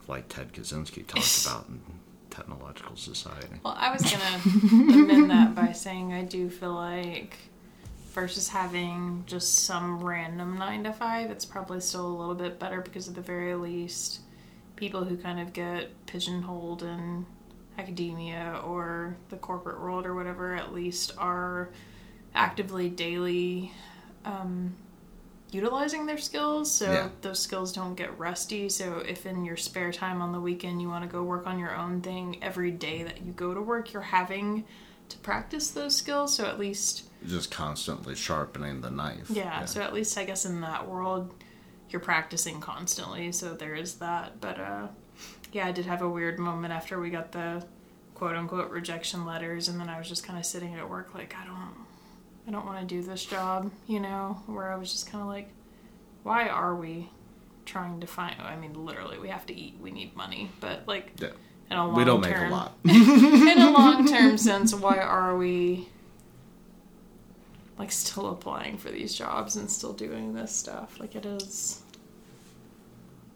like 0.07 0.29
Ted 0.29 0.53
Kaczynski 0.53 1.05
talked 1.05 1.45
about 1.45 1.69
in 1.69 1.81
Technological 2.29 2.95
Society. 2.95 3.59
Well, 3.63 3.75
I 3.77 3.91
was 3.91 4.01
gonna 4.01 4.41
amend 4.93 5.29
that 5.29 5.55
by 5.55 5.71
saying 5.71 6.13
I 6.13 6.23
do 6.23 6.49
feel 6.49 6.73
like 6.73 7.37
versus 8.15 8.47
having 8.47 9.23
just 9.27 9.65
some 9.65 10.01
random 10.01 10.57
nine 10.57 10.83
to 10.85 10.93
five, 10.93 11.29
it's 11.29 11.45
probably 11.45 11.81
still 11.81 12.07
a 12.07 12.15
little 12.17 12.35
bit 12.35 12.59
better 12.59 12.81
because 12.81 13.09
at 13.09 13.15
the 13.15 13.21
very 13.21 13.55
least, 13.55 14.21
people 14.75 15.03
who 15.03 15.17
kind 15.17 15.39
of 15.39 15.53
get 15.53 16.05
pigeonholed 16.05 16.81
in 16.83 17.25
academia 17.77 18.61
or 18.65 19.15
the 19.29 19.37
corporate 19.37 19.79
world 19.81 20.05
or 20.05 20.15
whatever 20.15 20.55
at 20.55 20.73
least 20.73 21.11
are 21.17 21.69
actively 22.33 22.89
daily 22.89 23.71
um, 24.23 24.75
utilizing 25.51 26.05
their 26.05 26.17
skills 26.17 26.71
so 26.71 26.91
Yeah. 26.91 27.09
those 27.21 27.39
skills 27.39 27.71
don't 27.73 27.95
get 27.95 28.17
rusty 28.17 28.67
so 28.69 28.97
if 28.99 29.25
in 29.25 29.45
your 29.45 29.57
spare 29.57 29.91
time 29.91 30.21
on 30.21 30.31
the 30.31 30.39
weekend 30.39 30.81
you 30.81 30.89
want 30.89 31.03
to 31.03 31.09
go 31.09 31.23
work 31.23 31.47
on 31.47 31.59
your 31.59 31.75
own 31.75 32.01
thing 32.01 32.37
every 32.41 32.71
day 32.71 33.03
that 33.03 33.21
you 33.23 33.31
go 33.31 33.53
to 33.53 33.61
work 33.61 33.93
you're 33.93 34.01
having 34.01 34.65
to 35.09 35.17
practice 35.19 35.69
those 35.71 35.95
skills 35.95 36.35
so 36.35 36.45
at 36.45 36.57
least 36.59 37.03
Just 37.27 37.51
constantly 37.51 38.15
sharpening 38.15 38.81
the 38.81 38.89
knife. 38.89 39.29
yeah, 39.29 39.65
so 39.65 39.81
at 39.81 39.93
least 39.93 40.17
I 40.17 40.25
guess 40.25 40.45
in 40.45 40.61
that 40.61 40.87
world 40.89 41.33
you're 41.91 41.99
practicing 42.01 42.59
constantly, 42.59 43.31
so 43.31 43.53
there 43.53 43.75
is 43.75 43.95
that. 43.95 44.41
But 44.41 44.59
uh 44.59 44.87
yeah, 45.55 45.65
I 45.67 45.71
did 45.71 45.85
have 45.85 46.01
a 46.01 46.09
weird 46.09 46.37
moment 46.37 46.73
after 46.73 46.99
we 46.99 47.09
got 47.09 47.31
the 47.31 47.65
quote 48.13 48.35
unquote 48.35 48.69
rejection 48.71 49.25
letters 49.25 49.69
and 49.69 49.79
then 49.79 49.87
I 49.87 49.97
was 49.97 50.09
just 50.09 50.25
kind 50.25 50.37
of 50.37 50.45
sitting 50.45 50.75
at 50.75 50.89
work 50.89 51.15
like 51.15 51.33
I 51.41 51.45
don't 51.45 51.85
I 52.45 52.51
don't 52.51 52.65
want 52.65 52.81
to 52.81 52.85
do 52.85 53.01
this 53.01 53.23
job, 53.25 53.71
you 53.87 53.99
know, 54.01 54.41
where 54.47 54.71
I 54.71 54.75
was 54.75 54.91
just 54.91 55.09
kind 55.09 55.21
of 55.21 55.27
like 55.29 55.47
why 56.23 56.49
are 56.49 56.75
we 56.75 57.09
trying 57.65 58.01
to 58.01 58.07
find 58.07 58.35
I 58.41 58.57
mean 58.57 58.73
literally 58.85 59.17
we 59.17 59.29
have 59.29 59.45
to 59.45 59.55
eat, 59.55 59.77
we 59.81 59.91
need 59.91 60.13
money, 60.15 60.51
but 60.59 60.85
like 60.87 61.13
Yeah. 61.21 61.29
in 61.71 61.77
a 61.77 61.87
long 61.87 61.95
We 61.95 62.03
don't 62.03 62.19
make 62.19 62.35
a 62.35 62.49
lot. 62.49 62.73
in 62.83 63.61
a 63.61 63.71
long 63.79 64.05
term 64.07 64.37
sense, 64.37 64.73
why 64.75 64.97
are 64.97 65.37
we 65.37 65.87
like 67.79 67.93
still 67.93 68.29
applying 68.29 68.77
for 68.77 68.89
these 68.91 69.15
jobs 69.15 69.55
and 69.55 69.69
still 69.69 69.93
doing 69.93 70.33
this 70.33 70.51
stuff? 70.51 70.99
Like 70.99 71.15
it 71.15 71.25
is 71.25 71.81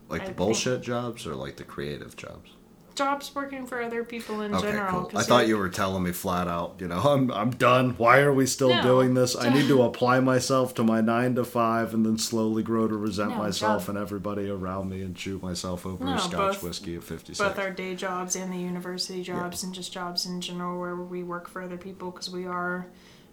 Like 0.09 0.23
I 0.23 0.25
the 0.27 0.31
bullshit 0.33 0.81
jobs 0.81 1.25
or 1.27 1.35
like 1.35 1.55
the 1.57 1.63
creative 1.63 2.15
jobs? 2.15 2.51
jobs 2.95 3.33
working 3.33 3.65
for 3.65 3.81
other 3.81 4.03
people 4.03 4.41
in 4.41 4.53
Okay, 4.53 4.71
general. 4.73 5.05
cool. 5.05 5.17
I 5.17 5.23
thought 5.23 5.47
you're- 5.47 5.57
were 5.61 5.69
telling 5.69 6.03
me 6.03 6.11
flat 6.11 6.49
out, 6.49 6.75
you 6.79 6.87
know, 6.89 6.99
I'm 7.05 7.31
I'm 7.31 7.51
done. 7.51 7.91
Why 7.91 8.19
are 8.19 8.33
we 8.33 8.45
still 8.45 8.67
No. 8.75 8.81
Doing 8.83 9.13
this, 9.13 9.37
I 9.37 9.47
need 9.53 9.69
to 9.69 9.83
apply 9.83 10.19
myself 10.19 10.73
to 10.75 10.83
my 10.83 10.99
nine 10.99 11.33
to 11.35 11.45
five, 11.45 11.93
and 11.93 12.05
then 12.05 12.17
slowly 12.17 12.61
grow 12.61 12.89
to 12.89 12.97
resent 12.97 13.29
No, 13.31 13.37
myself 13.37 13.83
job- 13.85 13.89
and 13.95 13.97
everybody 13.97 14.49
around 14.49 14.89
me, 14.89 15.01
and 15.01 15.17
shoot 15.17 15.41
myself 15.41 15.85
over 15.85 16.03
No, 16.03 16.17
Scotch 16.17 16.31
both- 16.55 16.63
whiskey 16.63 16.95
at 16.97 17.03
fifty 17.05 17.31
both 17.35 17.57
our 17.57 17.71
day 17.71 17.95
jobs 17.95 18.35
and 18.35 18.51
the 18.51 18.57
university 18.57 19.23
jobs 19.23 19.63
and 19.63 19.73
just 19.73 19.93
jobs 19.93 20.25
in 20.25 20.41
general 20.41 20.77
where 20.77 20.97
we 20.97 21.23
work 21.23 21.47
for 21.47 21.61
other 21.61 21.77
people 21.77 22.11
because 22.11 22.29
we 22.29 22.45
are 22.45 22.87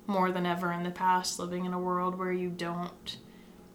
more 0.07 0.31
than 0.31 0.47
ever 0.47 0.71
in 0.73 0.85
the 0.85 0.93
past 0.93 1.41
living 1.41 1.65
in 1.65 1.73
a 1.73 1.79
world 1.81 2.17
where 2.17 2.31
you 2.33 2.51
don't 2.51 3.17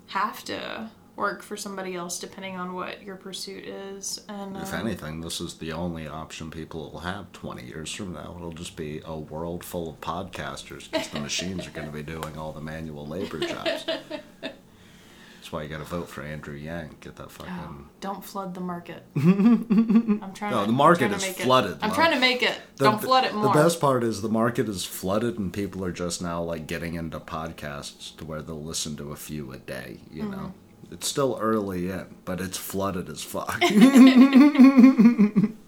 have 0.08 0.42
to 0.46 0.90
work 1.16 1.44
for 1.44 1.58
somebody 1.58 1.96
else 1.96 2.20
depending 2.20 2.56
on 2.58 2.74
what 2.74 3.04
your 3.04 3.16
pursuit 3.16 3.66
is 3.66 4.22
and 4.30 4.56
If 4.58 4.74
um, 4.74 4.88
anything, 4.88 5.22
this 5.22 5.40
is 5.42 5.56
the 5.56 5.72
only 5.74 6.08
option 6.08 6.50
people 6.50 6.90
will 6.92 7.00
have 7.02 7.32
20 7.34 7.64
years 7.66 7.92
from 7.94 8.14
now. 8.14 8.34
It'll 8.38 8.52
just 8.54 8.76
be 8.76 9.02
a 9.06 9.18
world 9.18 9.64
full 9.64 9.90
of 9.90 10.02
podcasters 10.02 10.90
because 10.90 11.10
the 11.10 11.20
machines 11.20 11.68
are 11.68 11.72
going 11.72 11.88
to 11.88 11.94
be 11.94 12.04
doing 12.04 12.38
all 12.38 12.52
the 12.54 12.62
manual 12.62 13.06
labor 13.06 13.40
jobs. 13.40 13.86
That's 14.42 15.52
why 15.52 15.64
you 15.64 15.70
got 15.70 15.80
to 15.80 15.84
vote 15.86 16.08
for 16.08 16.22
Andrew 16.22 16.54
Yang. 16.56 16.98
Get 17.02 17.16
that 17.16 17.32
fucking. 17.32 17.52
Oh, 17.52 17.86
don't 18.00 18.24
flood 18.24 18.54
the 18.54 18.62
market. 18.62 19.04
I'm 19.16 20.32
trying. 20.36 20.52
No, 20.52 20.62
to, 20.62 20.68
the 20.68 20.72
market 20.72 21.12
is 21.12 21.24
make 21.24 21.38
flooded, 21.38 21.72
It, 21.72 21.78
I'm 21.82 21.92
trying 21.92 22.12
to 22.14 22.20
make 22.20 22.44
it. 22.44 22.60
The- 22.78 22.84
don't 22.86 23.02
flood 23.02 23.26
it 23.26 23.34
more. 23.34 23.46
The 23.52 23.60
best 23.60 23.82
part 23.82 24.04
is 24.04 24.22
the 24.22 24.30
market 24.30 24.70
is 24.70 24.86
flooded, 24.86 25.40
and 25.40 25.52
people 25.52 25.84
are 25.84 25.92
just 25.92 26.22
now 26.22 26.44
like 26.44 26.68
getting 26.68 26.94
into 26.94 27.20
podcasts 27.20 28.16
to 28.18 28.26
where 28.26 28.44
they'll 28.44 28.64
listen 28.64 28.96
to 28.98 29.12
a 29.12 29.16
few 29.16 29.52
a 29.52 29.58
day. 29.58 29.98
You 30.12 30.24
Mm-hmm. 30.24 30.32
know, 30.32 30.54
it's 30.92 31.08
still 31.08 31.38
early 31.42 31.90
in, 31.90 32.16
but 32.26 32.42
it's 32.42 32.58
flooded 32.58 33.10
as 33.10 33.24
fuck. 33.24 33.60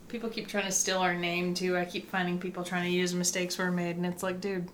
People 0.07 0.29
keep 0.29 0.47
trying 0.47 0.65
to 0.65 0.71
steal 0.71 0.99
our 0.99 1.15
name 1.15 1.55
too. 1.55 1.75
I 1.75 1.85
keep 1.85 2.11
finding 2.11 2.37
people 2.37 2.63
trying 2.63 2.83
to 2.83 2.91
use 2.91 3.15
mistakes 3.15 3.57
were 3.57 3.71
made, 3.71 3.95
and 3.95 4.05
it's 4.05 4.21
like, 4.21 4.39
dude, 4.39 4.69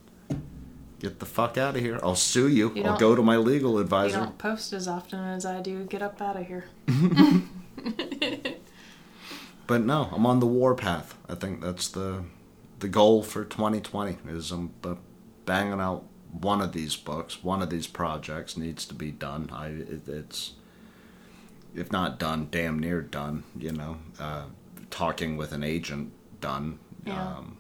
Get 1.00 1.20
the 1.20 1.26
fuck 1.26 1.58
out 1.58 1.78
of 1.78 1.82
here! 1.82 1.98
I'll 2.04 2.18
sue 2.18 2.50
you. 2.50 2.74
You 2.76 2.84
I'll 2.84 2.98
go 2.98 3.16
to 3.16 3.24
my 3.24 3.38
legal 3.38 3.80
advisor. 3.80 4.18
you 4.18 4.24
advisor. 4.24 4.26
don't 4.26 4.38
post 4.38 4.74
as 4.74 4.90
often 4.90 5.20
as 5.20 5.46
I 5.46 5.62
do. 5.62 5.86
Get 5.86 6.02
up 6.02 6.22
out 6.22 6.36
of 6.36 6.46
here. 6.46 6.66
But 9.70 9.86
no, 9.86 10.10
I'm 10.12 10.26
on 10.26 10.40
the 10.40 10.48
war 10.48 10.74
path. 10.74 11.16
I 11.30 11.36
think 11.36 11.62
that's 11.62 11.90
the 11.90 12.24
the 12.80 12.88
goal 12.88 13.22
for 13.22 13.46
2020 13.46 14.18
is 14.30 14.52
I'm 14.52 14.72
uh, 14.84 14.96
banging 15.46 15.80
out 15.80 16.06
one 16.32 16.62
of 16.62 16.72
these 16.74 16.96
books, 16.96 17.44
one 17.44 17.62
of 17.62 17.70
these 17.70 17.88
projects 17.88 18.56
needs 18.58 18.86
to 18.86 18.94
be 18.94 19.12
done. 19.12 19.50
I 19.52 19.68
it, 19.68 20.08
it's 20.08 20.54
if 21.76 21.92
not 21.92 22.20
done, 22.20 22.48
damn 22.52 22.80
near 22.80 23.02
done. 23.02 23.44
You 23.58 23.72
know, 23.72 23.98
uh, 24.20 24.46
talking 24.90 25.38
with 25.38 25.52
an 25.52 25.64
agent 25.64 26.12
done. 26.42 26.80
Yeah. 27.06 27.38
Um, 27.38 27.58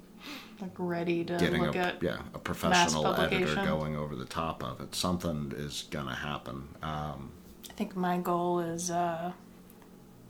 Like 0.61 0.71
ready 0.77 1.23
to 1.25 1.37
getting 1.37 1.63
look 1.63 1.75
a 1.75 1.79
at. 1.79 2.03
yeah 2.03 2.19
a 2.33 2.39
professional 2.39 3.07
editor 3.15 3.55
going 3.55 3.95
over 3.95 4.15
the 4.15 4.25
top 4.25 4.63
of 4.63 4.81
it. 4.81 4.93
Something 4.95 5.53
is 5.55 5.85
gonna 5.89 6.15
happen. 6.15 6.67
Um, 6.83 7.31
I 7.69 7.73
think 7.73 7.95
my 7.95 8.17
goal 8.17 8.59
is 8.59 8.91
uh, 8.91 9.31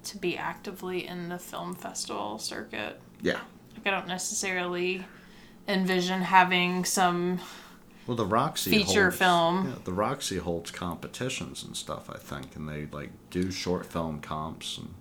to 0.03 0.17
be 0.17 0.37
actively 0.37 1.07
in 1.07 1.29
the 1.29 1.39
film 1.39 1.73
festival 1.73 2.37
circuit. 2.37 2.99
yeah. 3.21 3.39
Like 3.75 3.87
I 3.87 3.91
don't 3.91 4.07
necessarily 4.07 5.03
envision 5.67 6.21
having 6.21 6.85
some 6.85 7.39
Well, 8.09 8.15
the 8.15 8.25
Roxy 8.25 8.71
Feature 8.71 9.11
holds, 9.11 9.17
film. 9.17 9.67
Yeah, 9.69 9.75
the 9.83 9.93
Roxy 9.93 10.37
holds 10.39 10.71
competitions 10.71 11.61
and 11.63 11.77
stuff. 11.77 12.09
I 12.09 12.17
think, 12.17 12.55
and 12.55 12.67
they 12.67 12.87
like 12.87 13.11
do 13.29 13.51
short 13.51 13.85
film 13.85 14.19
comps 14.19 14.79
and 14.79 14.95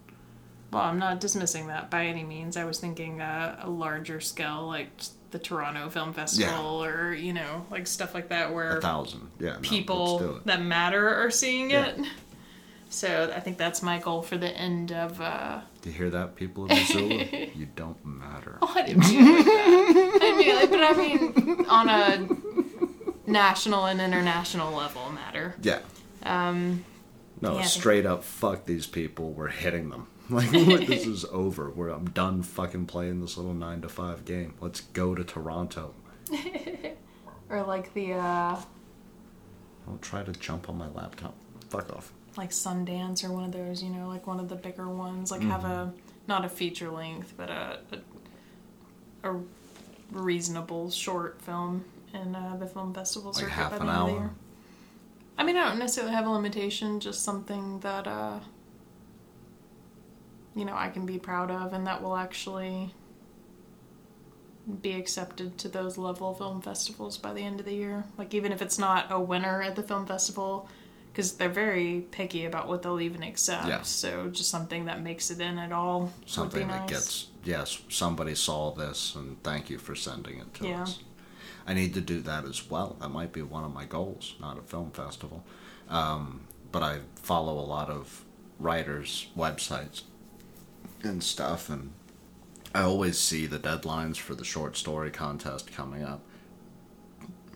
Well, 0.70 0.82
I'm 0.82 0.98
not 0.98 1.18
dismissing 1.18 1.68
that 1.68 1.90
by 1.90 2.04
any 2.04 2.22
means. 2.22 2.58
I 2.58 2.64
was 2.64 2.78
thinking 2.78 3.22
uh, 3.22 3.60
a 3.62 3.70
larger 3.70 4.20
scale, 4.20 4.66
like 4.66 4.90
the 5.30 5.38
Toronto 5.38 5.88
Film 5.88 6.12
Festival, 6.12 6.84
or 6.84 7.14
you 7.14 7.32
know, 7.32 7.64
like 7.70 7.86
stuff 7.86 8.12
like 8.12 8.28
that, 8.28 8.52
where 8.52 8.76
a 8.76 8.82
thousand. 8.82 9.30
Yeah, 9.40 9.52
no, 9.54 9.60
people 9.60 10.40
that 10.44 10.60
matter 10.60 11.08
are 11.08 11.30
seeing 11.30 11.70
Yeah. 11.70 11.86
it. 11.86 12.00
So 12.90 13.32
I 13.34 13.40
think 13.40 13.56
that's 13.56 13.82
my 13.82 13.98
goal 14.00 14.20
for 14.20 14.36
the 14.36 14.50
end 14.50 14.92
of. 14.92 15.18
Uh... 15.18 15.60
Do 15.80 15.88
you 15.88 15.96
hear 15.96 16.10
that, 16.10 16.36
people 16.36 16.64
of 16.64 16.70
Missoula? 16.70 17.24
you 17.54 17.68
don't 17.74 18.04
matter. 18.04 18.58
Oh, 18.60 18.72
I 18.74 18.82
didn't 18.82 19.08
mean 19.08 19.34
like 19.34 19.44
that. 19.46 20.10
I 20.14 20.18
didn't 20.20 20.38
mean 20.38 20.56
like, 20.56 20.70
but 20.70 20.82
I 20.82 20.92
mean 20.92 21.66
on 21.70 21.88
a 21.88 22.28
national 23.28 23.86
and 23.86 24.00
international 24.00 24.72
level 24.74 25.10
matter. 25.10 25.54
Yeah. 25.62 25.80
Um, 26.24 26.84
No, 27.40 27.56
Yeah. 27.58 27.62
straight 27.62 28.04
up, 28.06 28.24
fuck 28.24 28.64
these 28.64 28.86
people. 28.88 29.30
We're 29.30 29.48
hitting 29.48 29.90
them. 29.90 30.08
Like, 30.30 30.50
this 30.50 31.06
is 31.14 31.24
over. 31.26 31.70
We're, 31.70 31.88
I'm 31.88 32.10
done 32.10 32.42
fucking 32.42 32.84
playing 32.86 33.20
this 33.22 33.36
little 33.38 33.54
9 33.54 33.80
to 33.82 33.88
5 33.88 34.24
game. 34.26 34.54
Let's 34.60 34.80
go 34.80 35.14
to 35.14 35.24
Toronto. 35.24 35.94
or 37.48 37.62
like 37.62 37.94
the 37.94 38.12
uh, 38.14 38.60
Don't 39.86 40.02
try 40.02 40.22
to 40.22 40.32
jump 40.32 40.68
on 40.68 40.76
my 40.76 40.88
laptop. 40.88 41.34
Fuck 41.70 41.90
off. 41.96 42.12
like 42.36 42.50
Sundance 42.50 43.24
or 43.24 43.32
one 43.32 43.44
of 43.44 43.52
those, 43.52 43.82
you 43.82 43.88
know, 43.90 44.06
like 44.08 44.26
one 44.26 44.38
of 44.40 44.48
the 44.50 44.54
bigger 44.56 44.88
ones. 44.88 45.30
Like 45.30 45.40
have 45.42 45.64
a 45.64 45.92
not 46.26 46.44
a 46.44 46.48
feature 46.50 46.90
length, 46.90 47.32
but 47.36 47.48
a 47.48 47.78
a, 49.24 49.30
a 49.32 49.40
reasonable 50.12 50.90
short 50.90 51.40
film 51.40 51.84
in 52.14 52.34
uh, 52.34 52.56
the 52.58 52.66
film 52.66 52.94
festival 52.94 53.32
Like 53.32 53.40
circuit 53.40 53.52
half 53.52 53.70
by 53.70 53.76
an 53.78 53.86
the 53.86 53.92
end 53.92 54.00
of 54.00 54.06
the 54.06 54.12
hour? 54.12 54.20
year. 54.20 54.30
I 55.36 55.44
mean, 55.44 55.56
I 55.56 55.68
don't 55.68 55.78
necessarily 55.78 56.12
have 56.14 56.26
a 56.26 56.30
limitation, 56.30 57.00
just 57.00 57.22
something 57.22 57.80
that 57.80 58.06
uh, 58.06 58.40
you 60.54 60.64
know 60.64 60.74
I 60.74 60.88
can 60.88 61.06
be 61.06 61.18
proud 61.18 61.50
of, 61.50 61.72
and 61.72 61.86
that 61.86 62.02
will 62.02 62.16
actually 62.16 62.92
be 64.82 64.92
accepted 64.92 65.56
to 65.58 65.68
those 65.68 65.96
level 65.96 66.34
film 66.34 66.60
festivals 66.60 67.16
by 67.16 67.32
the 67.32 67.40
end 67.40 67.60
of 67.60 67.66
the 67.66 67.74
year. 67.74 68.04
Like 68.18 68.34
even 68.34 68.52
if 68.52 68.60
it's 68.60 68.78
not 68.78 69.06
a 69.10 69.18
winner 69.20 69.62
at 69.62 69.76
the 69.76 69.82
film 69.82 70.04
festival, 70.06 70.68
because 71.12 71.32
they're 71.36 71.48
very 71.48 72.04
picky 72.10 72.44
about 72.44 72.68
what 72.68 72.82
they'll 72.82 73.00
even 73.00 73.22
accept. 73.22 73.66
Yeah. 73.68 73.82
So 73.82 74.28
just 74.28 74.50
something 74.50 74.84
that 74.86 75.02
makes 75.02 75.30
it 75.30 75.40
in 75.40 75.58
at 75.58 75.72
all 75.72 76.12
Something 76.26 76.66
be 76.66 76.72
that 76.72 76.86
gets, 76.88 77.28
yes, 77.44 77.80
somebody 77.88 78.34
saw 78.34 78.70
this 78.72 79.14
and 79.14 79.42
thank 79.42 79.70
you 79.70 79.78
for 79.78 79.94
sending 79.94 80.38
it 80.38 80.52
to 80.54 80.66
Yeah. 80.66 80.82
us. 80.82 80.98
I 81.68 81.74
need 81.74 81.92
to 81.94 82.00
do 82.00 82.20
that 82.22 82.46
as 82.46 82.70
well. 82.70 82.96
That 82.98 83.10
might 83.10 83.30
be 83.30 83.42
one 83.42 83.62
of 83.62 83.74
my 83.74 83.84
goals, 83.84 84.34
not 84.40 84.58
a 84.58 84.62
film 84.62 84.90
festival. 84.90 85.44
Um, 85.90 86.40
but 86.72 86.82
I 86.82 87.00
follow 87.16 87.58
a 87.58 87.66
lot 87.66 87.90
of 87.90 88.24
writers' 88.58 89.26
websites 89.36 90.02
and 91.02 91.22
stuff, 91.22 91.68
and 91.68 91.92
I 92.74 92.82
always 92.82 93.18
see 93.18 93.44
the 93.44 93.58
deadlines 93.58 94.16
for 94.16 94.34
the 94.34 94.46
short 94.46 94.78
story 94.78 95.10
contest 95.10 95.70
coming 95.70 96.02
up. 96.02 96.22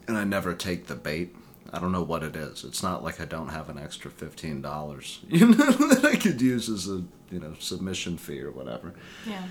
And 0.07 0.19
I 0.19 0.25
never 0.25 0.53
take 0.53 0.89
the 0.89 0.95
bait. 0.95 1.35
I 1.73 1.79
don't 1.79 1.93
know 1.93 2.03
what 2.03 2.23
it 2.23 2.37
is. 2.37 2.65
It's 2.65 2.83
not 2.83 3.03
like 3.03 3.19
I 3.19 3.25
don't 3.25 3.49
have 3.49 3.71
an 3.71 3.79
extra 3.79 4.11
fifteen 4.11 4.61
dollars, 4.61 5.21
you 5.29 5.47
know, 5.47 5.71
that 5.73 6.05
I 6.05 6.17
could 6.17 6.43
use 6.43 6.69
as 6.69 6.87
a 6.87 7.03
you 7.31 7.41
know 7.41 7.55
submission 7.59 8.19
fee 8.19 8.43
or 8.43 8.51
whatever. 8.51 8.93
Yeah. 9.27 9.45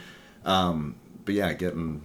Um, 0.46 0.98
but 1.26 1.34
yeah, 1.34 1.52
getting 1.54 2.04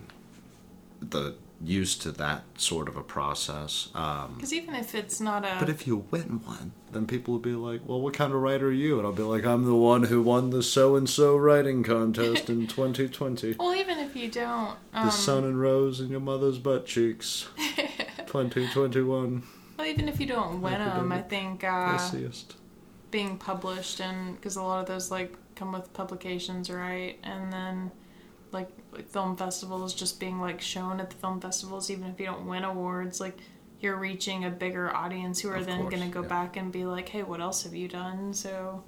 the 1.01 1.35
used 1.65 2.03
to 2.03 2.13
that 2.13 2.43
sort 2.59 2.87
of 2.89 2.97
a 2.97 3.03
process. 3.03 3.89
Um, 3.95 4.35
Because 4.37 4.53
even 4.53 4.75
if 4.75 4.95
it's 4.95 5.21
not 5.21 5.45
a 5.45 5.57
but 5.59 5.69
if 5.71 5.87
you 5.87 6.05
win 6.11 6.41
one, 6.45 6.73
then 6.93 7.07
people 7.07 7.33
will 7.33 7.41
be 7.41 7.55
like, 7.55 7.81
"Well, 7.87 8.01
what 8.01 8.13
kind 8.15 8.33
of 8.35 8.41
writer 8.43 8.69
are 8.69 8.73
you?" 8.73 8.99
And 8.99 9.07
I'll 9.07 9.13
be 9.15 9.23
like, 9.23 9.45
"I'm 9.47 9.65
the 9.65 9.75
one 9.75 10.05
who 10.05 10.21
won 10.23 10.51
the 10.51 10.63
so 10.63 10.97
and 10.97 11.09
so 11.09 11.35
writing 11.37 11.83
contest 11.83 12.51
in 12.51 12.67
2020. 12.77 13.55
well, 13.59 13.75
even 13.75 13.99
if 13.99 14.15
you 14.15 14.31
don't, 14.31 14.77
um, 14.93 15.07
the 15.07 15.11
sun 15.11 15.45
and 15.45 15.59
rose 15.61 15.99
in 16.01 16.11
your 16.11 16.21
mother's 16.21 16.59
butt 16.59 16.85
cheeks, 16.87 17.49
2021. 18.27 19.43
well, 19.79 19.87
even 19.87 20.09
if 20.09 20.21
you 20.21 20.27
don't 20.27 20.61
win 20.61 20.79
them, 20.79 21.13
I 21.13 21.23
think 21.23 21.65
uh, 21.65 21.99
being 23.11 23.39
published 23.39 24.01
and 24.01 24.37
because 24.37 24.57
a 24.57 24.63
lot 24.63 24.81
of 24.81 24.87
those 24.87 25.11
like 25.11 25.35
come 25.55 25.73
with 25.73 25.93
publications, 25.95 26.69
right? 26.71 27.19
And 27.23 27.53
then 27.53 27.91
like, 28.53 28.69
like 28.93 29.09
film 29.09 29.37
festivals, 29.37 29.95
just 29.95 30.19
being 30.21 30.41
like 30.41 30.61
shown 30.61 31.01
at 31.01 31.11
the 31.11 31.17
film 31.17 31.41
festivals, 31.41 31.91
even 31.91 32.09
if 32.09 32.19
you 32.21 32.27
don't 32.27 32.47
win 32.47 32.65
awards, 32.65 33.21
like 33.21 33.39
you're 33.81 33.97
reaching 33.97 34.45
a 34.45 34.51
bigger 34.51 34.95
audience 34.95 35.41
who 35.41 35.51
are 35.51 35.57
Of 35.57 35.67
then 35.67 35.81
going 35.89 36.03
to 36.03 36.09
go 36.09 36.23
yeah. 36.23 36.29
back 36.29 36.57
and 36.57 36.73
be 36.73 36.85
like, 36.85 37.09
hey, 37.09 37.23
what 37.23 37.41
else 37.41 37.65
have 37.65 37.75
you 37.75 37.89
done? 37.89 38.33
So 38.33 38.83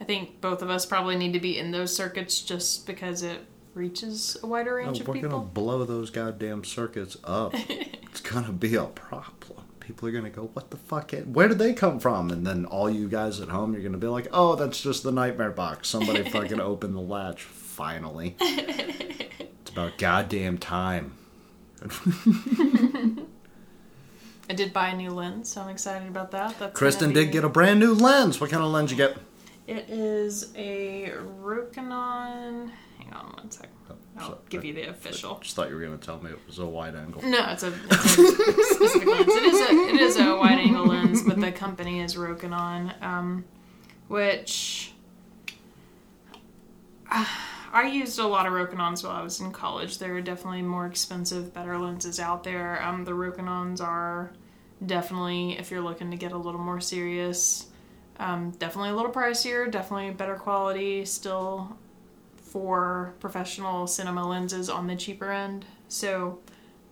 I 0.00 0.04
think 0.04 0.40
both 0.40 0.62
of 0.62 0.70
us 0.70 0.86
probably 0.86 1.16
need 1.16 1.32
to 1.34 1.40
be 1.40 1.58
in 1.58 1.70
those 1.70 1.94
circuits 1.94 2.40
just 2.40 2.86
because 2.86 3.22
it 3.22 3.40
reaches 3.74 4.36
a 4.42 4.46
wider 4.46 4.74
range 4.74 5.00
of 5.00 5.08
we're 5.08 5.14
people. 5.14 5.30
gonna 5.30 5.44
blow 5.44 5.84
those 5.84 6.10
goddamn 6.10 6.64
circuits 6.64 7.16
up. 7.24 7.54
it's 7.68 8.20
gonna 8.20 8.52
be 8.52 8.74
a 8.74 8.84
problem. 8.84 9.64
People 9.80 10.08
are 10.08 10.12
gonna 10.12 10.30
go, 10.30 10.50
"What 10.52 10.70
the 10.70 10.76
fuck? 10.76 11.12
Where 11.12 11.48
did 11.48 11.58
they 11.58 11.72
come 11.72 11.98
from?" 11.98 12.30
And 12.30 12.46
then 12.46 12.64
all 12.66 12.88
you 12.88 13.08
guys 13.08 13.40
at 13.40 13.48
home, 13.48 13.72
you're 13.72 13.82
gonna 13.82 13.98
be 13.98 14.06
like, 14.06 14.28
"Oh, 14.32 14.54
that's 14.54 14.80
just 14.80 15.02
the 15.02 15.12
nightmare 15.12 15.50
box. 15.50 15.88
Somebody 15.88 16.22
fucking 16.30 16.60
opened 16.60 16.94
the 16.94 17.00
latch. 17.00 17.42
Finally, 17.72 18.36
it's 18.40 19.70
about 19.70 19.96
goddamn 19.98 20.58
time." 20.58 21.14
I 24.50 24.54
did 24.54 24.72
buy 24.72 24.88
a 24.88 24.96
new 24.96 25.10
lens, 25.10 25.50
so 25.50 25.62
I'm 25.62 25.70
excited 25.70 26.06
about 26.08 26.30
that. 26.32 26.58
That's 26.58 26.76
Kristen 26.76 27.12
did 27.12 27.32
get 27.32 27.44
a 27.44 27.48
brand 27.48 27.80
new 27.80 27.94
lens. 27.94 28.40
What 28.40 28.50
kind 28.50 28.62
of 28.62 28.70
lens 28.70 28.90
you 28.90 28.96
get? 28.96 29.16
It 29.66 29.88
is 29.88 30.52
a 30.54 31.12
Rokinon. 31.40 32.70
Hang 32.98 33.12
on 33.12 33.32
one 33.32 33.50
sec. 33.50 33.68
I'll 34.18 34.26
sorry. 34.26 34.38
give 34.50 34.64
you 34.64 34.74
the 34.74 34.90
official. 34.90 35.36
I 35.36 35.42
Just 35.42 35.56
thought 35.56 35.70
you 35.70 35.74
were 35.76 35.80
gonna 35.82 35.96
tell 35.96 36.20
me 36.20 36.30
it 36.30 36.38
was 36.46 36.58
a 36.58 36.66
wide 36.66 36.94
angle. 36.94 37.22
No, 37.22 37.50
it's 37.50 37.62
a, 37.62 37.72
it's 37.90 38.18
a 38.18 38.74
specific 38.74 39.08
lens. 39.08 39.28
It 39.28 39.44
is 39.44 39.60
a 39.60 39.72
it 39.72 40.00
is 40.00 40.16
a 40.18 40.36
wide 40.36 40.58
angle 40.58 40.84
lens, 40.86 41.22
but 41.22 41.40
the 41.40 41.50
company 41.50 42.00
is 42.00 42.16
Rokinon, 42.16 43.02
um, 43.02 43.44
which 44.08 44.92
ah, 47.10 47.48
I 47.72 47.88
used 47.88 48.18
a 48.18 48.26
lot 48.26 48.46
of 48.46 48.52
Rokinons 48.52 49.02
while 49.02 49.16
I 49.16 49.22
was 49.22 49.40
in 49.40 49.50
college. 49.50 49.96
There 49.96 50.14
are 50.16 50.20
definitely 50.20 50.60
more 50.60 50.86
expensive, 50.86 51.54
better 51.54 51.78
lenses 51.78 52.20
out 52.20 52.44
there. 52.44 52.82
Um, 52.82 53.04
the 53.04 53.14
Rokinons 53.14 53.80
are 53.80 54.32
definitely, 54.84 55.58
if 55.58 55.70
you're 55.70 55.80
looking 55.80 56.10
to 56.10 56.16
get 56.18 56.32
a 56.32 56.36
little 56.36 56.60
more 56.60 56.80
serious, 56.80 57.68
um, 58.18 58.50
definitely 58.50 58.90
a 58.90 58.94
little 58.94 59.10
pricier, 59.10 59.70
definitely 59.70 60.10
better 60.10 60.34
quality, 60.34 61.06
still 61.06 61.78
for 62.36 63.14
professional 63.20 63.86
cinema 63.86 64.28
lenses 64.28 64.68
on 64.68 64.86
the 64.86 64.94
cheaper 64.94 65.32
end. 65.32 65.64
So, 65.88 66.40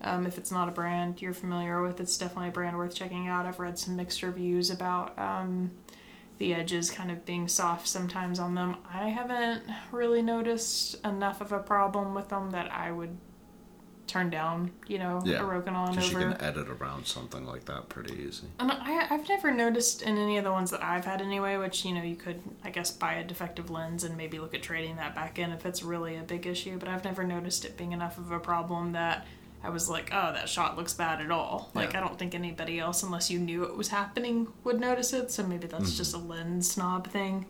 um, 0.01 0.25
if 0.25 0.39
it's 0.39 0.51
not 0.51 0.67
a 0.67 0.71
brand 0.71 1.21
you're 1.21 1.33
familiar 1.33 1.83
with, 1.83 1.99
it's 1.99 2.17
definitely 2.17 2.47
a 2.47 2.51
brand 2.51 2.75
worth 2.75 2.95
checking 2.95 3.27
out. 3.27 3.45
I've 3.45 3.59
read 3.59 3.77
some 3.77 3.95
mixed 3.95 4.23
reviews 4.23 4.71
about 4.71 5.17
um, 5.19 5.69
the 6.41 6.55
edges 6.55 6.89
kind 6.89 7.11
of 7.11 7.23
being 7.23 7.47
soft 7.47 7.87
sometimes 7.87 8.39
on 8.39 8.55
them. 8.55 8.75
I 8.91 9.09
haven't 9.09 9.61
really 9.91 10.23
noticed 10.23 10.95
enough 11.05 11.39
of 11.39 11.51
a 11.51 11.59
problem 11.59 12.15
with 12.15 12.29
them 12.29 12.49
that 12.49 12.71
I 12.73 12.91
would 12.91 13.15
turn 14.07 14.31
down, 14.31 14.71
you 14.87 14.97
know, 14.97 15.21
Yeah, 15.23 15.41
a 15.41 15.43
Rokinon 15.43 15.91
Because 15.91 16.11
you 16.11 16.17
over. 16.17 16.31
can 16.33 16.41
edit 16.41 16.67
around 16.67 17.05
something 17.05 17.45
like 17.45 17.65
that 17.65 17.89
pretty 17.89 18.15
easy. 18.15 18.47
And 18.59 18.71
I, 18.71 19.05
I've 19.11 19.29
never 19.29 19.51
noticed 19.51 20.01
in 20.01 20.17
any 20.17 20.39
of 20.39 20.43
the 20.43 20.51
ones 20.51 20.71
that 20.71 20.83
I've 20.83 21.05
had 21.05 21.21
anyway, 21.21 21.57
which, 21.57 21.85
you 21.85 21.93
know, 21.93 22.01
you 22.01 22.15
could, 22.15 22.41
I 22.63 22.71
guess, 22.71 22.89
buy 22.89 23.13
a 23.13 23.23
defective 23.23 23.69
lens 23.69 24.03
and 24.03 24.17
maybe 24.17 24.39
look 24.39 24.55
at 24.55 24.63
trading 24.63 24.95
that 24.95 25.13
back 25.13 25.37
in 25.37 25.51
if 25.51 25.63
it's 25.67 25.83
really 25.83 26.15
a 26.17 26.23
big 26.23 26.47
issue, 26.47 26.79
but 26.79 26.89
I've 26.89 27.05
never 27.05 27.23
noticed 27.23 27.65
it 27.65 27.77
being 27.77 27.91
enough 27.91 28.17
of 28.17 28.31
a 28.31 28.39
problem 28.39 28.93
that 28.93 29.27
I 29.63 29.69
was 29.69 29.89
like, 29.89 30.09
oh, 30.11 30.33
that 30.33 30.49
shot 30.49 30.75
looks 30.77 30.93
bad 30.93 31.21
at 31.21 31.29
all. 31.31 31.69
Like, 31.73 31.93
Yeah. 31.93 31.99
I 31.99 32.01
don't 32.01 32.17
think 32.17 32.33
anybody 32.33 32.79
else, 32.79 33.03
unless 33.03 33.29
you 33.29 33.37
knew 33.39 33.63
it 33.63 33.77
was 33.77 33.89
happening, 33.89 34.47
would 34.63 34.79
notice 34.79 35.13
it, 35.13 35.31
so 35.31 35.43
maybe 35.43 35.67
that's 35.67 35.95
just 35.97 36.13
a 36.15 36.17
lens 36.17 36.71
snob 36.71 37.07
thing. 37.07 37.45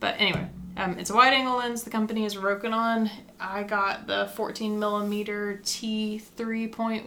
But 0.00 0.16
anyway, 0.18 0.48
um, 0.76 0.98
it's 0.98 1.10
a 1.10 1.14
wide 1.14 1.32
angle 1.32 1.58
lens. 1.58 1.84
The 1.84 1.90
company 1.90 2.24
is 2.24 2.36
Rokinon. 2.36 3.10
I 3.38 3.62
got 3.62 4.06
the 4.06 4.30
14 4.34 4.78
millimeter 4.78 5.60
T3.1 5.62 7.06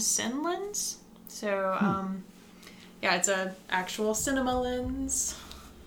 Cine 0.00 0.42
lens. 0.44 0.98
So, 1.28 1.76
um, 1.80 2.24
yeah, 3.02 3.16
it's 3.16 3.28
a 3.28 3.54
actual 3.70 4.14
cinema 4.14 4.58
lens. 4.60 5.36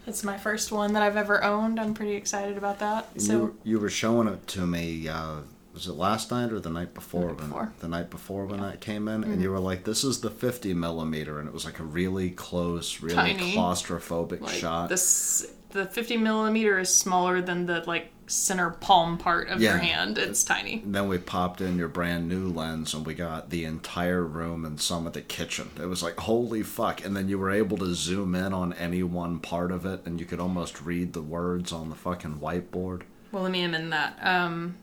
It's 0.05 0.23
my 0.23 0.37
first 0.37 0.71
one 0.71 0.93
that 0.93 1.01
I've 1.03 1.15
ever 1.17 1.43
owned. 1.43 1.79
I'm 1.79 1.93
pretty 1.93 2.15
excited 2.15 2.57
about 2.57 2.79
that. 2.79 3.21
So, 3.21 3.31
you, 3.33 3.57
you 3.63 3.79
were 3.79 3.89
showing 3.89 4.27
it 4.27 4.45
to 4.49 4.67
me. 4.67 5.07
Uh, 5.07 5.37
was 5.73 5.87
it 5.87 5.93
last 5.93 6.29
night 6.31 6.51
or 6.51 6.59
the 6.59 6.69
night 6.69 6.93
before? 6.93 7.27
night 7.29 7.37
before. 7.37 7.61
Mm-hmm. 7.63 7.79
The 7.79 7.87
night 7.87 8.09
before 8.09 8.45
when 8.45 8.61
that 8.61 8.79
came 8.79 9.07
in, 9.07 9.23
and 9.23 9.41
you 9.41 9.49
were 9.49 9.59
like, 9.59 9.83
"This 9.83 10.03
is 10.03 10.21
the 10.21 10.29
50 10.29 10.73
millimeter," 10.73 11.39
and 11.39 11.47
it 11.47 11.53
was 11.53 11.65
like 11.65 11.79
a 11.79 11.83
really 11.83 12.29
close, 12.29 13.01
really 13.01 13.15
Tiny. 13.15 13.55
claustrophobic 13.55 14.41
like 14.41 14.53
shot. 14.53 14.89
this, 14.89 15.51
the 15.71 15.85
50 15.85 16.17
millimeter 16.17 16.79
is 16.79 16.93
smaller 16.93 17.41
than 17.41 17.65
the 17.65 17.83
like 17.87 18.11
center 18.27 18.69
palm 18.69 19.17
part 19.17 19.49
of 19.49 19.61
your 19.61 19.77
hand. 19.77 20.17
It's 20.17 20.43
tiny. 20.43 20.75
And 20.75 20.95
then 20.95 21.07
we 21.07 21.17
popped 21.17 21.59
in 21.59 21.77
your 21.77 21.89
brand 21.89 22.29
new 22.29 22.47
lens, 22.47 22.93
and 22.93 23.05
we 23.05 23.15
got 23.15 23.49
the 23.49 23.65
entire 23.65 24.23
room 24.23 24.65
and 24.65 24.79
some 24.79 25.05
of 25.07 25.13
the 25.13 25.21
kitchen. 25.21 25.71
It 25.81 25.87
was 25.87 26.03
like 26.03 26.19
holy 26.19 26.61
fuck! 26.63 27.03
And 27.03 27.15
then 27.15 27.27
you 27.29 27.39
were 27.39 27.51
able 27.51 27.77
to 27.77 27.95
zoom 27.95 28.35
in 28.35 28.53
on 28.53 28.73
any 28.73 29.01
one 29.01 29.39
part 29.39 29.71
of 29.71 29.85
it, 29.85 30.01
and 30.05 30.19
you 30.19 30.25
could 30.27 30.39
almost 30.39 30.81
read 30.81 31.13
the 31.13 31.21
words 31.23 31.71
on 31.71 31.89
the 31.89 31.95
fucking 31.95 32.35
whiteboard. 32.39 33.01
Well, 33.31 33.41
let 33.41 33.51
me 33.51 33.63
amend 33.63 33.91
that. 33.91 34.19
Um, 34.21 34.75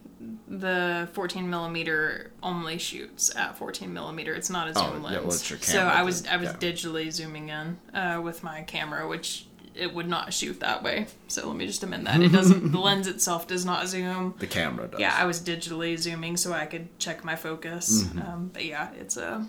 the 0.48 1.08
14 1.14 1.48
millimeter 1.48 2.30
only 2.42 2.78
shoots 2.78 3.34
at 3.34 3.56
14 3.56 3.92
millimeter. 3.92 4.34
It's 4.34 4.50
not 4.50 4.68
a 4.68 4.72
Oh, 4.76 4.92
zoom 4.92 5.02
yeah, 5.02 5.08
lens. 5.10 5.16
well, 5.24 5.34
it's 5.34 5.50
your 5.50 5.58
so 5.60 5.80
I 5.80 6.02
was 6.02 6.26
I 6.26 6.36
was 6.36 6.50
yeah. 6.50 6.56
digitally 6.56 7.10
zooming 7.10 7.48
in 7.48 7.78
uh, 7.94 8.20
with 8.22 8.42
my 8.42 8.62
camera, 8.62 9.08
which 9.08 9.46
it 9.74 9.94
would 9.94 10.08
not 10.08 10.34
shoot 10.34 10.60
that 10.60 10.82
way. 10.82 11.06
So 11.28 11.46
let 11.46 11.56
me 11.56 11.66
just 11.66 11.82
amend 11.82 12.06
that. 12.06 12.20
It 12.20 12.32
doesn't. 12.32 12.72
the 12.72 12.78
lens 12.88 13.06
itself 13.06 13.46
does 13.46 13.64
not 13.64 13.86
zoom. 13.88 14.34
The 14.38 14.46
camera 14.46 14.88
does. 14.88 15.00
Yeah, 15.00 15.14
I 15.16 15.24
was 15.24 15.40
digitally 15.40 15.96
zooming 15.98 16.36
so 16.36 16.52
I 16.52 16.66
could 16.66 16.98
check 16.98 17.24
my 17.24 17.36
focus. 17.36 18.02
Mm-hmm. 18.02 18.18
Um, 18.20 18.50
but 18.52 18.64
yeah, 18.64 18.90
it's 18.98 19.16
a 19.16 19.46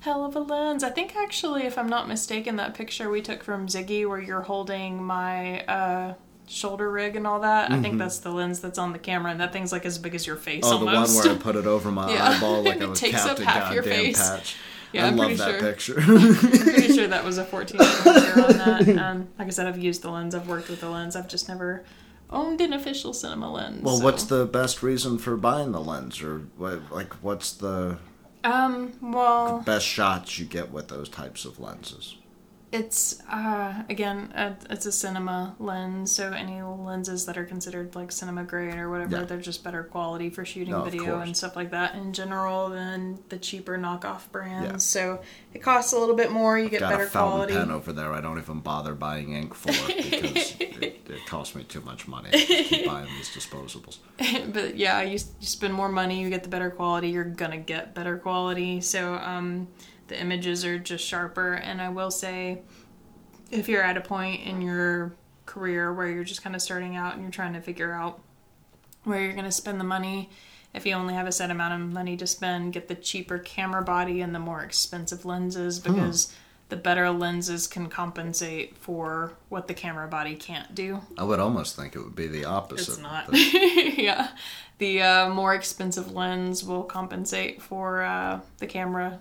Hell 0.00 0.24
of 0.24 0.36
a 0.36 0.40
lens. 0.40 0.84
I 0.84 0.90
think 0.90 1.16
actually, 1.16 1.64
if 1.64 1.76
I'm 1.76 1.88
not 1.88 2.06
mistaken, 2.06 2.54
that 2.56 2.74
picture 2.74 3.10
we 3.10 3.20
took 3.20 3.42
from 3.42 3.66
Ziggy 3.66 4.08
where 4.08 4.20
you're 4.20 4.42
holding 4.42 5.02
my 5.02 5.64
uh, 5.64 6.14
shoulder 6.48 6.90
rig 6.90 7.14
and 7.16 7.26
all 7.26 7.40
that, 7.40 7.70
I 7.70 7.80
think 7.80 7.98
that's 7.98 8.18
the 8.18 8.30
lens 8.30 8.60
that's 8.60 8.78
on 8.78 8.92
the 8.92 8.98
camera, 8.98 9.30
and 9.30 9.40
that 9.40 9.52
thing's 9.52 9.70
like 9.72 9.84
as 9.84 9.98
big 9.98 10.14
as 10.14 10.26
your 10.26 10.36
face 10.36 10.64
Mm-hmm. 10.64 10.84
Oh, 10.84 10.88
almost. 10.88 11.12
the 11.12 11.28
one 11.28 11.36
where 11.36 11.38
I 11.38 11.42
put 11.42 11.56
it 11.56 11.66
over 11.66 11.90
my 11.90 12.10
Yeah. 12.14 12.28
eyeball 12.30 12.62
like 12.62 12.80
I 12.82 12.86
was 12.86 12.98
takes 13.00 13.24
up 13.26 13.38
half 13.38 13.72
your 13.74 13.82
face. 13.82 14.18
Patch. 14.18 14.56
Yeah, 14.90 15.04
I 15.04 15.08
I'm 15.08 15.16
love 15.16 15.36
that 15.36 15.50
sure. 15.50 15.60
picture. 15.60 16.00
I'm 16.00 16.34
pretty 16.34 16.94
sure 16.94 17.06
that 17.08 17.22
was 17.22 17.36
a 17.36 17.44
14 17.44 17.76
millimeter 17.76 18.42
on 18.42 18.56
that. 18.56 18.88
Um, 18.98 19.28
like 19.38 19.48
I 19.48 19.50
said, 19.50 19.66
I've 19.66 19.76
used 19.78 20.00
the 20.00 20.10
lens, 20.10 20.34
I've 20.34 20.48
worked 20.48 20.70
with 20.70 20.80
the 20.80 20.88
lens, 20.88 21.14
I've 21.14 21.28
just 21.28 21.46
never 21.46 21.84
owned 22.30 22.62
an 22.62 22.72
official 22.72 23.12
cinema 23.12 23.52
lens. 23.52 23.82
well, 23.82 23.98
so- 23.98 24.04
what's 24.04 24.24
the 24.24 24.46
best 24.46 24.82
reason 24.82 25.18
for 25.18 25.36
buying 25.36 25.72
the 25.72 25.80
lens, 25.80 26.22
or 26.22 26.38
what, 26.56 26.90
like 26.90 27.12
what's 27.22 27.52
the 27.52 27.98
Um, 28.44 28.94
well, 29.02 29.58
best 29.60 29.84
shots 29.86 30.38
you 30.38 30.46
get 30.46 30.72
with 30.72 30.88
those 30.88 31.10
types 31.10 31.44
of 31.44 31.60
lenses? 31.60 32.16
It's 32.70 33.22
uh 33.30 33.82
again 33.88 34.30
uh, 34.34 34.54
it's 34.68 34.84
a 34.84 34.92
cinema 34.92 35.56
lens 35.58 36.12
so 36.12 36.32
any 36.32 36.60
lenses 36.60 37.24
that 37.24 37.38
are 37.38 37.46
considered 37.46 37.94
like 37.94 38.12
cinema 38.12 38.44
grade 38.44 38.74
or 38.74 38.90
whatever 38.90 39.16
Yeah. 39.16 39.24
they're 39.24 39.40
just 39.40 39.64
better 39.64 39.82
quality 39.84 40.28
for 40.28 40.44
shooting 40.44 40.72
No, 40.72 40.82
video 40.84 41.20
and 41.20 41.34
stuff 41.34 41.56
like 41.56 41.70
that 41.70 41.94
in 41.94 42.12
general 42.12 42.68
than 42.68 43.20
the 43.30 43.38
cheaper 43.38 43.78
knockoff 43.78 44.30
brands 44.30 44.66
Yeah. 44.70 44.76
so 44.76 45.22
it 45.54 45.60
costs 45.62 45.94
a 45.94 45.98
little 45.98 46.14
bit 46.14 46.30
more 46.30 46.58
you 46.58 46.68
get 46.68 46.80
Got 46.80 46.90
better 46.90 47.04
a 47.04 47.08
fountain 47.08 47.32
quality 47.32 47.54
pen 47.54 47.70
over 47.70 47.92
there. 47.92 48.12
I 48.12 48.20
don't 48.20 48.38
even 48.38 48.60
bother 48.60 48.94
buying 48.94 49.32
ink 49.32 49.54
for 49.54 49.70
it 49.72 50.10
because 50.10 50.54
it, 50.60 51.00
it 51.08 51.26
costs 51.26 51.54
me 51.54 51.64
too 51.64 51.80
much 51.80 52.06
money 52.06 52.28
buying 52.86 53.08
these 53.16 53.30
disposables. 53.30 53.96
but 54.52 54.76
yeah 54.76 55.00
you, 55.00 55.12
you 55.12 55.46
spend 55.46 55.72
more 55.72 55.88
money 55.88 56.20
you 56.20 56.28
get 56.28 56.42
the 56.42 56.50
better 56.50 56.68
quality 56.68 57.08
you're 57.08 57.24
gonna 57.24 57.56
get 57.56 57.94
better 57.94 58.18
quality 58.18 58.82
so 58.82 59.14
um 59.14 59.68
the 60.08 60.20
images 60.20 60.64
are 60.64 60.78
just 60.78 61.04
sharper 61.04 61.54
and 61.54 61.80
i 61.80 61.88
will 61.88 62.10
say 62.10 62.60
if 63.50 63.68
you're 63.68 63.82
at 63.82 63.96
a 63.96 64.00
point 64.00 64.42
in 64.42 64.60
your 64.60 65.12
career 65.46 65.92
where 65.92 66.08
you're 66.08 66.24
just 66.24 66.42
kind 66.42 66.54
of 66.54 66.60
starting 66.60 66.96
out 66.96 67.14
and 67.14 67.22
you're 67.22 67.30
trying 67.30 67.54
to 67.54 67.60
figure 67.60 67.92
out 67.92 68.20
where 69.04 69.22
you're 69.22 69.32
going 69.32 69.44
to 69.44 69.52
spend 69.52 69.80
the 69.80 69.84
money 69.84 70.28
if 70.74 70.84
you 70.84 70.92
only 70.92 71.14
have 71.14 71.26
a 71.26 71.32
set 71.32 71.50
amount 71.50 71.72
of 71.72 71.88
money 71.92 72.16
to 72.16 72.26
spend 72.26 72.72
get 72.72 72.88
the 72.88 72.94
cheaper 72.94 73.38
camera 73.38 73.82
body 73.82 74.20
and 74.20 74.34
the 74.34 74.38
more 74.38 74.62
expensive 74.62 75.24
lenses 75.24 75.78
because 75.78 76.32
the 76.68 76.76
better 76.76 77.10
lenses 77.10 77.66
can 77.66 77.88
compensate 77.88 78.76
for 78.76 79.32
what 79.48 79.68
the 79.68 79.74
camera 79.74 80.06
body 80.06 80.34
can't 80.34 80.74
do 80.74 81.00
I 81.16 81.24
would 81.24 81.40
almost 81.40 81.76
think 81.76 81.96
it 81.96 82.00
would 82.00 82.14
be 82.14 82.26
the 82.26 82.44
opposite. 82.44 82.92
it's 82.92 82.98
not. 82.98 83.28
yeah. 83.32 84.28
The 84.76 85.02
uh, 85.02 85.30
more 85.30 85.54
expensive 85.54 86.12
lens 86.12 86.62
will 86.62 86.84
compensate 86.84 87.60
for 87.62 88.02
uh, 88.02 88.40
the 88.58 88.66
camera, 88.66 89.18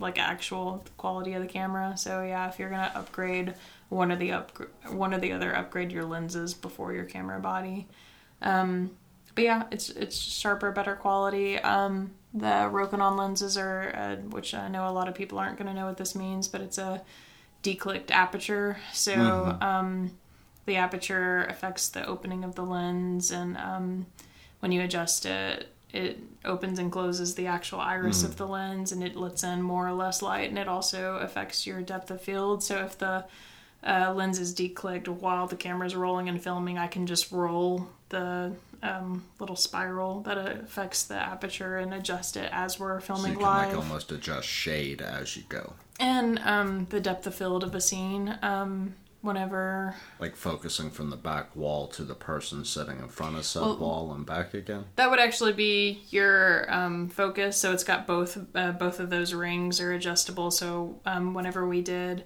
like 0.00 0.18
actual 0.18 0.84
quality 0.96 1.34
of 1.34 1.42
the 1.42 1.48
camera. 1.48 1.96
So 1.96 2.22
yeah, 2.22 2.48
if 2.48 2.58
you're 2.58 2.70
gonna 2.70 2.90
upgrade 2.94 3.54
one 3.88 4.10
of 4.10 4.18
the 4.18 4.32
up 4.32 4.58
one 4.88 5.12
of 5.12 5.20
the 5.20 5.32
other, 5.32 5.54
upgrade 5.54 5.92
your 5.92 6.04
lenses 6.04 6.54
before 6.54 6.92
your 6.92 7.04
camera 7.04 7.38
body. 7.38 7.86
Um, 8.42 8.92
but 9.34 9.44
yeah, 9.44 9.64
it's 9.70 9.90
it's 9.90 10.16
sharper, 10.16 10.72
better 10.72 10.96
quality. 10.96 11.58
Um, 11.58 12.12
the 12.32 12.68
Rokinon 12.70 13.16
lenses 13.16 13.56
are, 13.56 13.94
uh, 13.94 14.16
which 14.16 14.54
I 14.54 14.68
know 14.68 14.88
a 14.88 14.90
lot 14.92 15.08
of 15.08 15.14
people 15.14 15.38
aren't 15.38 15.58
gonna 15.58 15.74
know 15.74 15.86
what 15.86 15.98
this 15.98 16.14
means, 16.14 16.48
but 16.48 16.60
it's 16.60 16.78
a 16.78 17.02
declicked 17.62 18.10
aperture. 18.10 18.78
So 18.92 19.58
um, 19.60 20.12
the 20.66 20.76
aperture 20.76 21.44
affects 21.44 21.88
the 21.88 22.06
opening 22.06 22.44
of 22.44 22.54
the 22.54 22.62
lens 22.62 23.30
and 23.30 23.56
um, 23.56 24.06
when 24.60 24.72
you 24.72 24.80
adjust 24.82 25.26
it 25.26 25.68
it 25.92 26.18
opens 26.44 26.78
and 26.78 26.90
closes 26.90 27.34
the 27.34 27.46
actual 27.46 27.80
iris 27.80 28.22
of 28.22 28.36
the 28.36 28.46
lens 28.46 28.92
and 28.92 29.02
it 29.02 29.16
lets 29.16 29.44
in 29.44 29.60
more 29.62 29.86
or 29.86 29.92
less 29.92 30.22
light 30.22 30.48
and 30.48 30.58
it 30.58 30.68
also 30.68 31.16
affects 31.16 31.66
your 31.66 31.82
depth 31.82 32.10
of 32.10 32.20
field. 32.20 32.62
So 32.62 32.84
if 32.84 32.96
the 32.98 33.24
uh, 33.86 34.12
lens 34.14 34.38
is 34.38 34.54
declicked 34.54 35.08
while 35.08 35.46
the 35.46 35.56
camera's 35.56 35.96
rolling 35.96 36.28
and 36.28 36.42
filming 36.42 36.76
i 36.76 36.86
can 36.86 37.06
just 37.06 37.32
roll 37.32 37.88
the 38.10 38.52
um, 38.82 39.24
little 39.38 39.56
spiral 39.56 40.20
that 40.22 40.38
affects 40.38 41.04
the 41.04 41.14
aperture 41.14 41.78
and 41.78 41.92
adjust 41.92 42.36
it 42.36 42.48
as 42.52 42.78
we're 42.80 43.00
so 43.00 43.06
filming 43.14 43.32
you 43.32 43.38
can 43.38 43.46
live. 43.46 43.68
like 43.68 43.76
almost 43.76 44.10
adjust 44.10 44.48
shade 44.48 45.02
as 45.02 45.36
you 45.36 45.42
go, 45.48 45.74
and 45.98 46.38
um, 46.40 46.86
the 46.88 46.98
depth 46.98 47.26
of 47.26 47.34
field 47.34 47.62
of 47.62 47.74
a 47.74 47.80
scene 47.80 48.38
um, 48.40 48.94
whenever 49.22 49.94
like 50.18 50.34
focusing 50.34 50.90
from 50.90 51.10
the 51.10 51.16
back 51.16 51.54
wall 51.54 51.86
to 51.88 52.02
the 52.04 52.14
person 52.14 52.64
sitting 52.64 52.98
in 52.98 53.08
front 53.08 53.36
of 53.36 53.44
said 53.44 53.62
Well- 53.62 53.76
wall 53.76 54.12
and 54.14 54.24
back 54.24 54.54
again. 54.54 54.84
That 54.96 55.10
would 55.10 55.20
actually 55.20 55.52
be 55.52 56.02
your 56.10 56.72
um, 56.72 57.08
focus. 57.08 57.56
So 57.56 57.72
it's 57.72 57.84
got 57.84 58.06
both 58.06 58.38
uh, 58.54 58.72
both 58.72 59.00
of 59.00 59.10
those 59.10 59.34
rings 59.34 59.80
are 59.80 59.92
adjustable. 59.92 60.50
So 60.50 61.00
um, 61.04 61.34
whenever 61.34 61.66
we 61.66 61.82
did 61.82 62.24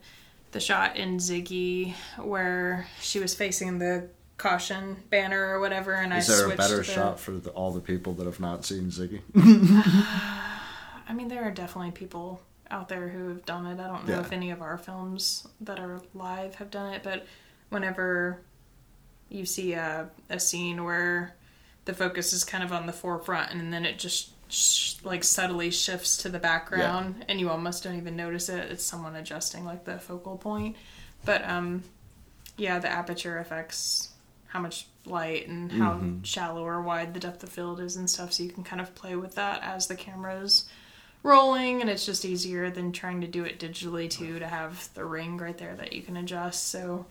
the 0.53 0.61
shot 0.61 0.97
in 0.97 1.17
Ziggy 1.19 1.95
where 2.19 2.87
she 3.01 3.19
was 3.19 3.35
facing 3.35 3.79
the 3.79 4.09
caution 4.37 4.97
banner 5.11 5.49
or 5.49 5.61
whatever, 5.61 5.93
and 5.95 6.13
Is 6.13 6.31
I 6.31 6.37
there 6.37 6.53
a 6.53 6.57
better 6.57 6.79
the, 6.79 6.85
shot 6.85 7.19
for 7.21 7.33
the, 7.33 7.51
all 7.51 7.73
the 7.73 7.81
people 7.81 8.15
that 8.15 8.27
have 8.27 8.41
not 8.41 8.65
seen 8.65 8.85
Ziggy? 8.91 9.21
I 11.07 11.13
mean, 11.13 11.29
there 11.29 11.43
are 11.45 11.51
definitely 11.51 11.91
people 11.91 12.41
out 12.75 12.89
there 12.89 13.09
who 13.09 13.29
have 13.29 13.45
done 13.47 13.67
it. 13.67 13.81
I 13.81 13.87
don't 13.87 14.07
know 14.07 14.15
Yeah. 14.15 14.21
if 14.21 14.33
any 14.33 14.51
of 14.51 14.61
our 14.61 14.77
films 14.77 15.47
that 15.61 15.79
are 15.79 16.01
live 16.13 16.57
have 16.57 16.71
done 16.71 16.93
it, 16.93 17.03
but 17.05 17.25
whenever 17.71 18.41
you 19.29 19.47
see 19.47 19.73
a, 19.75 20.11
a 20.29 20.41
scene 20.41 20.83
where 20.85 21.35
the 21.85 21.95
focus 21.95 22.33
is 22.33 22.45
kind 22.45 22.65
of 22.65 22.73
on 22.73 22.87
the 22.87 22.93
forefront 22.93 23.53
and 23.53 23.73
then 23.73 23.85
it 23.87 23.99
just 23.99 24.31
sh- 24.51 24.95
like 25.05 25.23
subtly 25.23 25.71
shifts 25.71 26.17
to 26.19 26.29
the 26.29 26.39
background 26.39 27.25
and 27.29 27.39
you 27.41 27.49
almost 27.49 27.85
don't 27.85 27.97
even 27.97 28.17
notice 28.17 28.49
it, 28.49 28.71
it's 28.71 28.85
someone 28.85 29.15
adjusting 29.17 29.65
like 29.65 29.85
the 29.85 29.99
focal 29.99 30.37
point. 30.37 30.77
But 31.25 31.49
um, 31.49 31.85
yeah, 32.57 32.79
the 32.81 32.89
aperture 32.89 33.39
affects 33.39 34.11
how 34.49 34.61
much 34.61 34.87
light 35.07 35.49
and 35.49 35.71
how 35.73 36.01
shallow 36.23 36.65
or 36.65 36.81
wide 36.83 37.13
the 37.15 37.21
depth 37.21 37.43
of 37.43 37.49
field 37.51 37.81
is 37.81 37.97
and 37.97 38.09
stuff, 38.09 38.33
so 38.33 38.43
you 38.43 38.51
can 38.51 38.63
kind 38.65 38.81
of 38.81 38.95
play 38.95 39.17
with 39.17 39.35
that 39.35 39.63
as 39.63 39.87
the 39.89 39.97
camera's 39.97 40.65
rolling 41.25 41.81
and 41.81 41.91
it's 41.91 42.07
just 42.07 42.25
easier 42.25 42.71
than 42.71 42.93
trying 42.93 43.21
to 43.23 43.27
do 43.27 43.43
it 43.45 43.59
digitally 43.59 44.09
too 44.09 44.39
to 44.39 44.47
have 44.47 44.89
the 44.95 45.05
ring 45.05 45.37
right 45.39 45.59
there 45.59 45.75
that 45.75 45.93
you 45.93 46.03
can 46.03 46.17
adjust 46.17 46.69
so 46.69 47.07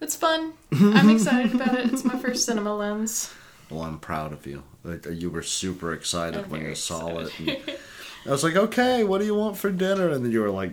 it's 0.00 0.16
fun 0.16 0.52
i'm 0.72 1.08
excited 1.08 1.54
about 1.54 1.74
it 1.78 1.90
it's 1.92 2.04
my 2.04 2.18
first 2.18 2.44
cinema 2.44 2.76
lens 2.76 3.32
Well, 3.70 3.82
I'm 3.84 4.00
proud 4.00 4.32
of 4.34 4.44
you. 4.46 4.64
Like 4.84 5.06
you 5.06 5.30
were 5.30 5.42
super 5.42 5.94
excited 5.94 6.44
I'm 6.44 6.50
when 6.50 6.60
you 6.60 6.66
very 6.66 6.76
saw 6.76 7.18
it. 7.20 7.32
And 7.38 7.58
I 8.26 8.30
was 8.30 8.44
like, 8.44 8.56
okay, 8.56 9.02
what 9.02 9.18
do 9.18 9.24
you 9.24 9.34
want 9.34 9.56
for 9.56 9.70
dinner? 9.70 10.10
And 10.10 10.22
then 10.22 10.30
you 10.30 10.42
were 10.42 10.50
like, 10.50 10.72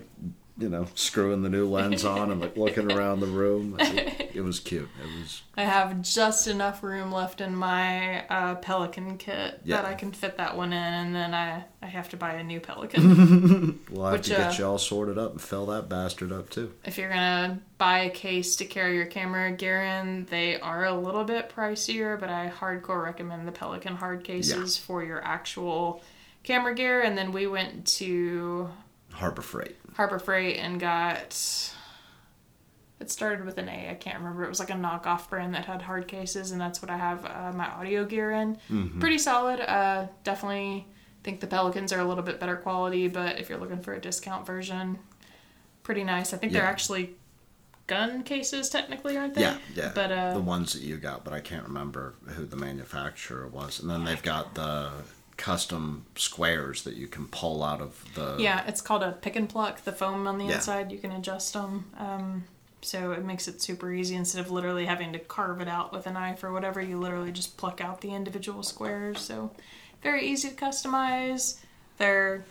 you 0.59 0.69
know, 0.69 0.87
screwing 0.95 1.41
the 1.41 1.49
new 1.49 1.67
lens 1.67 2.03
on 2.05 2.31
and 2.31 2.41
like 2.41 2.57
looking 2.57 2.91
around 2.91 3.21
the 3.21 3.27
room. 3.27 3.77
It, 3.79 4.31
it 4.35 4.41
was 4.41 4.59
cute. 4.59 4.89
It 5.01 5.19
was 5.19 5.41
i 5.57 5.63
have 5.63 6.01
just 6.01 6.47
enough 6.47 6.83
room 6.83 7.11
left 7.11 7.41
in 7.41 7.53
my 7.53 8.25
uh, 8.27 8.55
pelican 8.55 9.17
kit 9.17 9.59
Yeah. 9.65 9.77
that 9.77 9.85
i 9.85 9.93
can 9.93 10.13
fit 10.13 10.37
that 10.37 10.55
one 10.55 10.71
in 10.71 10.93
and 10.93 11.13
then 11.13 11.33
i, 11.33 11.65
I 11.81 11.85
have 11.87 12.07
to 12.09 12.17
buy 12.17 12.35
a 12.35 12.43
new 12.43 12.61
pelican 12.61 13.79
we'll 13.91 14.05
have 14.05 14.13
Which, 14.13 14.27
to 14.27 14.35
get 14.35 14.53
uh, 14.53 14.55
you 14.57 14.65
all 14.65 14.77
sorted 14.77 15.17
up 15.17 15.31
and 15.33 15.41
fill 15.41 15.65
that 15.65 15.89
bastard 15.89 16.31
up 16.31 16.49
too. 16.49 16.71
if 16.85 16.97
you're 16.97 17.09
gonna 17.09 17.59
buy 17.77 17.99
a 18.03 18.09
case 18.09 18.55
to 18.57 18.65
carry 18.65 18.95
your 18.95 19.05
camera 19.07 19.51
gear 19.51 19.81
in, 19.83 20.25
they 20.29 20.59
are 20.61 20.85
a 20.85 20.93
little 20.93 21.23
bit 21.25 21.49
pricier, 21.49 22.17
but 22.19 22.29
I 22.29 22.49
hardcore 22.49 23.03
recommend 23.03 23.47
the 23.47 23.51
Pelican 23.53 23.95
hard 23.95 24.23
cases 24.23 24.77
for 24.77 25.03
your 25.03 25.23
actual 25.23 26.01
camera 26.43 26.75
gear. 26.75 27.01
And 27.01 27.17
then 27.17 27.31
we 27.31 27.47
went 27.47 27.87
to 27.99 28.69
Harbor 29.19 29.41
Freight. 29.41 29.75
Harbor 29.95 30.19
Freight 30.19 30.57
and 30.57 30.79
got. 30.79 31.73
It 32.99 33.09
started 33.09 33.45
with 33.45 33.57
an 33.57 33.69
A. 33.69 33.91
I 33.91 33.93
can't 33.93 34.17
remember. 34.17 34.43
It 34.43 34.49
was 34.49 34.59
like 34.59 34.69
a 34.69 34.73
knockoff 34.73 35.29
brand 35.29 35.53
that 35.53 35.65
had 35.65 35.81
hard 35.81 36.07
cases, 36.07 36.51
and 36.51 36.59
that's 36.59 36.81
what 36.81 36.91
I 36.91 36.97
have 36.97 37.25
uh, 37.25 37.51
my 37.55 37.67
audio 37.69 38.03
gear 38.03 38.31
in. 38.31 38.57
Pretty 38.99 39.17
solid. 39.17 39.61
Uh, 39.61 40.07
definitely 40.23 40.85
think 41.23 41.39
the 41.39 41.47
Pelicans 41.47 41.93
are 41.93 41.99
a 41.99 42.05
little 42.05 42.23
bit 42.23 42.39
better 42.39 42.55
quality, 42.57 43.07
but 43.07 43.39
if 43.39 43.49
you're 43.49 43.57
looking 43.57 43.81
for 43.81 43.93
a 43.93 44.01
discount 44.01 44.45
version, 44.45 44.99
pretty 45.83 46.03
nice. 46.03 46.33
I 46.33 46.37
think 46.37 46.51
they're 46.51 46.63
actually 46.63 47.15
gun 47.87 48.23
cases, 48.23 48.69
technically, 48.69 49.17
aren't 49.17 49.33
they? 49.33 49.41
Yeah, 49.41 49.57
yeah. 49.75 49.91
But 49.95 50.11
uh, 50.11 50.33
the 50.33 50.41
ones 50.41 50.73
that 50.73 50.81
you 50.81 50.97
got, 50.97 51.23
but 51.23 51.33
I 51.33 51.39
can't 51.39 51.63
remember 51.63 52.15
who 52.27 52.45
the 52.45 52.55
manufacturer 52.57 53.47
was. 53.47 53.79
And 53.79 53.89
then 53.89 54.03
they've 54.03 54.21
got 54.21 54.55
the 54.55 54.91
custom 55.39 56.05
squares 56.15 56.83
that 56.83 56.95
you 56.95 57.07
can 57.07 57.25
pull 57.27 57.63
out 57.63 57.79
of 57.81 58.03
the 58.13 58.35
yeah, 58.37 58.63
it's 58.67 58.81
called 58.81 59.01
a 59.01 59.13
pick 59.13 59.35
and 59.37 59.47
pluck. 59.49 59.83
The 59.83 59.91
foam 59.93 60.27
on 60.27 60.37
the 60.37 60.45
Yeah. 60.45 60.55
inside, 60.55 60.91
you 60.91 60.99
can 60.99 61.11
adjust 61.13 61.53
them. 61.53 61.85
Um, 61.97 62.43
so 62.81 63.13
it 63.13 63.23
makes 63.23 63.47
it 63.47 63.61
super 63.61 63.91
easy 63.91 64.15
instead 64.15 64.45
of 64.45 64.51
literally 64.51 64.85
having 64.85 65.13
to 65.13 65.19
carve 65.19 65.61
it 65.61 65.67
out 65.67 65.91
with 65.93 66.05
a 66.07 66.11
knife 66.11 66.43
or 66.43 66.51
whatever. 66.51 66.81
You 66.81 66.99
literally 66.99 67.31
just 67.31 67.57
pluck 67.57 67.81
out 67.81 68.01
the 68.01 68.13
individual 68.13 68.63
squares. 68.63 69.19
So 69.21 69.51
very 70.03 70.25
easy 70.27 70.49
to 70.49 70.55
customize. 70.55 71.55
They're 71.97 72.43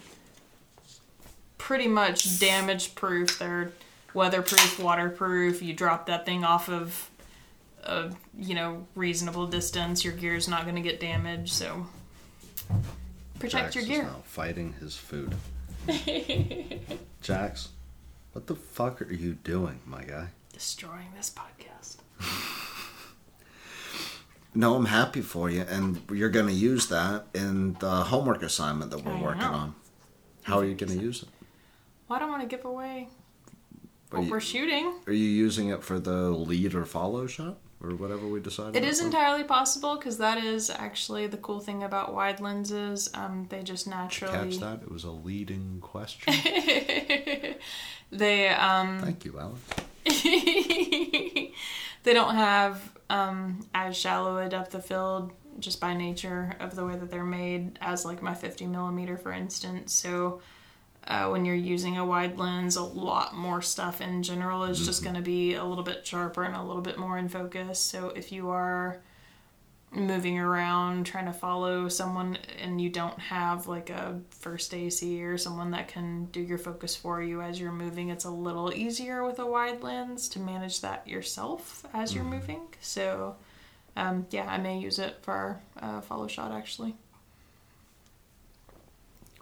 pretty 1.59 1.89
much 1.89 2.41
damage 2.41 2.95
proof. 2.95 3.39
They're 3.39 3.73
weatherproof, 4.15 4.79
waterproof. 4.79 5.63
You 5.63 5.75
drop 5.75 6.07
that 6.07 6.25
thing 6.25 6.43
off 6.45 6.69
of 6.69 7.11
a 7.85 8.11
you 8.39 8.55
know 8.55 8.87
reasonable 8.95 9.47
distance, 9.47 10.05
your 10.05 10.15
gear's 10.15 10.49
not 10.49 10.65
going 10.65 10.75
to 10.77 10.83
get 10.83 11.01
damaged. 11.01 11.53
So 11.53 11.87
protect 13.39 13.73
Drax 13.75 13.89
your 13.89 14.03
is 14.03 14.03
now 14.03 14.23
fighting 14.25 14.75
his 14.81 14.97
food. 14.97 15.35
Jax, 17.23 17.69
what 18.33 18.47
the 18.47 18.55
fuck 18.55 19.01
are 19.03 19.13
you 19.13 19.35
doing, 19.35 19.81
my 19.87 20.03
guy? 20.05 20.29
Destroying 20.53 21.09
this 21.17 21.31
podcast. 21.35 21.97
No, 24.55 24.75
I'm 24.75 24.87
happy 24.87 25.21
for 25.21 25.51
you, 25.51 25.61
and 25.69 26.01
you're 26.11 26.31
going 26.31 26.47
to 26.47 26.53
use 26.53 26.89
that 26.89 27.27
in 27.35 27.75
the 27.75 27.91
homework 28.05 28.43
assignment 28.43 28.91
that 28.91 29.05
we're 29.05 29.13
I 29.13 29.21
working 29.23 29.43
know. 29.43 29.53
on. 29.53 29.75
How 30.43 30.59
are 30.59 30.65
you 30.65 30.75
going 30.75 30.99
to 30.99 30.99
use 30.99 31.23
it? 31.23 31.29
Well, 32.09 32.17
I 32.17 32.21
don't 32.21 32.31
want 32.31 32.43
to 32.49 32.57
give 32.57 32.65
away 32.65 33.09
what 34.11 34.25
you, 34.25 34.31
we're 34.31 34.41
shooting. 34.41 34.95
are 35.07 35.13
you 35.13 35.29
using 35.29 35.69
it 35.69 35.85
for 35.85 36.01
the 36.01 36.31
lead 36.31 36.75
or 36.75 36.85
follow 36.87 37.27
shot, 37.27 37.59
or 37.81 37.91
whatever 37.91 38.27
we 38.27 38.41
decided? 38.41 38.77
It 38.77 38.85
is 38.85 39.01
entirely 39.01 39.45
possible 39.45 39.97
because 39.97 40.19
that 40.19 40.43
is 40.43 40.71
actually 40.71 41.27
the 41.27 41.37
cool 41.37 41.61
thing 41.61 41.83
about 41.83 42.15
wide 42.15 42.41
lenses. 42.41 43.11
Um, 43.15 43.47
they 43.49 43.63
just 43.63 43.87
naturally 43.87 44.33
Catch 44.33 44.61
that? 44.61 44.83
It 44.83 44.91
was 44.91 45.05
a 45.05 45.11
leading 45.11 45.81
question. 45.81 46.33
they 48.11 48.49
um 48.49 49.01
Thank 49.01 49.25
you, 49.25 49.39
Alex. 49.39 49.61
they 50.05 51.53
don't 52.05 52.35
have 52.35 52.93
um, 53.11 53.67
as 53.75 53.97
shallow 53.97 54.39
a 54.39 54.49
depth 54.49 54.75
of 54.75 54.85
field 54.85 55.33
just 55.59 55.81
by 55.81 55.95
nature 55.95 56.55
of 56.61 56.77
the 56.77 56.85
way 56.85 56.97
that 56.97 57.11
they're 57.11 57.25
made 57.25 57.79
as 57.81 58.05
like 58.05 58.23
my 58.23 58.35
50 58.35 58.67
millimeter 58.67 59.17
for 59.17 59.33
instance 59.33 59.93
so 59.93 60.41
uh, 61.09 61.29
when 61.29 61.45
you're 61.45 61.55
using 61.55 61.97
a 61.97 62.05
wide 62.05 62.39
lens 62.39 62.77
a 62.77 62.83
lot 62.83 63.35
more 63.35 63.61
stuff 63.61 64.01
in 64.01 64.23
general 64.23 64.65
is 64.65 64.85
just 64.85 65.03
going 65.03 65.17
to 65.17 65.23
be 65.23 65.55
a 65.55 65.65
little 65.65 65.85
bit 65.85 66.07
sharper 66.07 66.45
and 66.45 66.55
a 66.55 66.63
little 66.63 66.83
bit 66.83 66.99
more 66.99 67.19
in 67.19 67.29
focus 67.29 67.81
so 67.81 68.11
if 68.11 68.31
you 68.31 68.51
are 68.51 69.01
moving 69.91 70.39
around 70.39 71.07
trying 71.07 71.25
to 71.25 71.33
follow 71.33 71.89
someone 71.89 72.37
and 72.61 72.81
you 72.81 72.91
don't 72.91 73.19
have 73.19 73.67
like 73.67 73.89
a 73.91 74.21
first 74.31 74.75
AC 74.75 75.23
or 75.25 75.39
someone 75.39 75.71
that 75.71 75.89
can 75.89 76.27
do 76.27 76.41
your 76.41 76.59
focus 76.59 76.95
for 76.95 77.23
you 77.23 77.41
as 77.41 77.59
you're 77.59 77.73
moving, 77.73 78.11
it's 78.11 78.25
a 78.25 78.31
little 78.31 78.73
easier 78.75 79.25
with 79.25 79.39
a 79.39 79.47
wide 79.47 79.83
lens 79.83 80.29
to 80.31 80.41
manage 80.41 80.81
that 80.83 81.09
yourself 81.09 81.87
as 81.95 82.15
you're 82.15 82.25
moving. 82.25 82.61
So, 82.81 83.37
um, 83.97 84.27
yeah, 84.31 84.47
I 84.49 84.59
may 84.59 84.79
use 84.79 84.99
it 84.99 85.17
for 85.23 85.61
uh, 85.81 86.01
follow 86.03 86.29
shot 86.29 86.53
actually. 86.53 86.95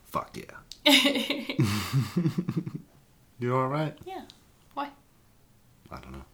Fuck 0.05 0.37
yeah. 0.37 0.66
you 3.39 3.57
all 3.57 3.69
right? 3.69 3.97
Yeah. 4.05 4.23
Why? 4.75 4.91
I 5.91 6.01
don't 6.01 6.13
know. 6.13 6.25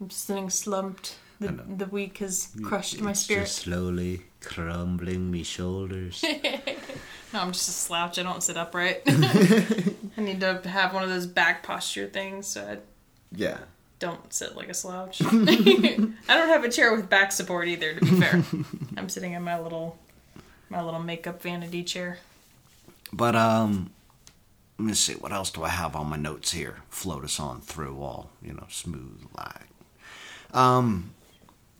I'm 0.00 0.10
sitting 0.10 0.50
slumped. 0.50 1.16
The, 1.38 1.48
the 1.48 1.86
week 1.86 2.18
has 2.18 2.54
crushed 2.62 3.00
my 3.00 3.12
spirit. 3.12 3.42
Just 3.42 3.58
slowly 3.58 4.22
crumbling 4.40 5.30
me 5.30 5.42
shoulders. 5.42 6.24
No, 7.32 7.40
I'm 7.40 7.52
just 7.52 7.68
a 7.68 7.72
slouch. 7.72 8.18
I 8.18 8.22
don't 8.22 8.42
sit 8.42 8.56
upright. 8.56 9.02
I 9.06 10.20
need 10.20 10.40
to 10.40 10.60
have 10.64 10.94
one 10.94 11.02
of 11.02 11.08
those 11.08 11.26
back 11.26 11.64
posture 11.64 12.06
things 12.06 12.46
so 12.46 12.62
I 12.62 12.78
yeah. 13.32 13.58
don't 13.98 14.32
sit 14.32 14.56
like 14.56 14.68
a 14.68 14.74
slouch. 14.74 15.20
I 15.20 15.26
don't 16.28 16.48
have 16.48 16.64
a 16.64 16.70
chair 16.70 16.94
with 16.94 17.10
back 17.10 17.32
support 17.32 17.66
either, 17.66 17.94
to 17.94 18.00
be 18.00 18.20
fair. 18.20 18.44
I'm 18.96 19.08
sitting 19.08 19.32
in 19.32 19.42
my 19.42 19.58
little 19.58 19.98
my 20.70 20.82
little 20.82 21.00
makeup 21.00 21.42
vanity 21.42 21.82
chair. 21.82 22.18
But 23.16 23.34
um, 23.34 23.90
let 24.78 24.86
me 24.86 24.92
see. 24.92 25.14
What 25.14 25.32
else 25.32 25.50
do 25.50 25.64
I 25.64 25.70
have 25.70 25.96
on 25.96 26.10
my 26.10 26.16
notes 26.16 26.52
here? 26.52 26.82
Float 26.90 27.24
us 27.24 27.40
on 27.40 27.62
through 27.62 28.02
all 28.02 28.30
you 28.42 28.52
know, 28.52 28.66
smooth 28.68 29.24
like. 29.36 29.68
Um, 30.52 31.14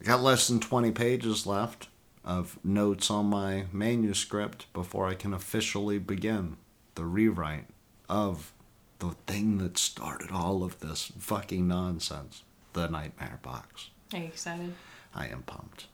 I 0.01 0.05
got 0.05 0.23
less 0.23 0.49
than 0.49 0.61
twenty 0.61 0.93
pages 0.93 1.47
left 1.47 1.89
of 2.25 2.59
notes 2.65 3.11
on 3.11 3.27
my 3.27 3.67
manuscript 3.71 4.73
before 4.73 5.07
I 5.07 5.15
can 5.15 5.35
officially 5.35 5.99
begin 5.99 6.57
the 6.95 7.05
rewrite 7.05 7.67
of 8.09 8.53
the 8.99 9.11
thing 9.27 9.59
that 9.59 9.77
started 9.77 10.31
all 10.33 10.65
of 10.65 10.81
this 10.81 11.13
fucking 11.19 11.69
nonsense, 11.69 12.45
the 12.73 12.89
Nightmare 12.89 13.39
Box. 13.43 13.91
Are 14.15 14.19
you 14.19 14.25
excited? 14.25 14.73
I 15.15 15.27
am 15.29 15.43
pumped. 15.43 15.87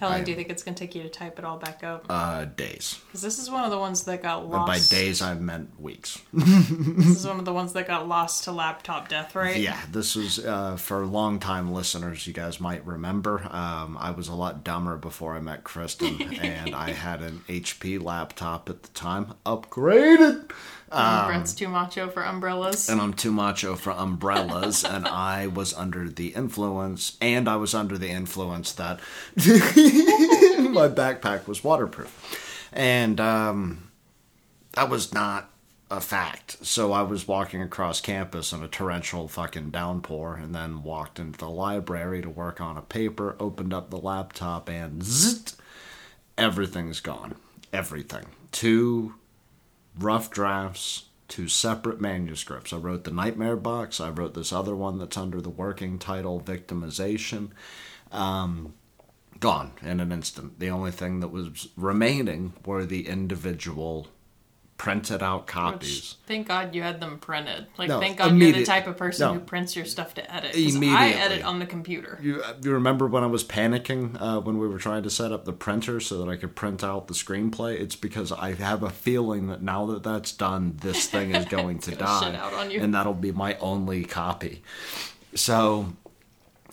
How 0.00 0.08
long 0.08 0.20
I 0.20 0.24
do 0.24 0.30
you 0.30 0.36
think 0.36 0.48
it's 0.48 0.62
gonna 0.62 0.76
take 0.76 0.94
you 0.94 1.02
to 1.02 1.08
type 1.08 1.38
it 1.40 1.44
all 1.44 1.58
back 1.58 1.82
up? 1.82 2.06
Uh, 2.08 2.44
days. 2.44 3.00
Because 3.06 3.20
this 3.20 3.38
is 3.40 3.50
one 3.50 3.64
of 3.64 3.70
the 3.70 3.78
ones 3.78 4.04
that 4.04 4.22
got 4.22 4.42
And 4.42 4.50
by 4.50 4.56
lost. 4.56 4.90
days, 4.92 5.20
I 5.20 5.34
meant 5.34 5.78
weeks. 5.80 6.20
This 6.32 7.16
is 7.18 7.26
one 7.26 7.38
of 7.38 7.44
the 7.44 7.52
ones 7.52 7.72
that 7.72 7.86
got 7.86 8.06
lost 8.06 8.44
to 8.44 8.52
laptop 8.52 9.08
death, 9.08 9.34
right? 9.34 9.56
Yeah, 9.56 9.80
this 9.90 10.14
is 10.14 10.38
uh, 10.44 10.76
for 10.76 11.04
longtime 11.04 11.72
listeners. 11.72 12.26
You 12.26 12.32
guys 12.32 12.60
might 12.60 12.84
remember. 12.86 13.42
Um, 13.50 13.96
I 13.98 14.12
was 14.12 14.28
a 14.28 14.34
lot 14.34 14.62
dumber 14.64 14.96
before 14.96 15.34
I 15.34 15.40
met 15.40 15.64
Kristen, 15.64 16.20
and 16.40 16.74
I 16.74 16.92
had 16.92 17.20
an 17.22 17.42
HP 17.48 18.00
laptop 18.02 18.68
at 18.70 18.82
the 18.84 18.88
time, 18.90 19.34
upgraded. 19.44 20.50
Um, 20.90 21.26
Brett's 21.26 21.54
too 21.54 21.68
macho 21.68 22.08
for 22.08 22.22
umbrellas. 22.22 22.88
And 22.88 23.00
I'm 23.00 23.12
too 23.12 23.32
macho 23.32 23.76
for 23.76 23.90
umbrellas, 23.90 24.84
and 24.84 25.06
I 25.06 25.46
was 25.46 25.74
under 25.74 26.08
the 26.08 26.28
influence, 26.28 27.16
and 27.20 27.48
I 27.48 27.56
was 27.56 27.74
under 27.74 27.98
the 27.98 28.08
influence 28.08 28.72
that 28.72 29.00
my 29.36 30.88
backpack 30.88 31.46
was 31.46 31.62
waterproof. 31.62 32.70
And 32.72 33.20
um, 33.20 33.90
that 34.74 34.88
was 34.88 35.12
not 35.12 35.50
a 35.90 36.00
fact. 36.00 36.64
So 36.66 36.92
I 36.92 37.02
was 37.02 37.26
walking 37.26 37.62
across 37.62 38.00
campus 38.00 38.52
in 38.52 38.62
a 38.62 38.68
torrential 38.68 39.28
fucking 39.28 39.70
downpour, 39.70 40.36
and 40.36 40.54
then 40.54 40.82
walked 40.82 41.18
into 41.18 41.38
the 41.38 41.50
library 41.50 42.22
to 42.22 42.30
work 42.30 42.60
on 42.60 42.76
a 42.76 42.82
paper, 42.82 43.36
opened 43.38 43.74
up 43.74 43.90
the 43.90 43.98
laptop, 43.98 44.68
and 44.68 45.02
zzzt, 45.02 45.56
everything's 46.36 47.00
gone. 47.00 47.34
Everything. 47.72 48.24
Two 48.52 49.14
rough 49.98 50.30
drafts 50.30 51.04
to 51.28 51.48
separate 51.48 52.00
manuscripts. 52.00 52.72
I 52.72 52.76
wrote 52.76 53.04
the 53.04 53.10
Nightmare 53.10 53.56
Box. 53.56 54.00
I 54.00 54.10
wrote 54.10 54.34
this 54.34 54.52
other 54.52 54.74
one 54.74 54.98
that's 54.98 55.16
under 55.16 55.40
the 55.40 55.50
working 55.50 55.98
title 55.98 56.40
Victimization. 56.40 57.50
Um, 58.10 58.74
gone 59.38 59.72
in 59.82 60.00
an 60.00 60.10
instant. 60.10 60.58
The 60.58 60.70
only 60.70 60.90
thing 60.90 61.20
that 61.20 61.28
was 61.28 61.68
remaining 61.76 62.54
were 62.64 62.86
the 62.86 63.06
individual 63.06 64.08
printed 64.78 65.22
out 65.24 65.46
copies. 65.48 65.88
Which, 65.90 66.14
thank 66.26 66.46
God 66.48 66.72
you 66.74 66.82
had 66.82 67.00
them 67.00 67.18
printed. 67.18 67.66
Like, 67.76 67.88
No, 67.88 67.98
thank 67.98 68.16
God 68.18 68.36
you're 68.38 68.52
the 68.52 68.64
type 68.64 68.86
of 68.86 68.96
person 68.96 69.26
no. 69.28 69.34
who 69.34 69.40
prints 69.40 69.74
your 69.74 69.84
stuff 69.84 70.14
to 70.14 70.34
edit. 70.34 70.52
'cause 70.52 70.76
I 70.82 71.08
edit 71.10 71.42
on 71.44 71.58
the 71.58 71.66
computer. 71.66 72.16
You, 72.22 72.42
you 72.62 72.72
remember 72.72 73.06
when 73.08 73.24
I 73.24 73.26
was 73.26 73.42
panicking 73.42 74.16
uh, 74.20 74.40
when 74.40 74.56
we 74.58 74.68
were 74.68 74.78
trying 74.78 75.02
to 75.02 75.10
set 75.10 75.32
up 75.32 75.44
the 75.44 75.52
printer 75.52 75.98
so 75.98 76.24
that 76.24 76.30
I 76.30 76.36
could 76.36 76.54
print 76.54 76.84
out 76.84 77.08
the 77.08 77.14
screenplay? 77.14 77.78
It's 77.80 77.96
because 77.96 78.30
I 78.30 78.54
have 78.54 78.84
a 78.84 78.90
feeling 78.90 79.48
that 79.48 79.62
now 79.62 79.84
that 79.86 80.04
that's 80.04 80.30
done, 80.32 80.76
this 80.80 81.08
thing 81.08 81.34
is 81.34 81.44
going 81.56 81.80
to 81.80 81.96
die, 81.96 82.20
shit 82.24 82.34
out 82.36 82.54
on 82.54 82.70
you. 82.70 82.80
and 82.80 82.94
that'll 82.94 83.14
be 83.14 83.32
my 83.32 83.56
only 83.58 84.04
copy. 84.04 84.62
So, 85.34 85.92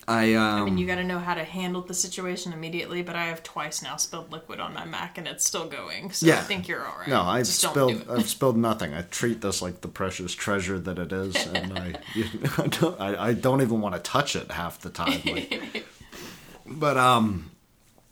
I 0.07 0.35
um, 0.35 0.61
I 0.61 0.65
mean, 0.65 0.77
you 0.77 0.85
got 0.85 0.95
to 0.95 1.03
know 1.03 1.17
how 1.17 1.33
to 1.33 1.43
handle 1.43 1.81
the 1.81 1.95
situation 1.95 2.53
immediately. 2.53 3.01
But 3.01 3.15
I 3.15 3.25
have 3.25 3.41
twice 3.41 3.81
now 3.81 3.95
spilled 3.95 4.31
liquid 4.31 4.59
on 4.59 4.73
my 4.73 4.85
Mac, 4.85 5.17
and 5.17 5.27
it's 5.27 5.45
still 5.45 5.67
going. 5.67 6.11
So 6.11 6.27
Yeah. 6.27 6.37
I 6.37 6.41
think 6.41 6.67
you're 6.67 6.85
all 6.85 6.97
right. 6.99 7.07
No, 7.07 7.21
I've 7.23 7.45
Just 7.45 7.61
don't 7.63 7.71
spilled. 7.73 8.05
do. 8.07 8.13
I've 8.13 8.29
spilled 8.37 8.57
nothing. 8.57 8.93
I 8.93 9.01
treat 9.01 9.41
this 9.41 9.61
like 9.63 9.81
the 9.81 9.87
precious 9.87 10.33
treasure 10.35 10.77
that 10.77 10.99
it 10.99 11.11
is, 11.11 11.35
and 11.47 11.77
I, 11.79 11.95
you 12.13 12.25
I 12.57 12.67
don't. 12.67 13.01
I, 13.01 13.27
I 13.29 13.33
don't 13.33 13.61
even 13.63 13.81
want 13.81 13.95
to 13.95 14.01
touch 14.01 14.35
it 14.35 14.51
half 14.51 14.79
the 14.79 14.91
time. 14.91 15.21
Like, 15.25 15.85
but 16.67 16.97
um, 16.97 17.49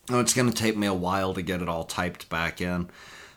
oh, 0.09 0.19
it's 0.19 0.33
gonna 0.33 0.51
take 0.51 0.75
me 0.75 0.87
a 0.87 0.93
while 0.93 1.33
to 1.35 1.41
get 1.41 1.61
it 1.61 1.69
all 1.69 1.83
typed 1.83 2.27
back 2.29 2.59
in. 2.61 2.89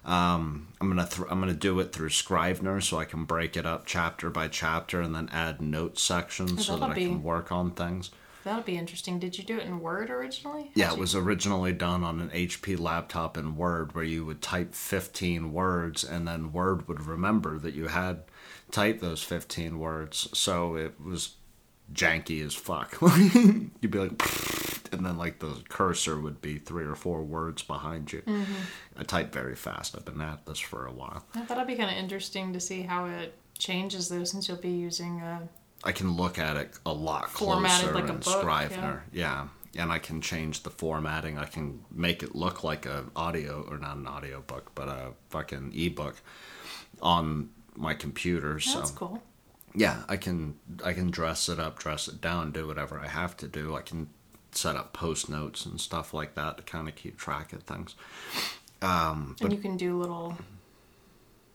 Um, 0.04 0.68
I'm 0.80 0.88
gonna 0.88 1.06
th- 1.06 1.26
I'm 1.30 1.40
gonna 1.40 1.52
do 1.52 1.78
it 1.80 1.92
through 1.92 2.10
Scrivener 2.10 2.80
so 2.80 2.98
I 2.98 3.04
can 3.04 3.24
break 3.24 3.56
it 3.56 3.66
up 3.66 3.86
chapter 3.86 4.30
by 4.30 4.48
chapter 4.48 5.00
and 5.00 5.14
then 5.14 5.28
add 5.32 5.60
note 5.60 5.98
sections 5.98 6.66
so 6.66 6.76
that 6.76 6.90
I 6.90 6.94
be- 6.94 7.06
can 7.06 7.22
work 7.22 7.50
on 7.52 7.72
things. 7.72 8.10
That'll 8.46 8.62
be 8.62 8.76
interesting. 8.78 9.18
Did 9.18 9.36
you 9.36 9.42
do 9.42 9.58
it 9.58 9.66
in 9.66 9.80
Word 9.80 10.08
originally? 10.08 10.70
Yeah, 10.74 10.84
How'd 10.84 10.92
it 10.92 10.96
you- 10.98 11.00
was 11.00 11.14
originally 11.16 11.72
done 11.72 12.04
on 12.04 12.20
an 12.20 12.30
HP 12.30 12.78
laptop 12.78 13.36
in 13.36 13.56
Word 13.56 13.92
where 13.92 14.04
you 14.04 14.24
would 14.24 14.40
type 14.40 14.72
15 14.72 15.52
words 15.52 16.04
and 16.04 16.28
then 16.28 16.52
Word 16.52 16.86
would 16.86 17.04
remember 17.04 17.58
that 17.58 17.74
you 17.74 17.88
had 17.88 18.22
typed 18.70 19.00
those 19.00 19.20
15 19.20 19.80
words. 19.80 20.28
So 20.32 20.76
it 20.76 20.94
was 21.04 21.34
janky 21.92 22.44
as 22.46 22.54
fuck. 22.54 22.96
You'd 23.80 23.90
be 23.90 23.98
like, 23.98 24.22
and 24.92 25.04
then 25.04 25.18
like 25.18 25.40
the 25.40 25.62
cursor 25.68 26.20
would 26.20 26.40
be 26.40 26.58
three 26.58 26.84
or 26.84 26.94
four 26.94 27.24
words 27.24 27.62
behind 27.62 28.12
you. 28.12 28.22
I 28.96 29.02
type 29.02 29.32
very 29.32 29.56
fast. 29.56 29.96
I've 29.96 30.04
been 30.04 30.20
at 30.20 30.46
this 30.46 30.60
for 30.60 30.86
a 30.86 30.92
while. 30.92 31.24
I 31.34 31.40
thought 31.40 31.56
it'd 31.58 31.66
be 31.66 31.74
kind 31.74 31.90
of 31.90 31.96
interesting 31.96 32.52
to 32.52 32.60
see 32.60 32.82
how 32.82 33.06
it 33.06 33.34
changes 33.58 34.08
though, 34.08 34.22
since 34.22 34.46
you'll 34.46 34.56
be 34.58 34.70
using. 34.70 35.20
Uh, 35.20 35.48
I 35.86 35.92
can 35.92 36.16
look 36.16 36.38
at 36.38 36.56
it 36.56 36.78
a 36.84 36.92
lot 36.92 37.30
Formatted 37.30 37.90
closer 37.90 37.94
like 37.94 38.08
a 38.10 38.14
in 38.14 38.18
book, 38.18 38.40
Scrivener. 38.40 39.04
Yeah. 39.12 39.48
And 39.78 39.92
I 39.92 39.98
can 39.98 40.20
change 40.20 40.62
the 40.62 40.70
formatting. 40.70 41.38
I 41.38 41.44
can 41.46 41.84
make 41.90 42.22
it 42.22 42.34
look 42.34 42.64
like 42.64 42.86
a 42.86 43.04
audio 43.14 43.64
or 43.70 43.78
not 43.78 43.96
an 43.96 44.06
audio 44.06 44.40
book, 44.40 44.72
but 44.74 44.88
a 44.88 45.12
fucking 45.28 45.72
ebook 45.74 46.16
on 47.00 47.50
my 47.76 47.94
computer. 47.94 48.58
So 48.58 48.78
that's 48.78 48.90
cool. 48.90 49.22
yeah, 49.74 50.02
I 50.08 50.16
can 50.16 50.56
I 50.82 50.92
can 50.94 51.10
dress 51.10 51.48
it 51.48 51.60
up, 51.60 51.78
dress 51.78 52.08
it 52.08 52.20
down, 52.20 52.52
do 52.52 52.66
whatever 52.66 52.98
I 52.98 53.08
have 53.08 53.36
to 53.38 53.48
do. 53.48 53.76
I 53.76 53.82
can 53.82 54.08
set 54.52 54.76
up 54.76 54.92
post 54.94 55.28
notes 55.28 55.66
and 55.66 55.78
stuff 55.80 56.14
like 56.14 56.34
that 56.34 56.56
to 56.56 56.62
kind 56.62 56.88
of 56.88 56.96
keep 56.96 57.18
track 57.18 57.52
of 57.52 57.62
things. 57.64 57.94
Um, 58.82 59.36
and 59.42 59.52
you 59.52 59.58
can 59.58 59.76
do 59.76 59.98
little 59.98 60.36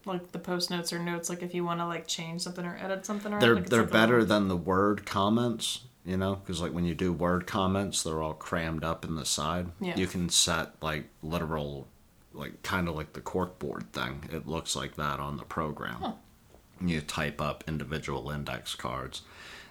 like 0.06 0.32
the 0.32 0.39
post 0.39 0.70
notes 0.70 0.91
or 0.91 0.99
notes, 0.99 1.30
like 1.30 1.43
if 1.43 1.54
you 1.54 1.64
want 1.64 1.80
to 1.80 1.86
like 1.86 2.08
change 2.08 2.41
something 2.41 2.66
or 2.66 2.78
edit 2.82 3.06
something. 3.06 3.34
Or 3.34 3.39
they're 3.39 3.56
like, 3.56 3.70
they're 3.70 3.84
better 3.84 4.22
little- 4.22 4.28
than 4.28 4.47
the 4.47 4.58
word 4.58 5.06
comments 5.06 5.82
you 6.06 6.18
know? 6.18 6.36
Because 6.36 6.62
like 6.62 6.74
when 6.74 6.86
you 6.86 6.95
do 6.95 7.14
word 7.14 7.47
comments 7.47 8.04
they're 8.04 8.22
all 8.22 8.34
crammed 8.34 8.84
up 8.84 9.06
in 9.06 9.16
the 9.16 9.26
side. 9.26 9.68
Yeah. 9.80 9.95
you 9.95 10.08
can 10.08 10.30
set 10.30 10.82
like 10.82 11.06
literal 11.22 11.88
like 12.34 12.64
kind 12.64 12.88
of 12.88 12.95
like 12.95 13.14
the 13.14 13.22
corkboard 13.22 13.88
thing. 13.88 14.30
It 14.32 14.47
looks 14.47 14.76
like 14.76 14.95
that 14.95 15.20
on 15.20 15.38
the 15.38 15.43
program. 15.43 16.14
You 16.80 17.02
type 17.02 17.41
up 17.41 17.64
individual 17.68 18.32
index 18.32 18.74
cards 18.74 19.22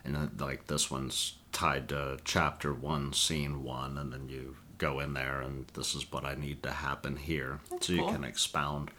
and 0.05 0.14
then, 0.14 0.31
like 0.39 0.66
this 0.66 0.91
one's 0.91 1.37
tied 1.53 1.89
to 1.89 2.18
chapter 2.24 2.72
one 2.72 3.12
scene 3.12 3.64
one 3.64 3.99
and 3.99 4.12
then 4.12 4.28
you 4.28 4.57
go 4.78 5.01
in 5.01 5.14
there 5.14 5.41
and 5.41 5.66
this 5.74 5.95
is 5.95 6.11
what 6.11 6.24
i 6.24 6.35
need 6.35 6.62
to 6.62 6.70
happen 6.70 7.16
here. 7.16 7.61
So 7.81 7.93
you 7.93 8.07
can 8.07 8.24
expound 8.24 8.91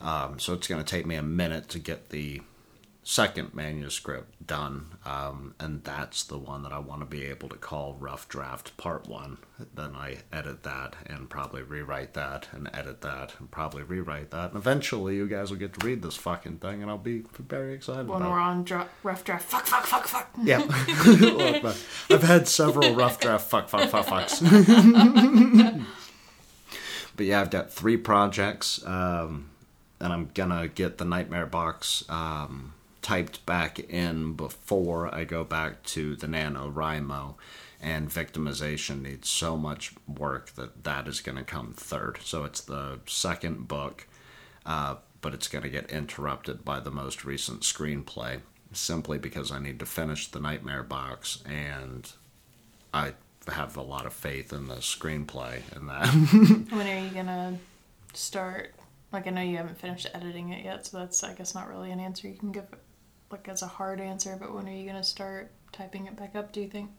um, 0.00 0.38
so 0.38 0.54
it's 0.54 0.68
going 0.68 0.82
to 0.82 0.88
take 0.90 1.06
me 1.06 1.16
a 1.16 1.22
minute 1.22 1.68
to 1.70 1.78
get 1.78 2.10
the 2.10 2.42
second 3.08 3.54
manuscript 3.54 4.44
done, 4.44 4.84
um, 5.04 5.54
and 5.60 5.84
that's 5.84 6.24
the 6.24 6.36
one 6.36 6.64
that 6.64 6.72
I 6.72 6.80
want 6.80 7.02
to 7.02 7.06
be 7.06 7.24
able 7.26 7.48
to 7.50 7.56
call 7.56 7.94
Rough 8.00 8.28
Draft 8.28 8.76
Part 8.76 9.06
1. 9.06 9.38
Then 9.74 9.94
I 9.94 10.18
edit 10.32 10.64
that 10.64 10.96
and 11.06 11.30
probably 11.30 11.62
rewrite 11.62 12.14
that 12.14 12.48
and 12.50 12.68
edit 12.74 13.02
that 13.02 13.34
and 13.38 13.48
probably 13.48 13.84
rewrite 13.84 14.32
that. 14.32 14.48
And 14.50 14.56
eventually 14.58 15.14
you 15.14 15.28
guys 15.28 15.50
will 15.50 15.58
get 15.58 15.78
to 15.78 15.86
read 15.86 16.02
this 16.02 16.16
fucking 16.16 16.58
thing, 16.58 16.82
and 16.82 16.90
I'll 16.90 16.98
be 16.98 17.22
very 17.38 17.74
excited 17.74 18.08
when 18.08 18.22
about 18.22 18.32
we're 18.32 18.38
it. 18.38 18.42
on 18.42 18.64
dra- 18.64 18.88
rough 19.04 19.22
draft. 19.22 19.44
Fuck, 19.44 19.66
fuck, 19.66 19.86
fuck, 19.86 20.08
fuck. 20.08 20.28
Yeah. 20.42 20.58
Look, 20.58 21.64
I've 22.10 22.22
had 22.24 22.48
several 22.48 22.92
rough 22.96 23.20
draft 23.20 23.48
fuck, 23.48 23.68
fuck, 23.68 23.88
fuck, 23.88 24.06
fucks. 24.06 24.42
but 27.16 27.26
yeah, 27.26 27.40
I've 27.40 27.50
got 27.50 27.72
three 27.72 27.96
projects, 27.96 28.84
um, 28.84 29.50
and 30.00 30.12
I'm 30.12 30.30
gonna 30.34 30.68
get 30.68 30.98
the 30.98 31.04
Nightmare 31.04 31.46
Box 31.46 32.04
um, 32.08 32.74
typed 33.02 33.44
back 33.46 33.78
in 33.78 34.34
before 34.34 35.14
I 35.14 35.24
go 35.24 35.44
back 35.44 35.82
to 35.84 36.16
the 36.16 36.26
NaNoWriMo. 36.26 37.34
And 37.80 38.08
victimization 38.08 39.02
needs 39.02 39.28
so 39.28 39.56
much 39.56 39.92
work 40.08 40.52
that 40.54 40.84
that 40.84 41.06
is 41.06 41.20
going 41.20 41.36
to 41.36 41.44
come 41.44 41.74
third. 41.74 42.18
So 42.24 42.44
it's 42.44 42.62
the 42.62 43.00
second 43.06 43.68
book 43.68 44.08
uh, 44.64 44.96
but 45.20 45.34
it's 45.34 45.48
going 45.48 45.62
to 45.62 45.68
get 45.70 45.90
interrupted 45.90 46.64
by 46.64 46.80
the 46.80 46.90
most 46.90 47.24
recent 47.24 47.62
screenplay 47.62 48.40
simply 48.72 49.18
because 49.18 49.50
I 49.50 49.58
need 49.58 49.78
to 49.78 49.86
finish 49.86 50.28
the 50.28 50.40
Nightmare 50.40 50.82
Box 50.82 51.42
and 51.46 52.10
I 52.92 53.14
have 53.48 53.76
a 53.76 53.82
lot 53.82 54.06
of 54.06 54.12
faith 54.12 54.52
in 54.52 54.68
the 54.68 54.76
screenplay 54.76 55.62
and 55.74 55.88
that. 55.88 56.08
When 56.70 56.86
are 56.86 57.04
you 57.04 57.10
gonna 57.10 57.58
start? 58.12 58.74
Like 59.12 59.26
I 59.26 59.30
know 59.30 59.40
you 59.42 59.56
haven't 59.56 59.80
finished 59.80 60.08
editing 60.14 60.50
it 60.50 60.64
yet, 60.64 60.86
so 60.86 60.98
that's 60.98 61.22
I 61.22 61.34
guess 61.34 61.54
not 61.54 61.68
really 61.68 61.90
an 61.90 62.00
answer 62.00 62.28
you 62.28 62.34
can 62.34 62.52
give, 62.52 62.66
like 63.30 63.48
as 63.48 63.62
a 63.62 63.66
hard 63.66 64.00
answer. 64.00 64.36
But 64.38 64.54
when 64.54 64.68
are 64.68 64.72
you 64.72 64.86
gonna 64.86 65.04
start 65.04 65.52
typing 65.72 66.06
it 66.06 66.16
back 66.16 66.34
up? 66.34 66.52
Do 66.52 66.60
you 66.60 66.68
think? 66.68 66.90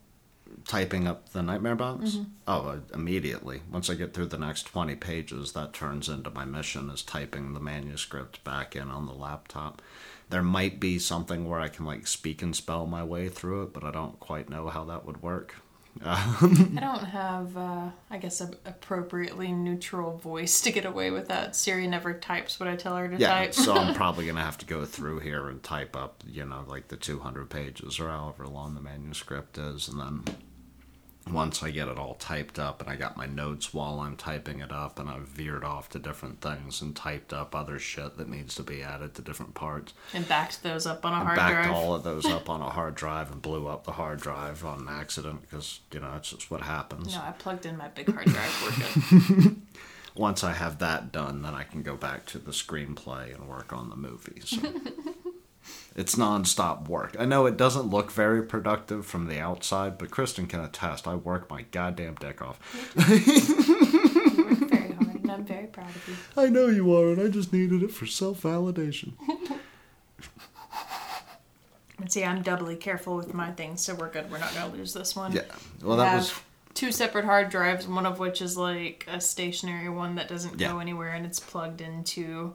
Typing 0.66 1.08
up 1.08 1.30
the 1.30 1.44
Nightmare 1.44 1.76
Box? 1.76 2.20
Oh, 2.48 2.68
uh, 2.70 2.80
immediately. 2.94 3.62
Once 3.70 3.90
I 3.90 3.96
get 3.96 4.14
through 4.14 4.28
the 4.28 4.38
next 4.38 4.64
20 4.64 4.96
pages, 4.96 5.52
that 5.52 5.74
turns 5.74 6.08
into 6.08 6.30
my 6.30 6.46
mission 6.46 6.90
is 6.90 7.04
typing 7.04 7.54
the 7.54 7.60
manuscript 7.60 8.42
back 8.46 8.74
in 8.74 8.90
on 8.90 9.08
the 9.08 9.14
laptop. 9.14 9.82
There 10.30 10.42
might 10.44 10.80
be 10.80 11.00
something 11.00 11.50
where 11.50 11.60
I 11.60 11.68
can 11.68 11.86
like 11.86 12.08
speak 12.08 12.42
and 12.42 12.56
spell 12.56 12.86
my 12.86 13.04
way 13.04 13.28
through 13.28 13.64
it, 13.64 13.74
but 13.74 13.84
I 13.84 13.92
don't 13.92 14.22
quite 14.22 14.50
know 14.50 14.70
how 14.70 14.86
that 14.86 15.06
would 15.06 15.22
work. 15.22 15.56
I 16.06 16.78
don't 16.80 17.04
have, 17.04 17.58
uh, 17.58 17.90
I 18.10 18.18
guess, 18.18 18.42
a 18.42 18.50
appropriately 18.66 19.52
neutral 19.52 20.18
voice 20.18 20.62
to 20.62 20.72
get 20.72 20.86
away 20.86 21.12
with 21.12 21.28
that. 21.30 21.56
Siri 21.56 21.88
never 21.88 22.14
types 22.14 22.60
what 22.60 22.68
I 22.70 22.76
tell 22.76 22.96
her 22.96 23.08
to 23.08 23.18
Yeah, 23.18 23.30
type. 23.30 23.54
so 23.54 23.74
I'm 23.74 23.94
probably 23.96 24.26
gonna 24.26 24.42
have 24.42 24.58
to 24.60 24.66
go 24.66 24.86
through 24.86 25.20
here 25.20 25.48
and 25.50 25.62
type 25.64 25.96
up, 25.96 26.24
you 26.28 26.46
know, 26.46 26.64
like 26.68 26.88
the 26.90 26.98
200 26.98 27.50
pages 27.50 28.00
or 28.00 28.10
however 28.10 28.48
long 28.48 28.76
the 28.76 28.82
manuscript 28.82 29.58
is, 29.58 29.88
and 29.88 30.00
then 30.00 30.24
once 31.34 31.62
I 31.64 31.72
get 31.72 31.88
it 31.88 31.98
all 31.98 32.16
typed 32.16 32.60
up 32.60 32.82
and 32.82 32.90
I 32.90 32.96
got 32.96 33.18
my 33.18 33.26
notes 33.26 33.74
while 33.74 34.00
I'm 34.00 34.16
typing 34.16 34.60
it 34.60 34.72
up, 34.72 35.00
and 35.00 35.10
I've 35.10 35.28
veered 35.28 35.64
off 35.64 35.90
to 35.90 36.00
different 36.00 36.42
things 36.42 36.82
and 36.82 36.96
typed 36.96 37.34
up 37.34 37.56
other 37.56 37.80
shit 37.80 38.18
that 38.18 38.30
needs 38.30 38.56
to 38.56 38.64
be 38.64 38.82
added 38.84 39.14
to 39.16 39.22
different 39.22 39.54
parts. 39.54 39.94
and 40.14 40.28
backed 40.28 40.64
those 40.64 40.86
up 40.86 41.06
on 41.06 41.14
a 41.14 41.24
hard 41.24 41.36
backed 41.36 41.54
drive. 41.54 41.66
Backed 41.66 41.76
all 41.76 41.96
of 41.96 42.04
those 42.06 42.26
up 42.26 42.50
on 42.50 42.62
a 42.62 42.70
hard 42.70 42.96
drive 42.96 43.32
and 43.32 43.42
blew 43.42 43.68
up 43.68 43.84
the 43.86 43.94
hard 43.94 44.20
drive 44.20 44.64
on 44.66 44.82
an 44.82 44.88
accident 44.90 45.42
because 45.42 45.80
you 45.94 46.00
know 46.00 46.12
that's 46.12 46.30
just 46.32 46.50
what 46.52 46.62
happens. 46.62 47.14
No, 47.16 47.22
I 47.22 47.32
plugged 47.32 47.66
in 47.66 47.78
my 47.78 47.88
big 47.90 48.12
hard 48.12 48.26
drive. 48.26 49.12
We're 49.22 49.40
good. 49.42 49.56
Once 50.16 50.44
I 50.44 50.52
have 50.54 50.80
that 50.80 51.12
done, 51.12 51.44
then 51.44 51.54
I 51.54 51.62
can 51.64 51.84
go 51.84 51.96
back 51.96 52.26
to 52.28 52.40
the 52.40 52.50
screenplay 52.50 53.36
and 53.36 53.48
work 53.48 53.72
on 53.72 53.90
the 53.92 53.96
movie. 53.96 54.42
So 54.44 54.58
it's 55.98 56.16
nonstop 56.16 56.88
work. 56.88 57.16
I 57.20 57.26
know 57.26 57.46
it 57.48 57.58
doesn't 57.58 57.90
look 57.90 58.12
very 58.12 58.44
productive 58.44 59.06
from 59.06 59.28
the 59.28 59.40
outside, 59.40 59.98
but 59.98 60.12
Kristen 60.12 60.46
can 60.48 60.60
attest. 60.62 61.08
I 61.08 61.16
work 61.16 61.50
my 61.50 61.64
goddamn 61.72 62.16
dick 62.16 62.42
off. 62.42 62.60
Very 62.94 63.20
hard, 64.94 65.22
and 65.24 65.32
I'm 65.32 65.44
very 65.46 65.68
proud 65.68 65.90
of 65.90 66.08
you. 66.08 66.16
I 66.42 66.48
know 66.50 66.68
you 66.68 66.96
are, 66.96 67.12
and 67.12 67.22
I 67.22 67.28
just 67.30 67.52
needed 67.52 67.84
it 67.84 67.92
for 67.92 68.06
self 68.06 68.44
validation. 68.44 69.14
And 72.00 72.12
see, 72.12 72.24
I'm 72.24 72.44
doubly 72.44 72.76
careful 72.76 73.16
with 73.16 73.34
my 73.34 73.50
things, 73.52 73.82
so 73.82 73.96
we're 73.96 74.12
good. 74.12 74.30
We're 74.30 74.38
not 74.38 74.54
gonna 74.54 74.72
lose 74.72 74.94
this 74.94 75.16
one. 75.16 75.32
Yeah. 75.32 75.42
Well, 75.82 75.98
We 75.98 76.04
that 76.04 76.16
was 76.18 76.34
two 76.76 76.92
separate 76.92 77.26
hard 77.26 77.50
drives. 77.50 77.88
One 77.88 78.06
of 78.06 78.20
which 78.20 78.40
is 78.40 78.56
like 78.56 79.08
a 79.12 79.20
stationary 79.20 79.90
one 79.90 80.14
that 80.16 80.28
doesn't 80.28 80.60
Yeah. 80.60 80.74
go 80.74 80.80
anywhere, 80.80 81.10
and 81.10 81.26
it's 81.26 81.40
plugged 81.40 81.82
into 81.82 82.54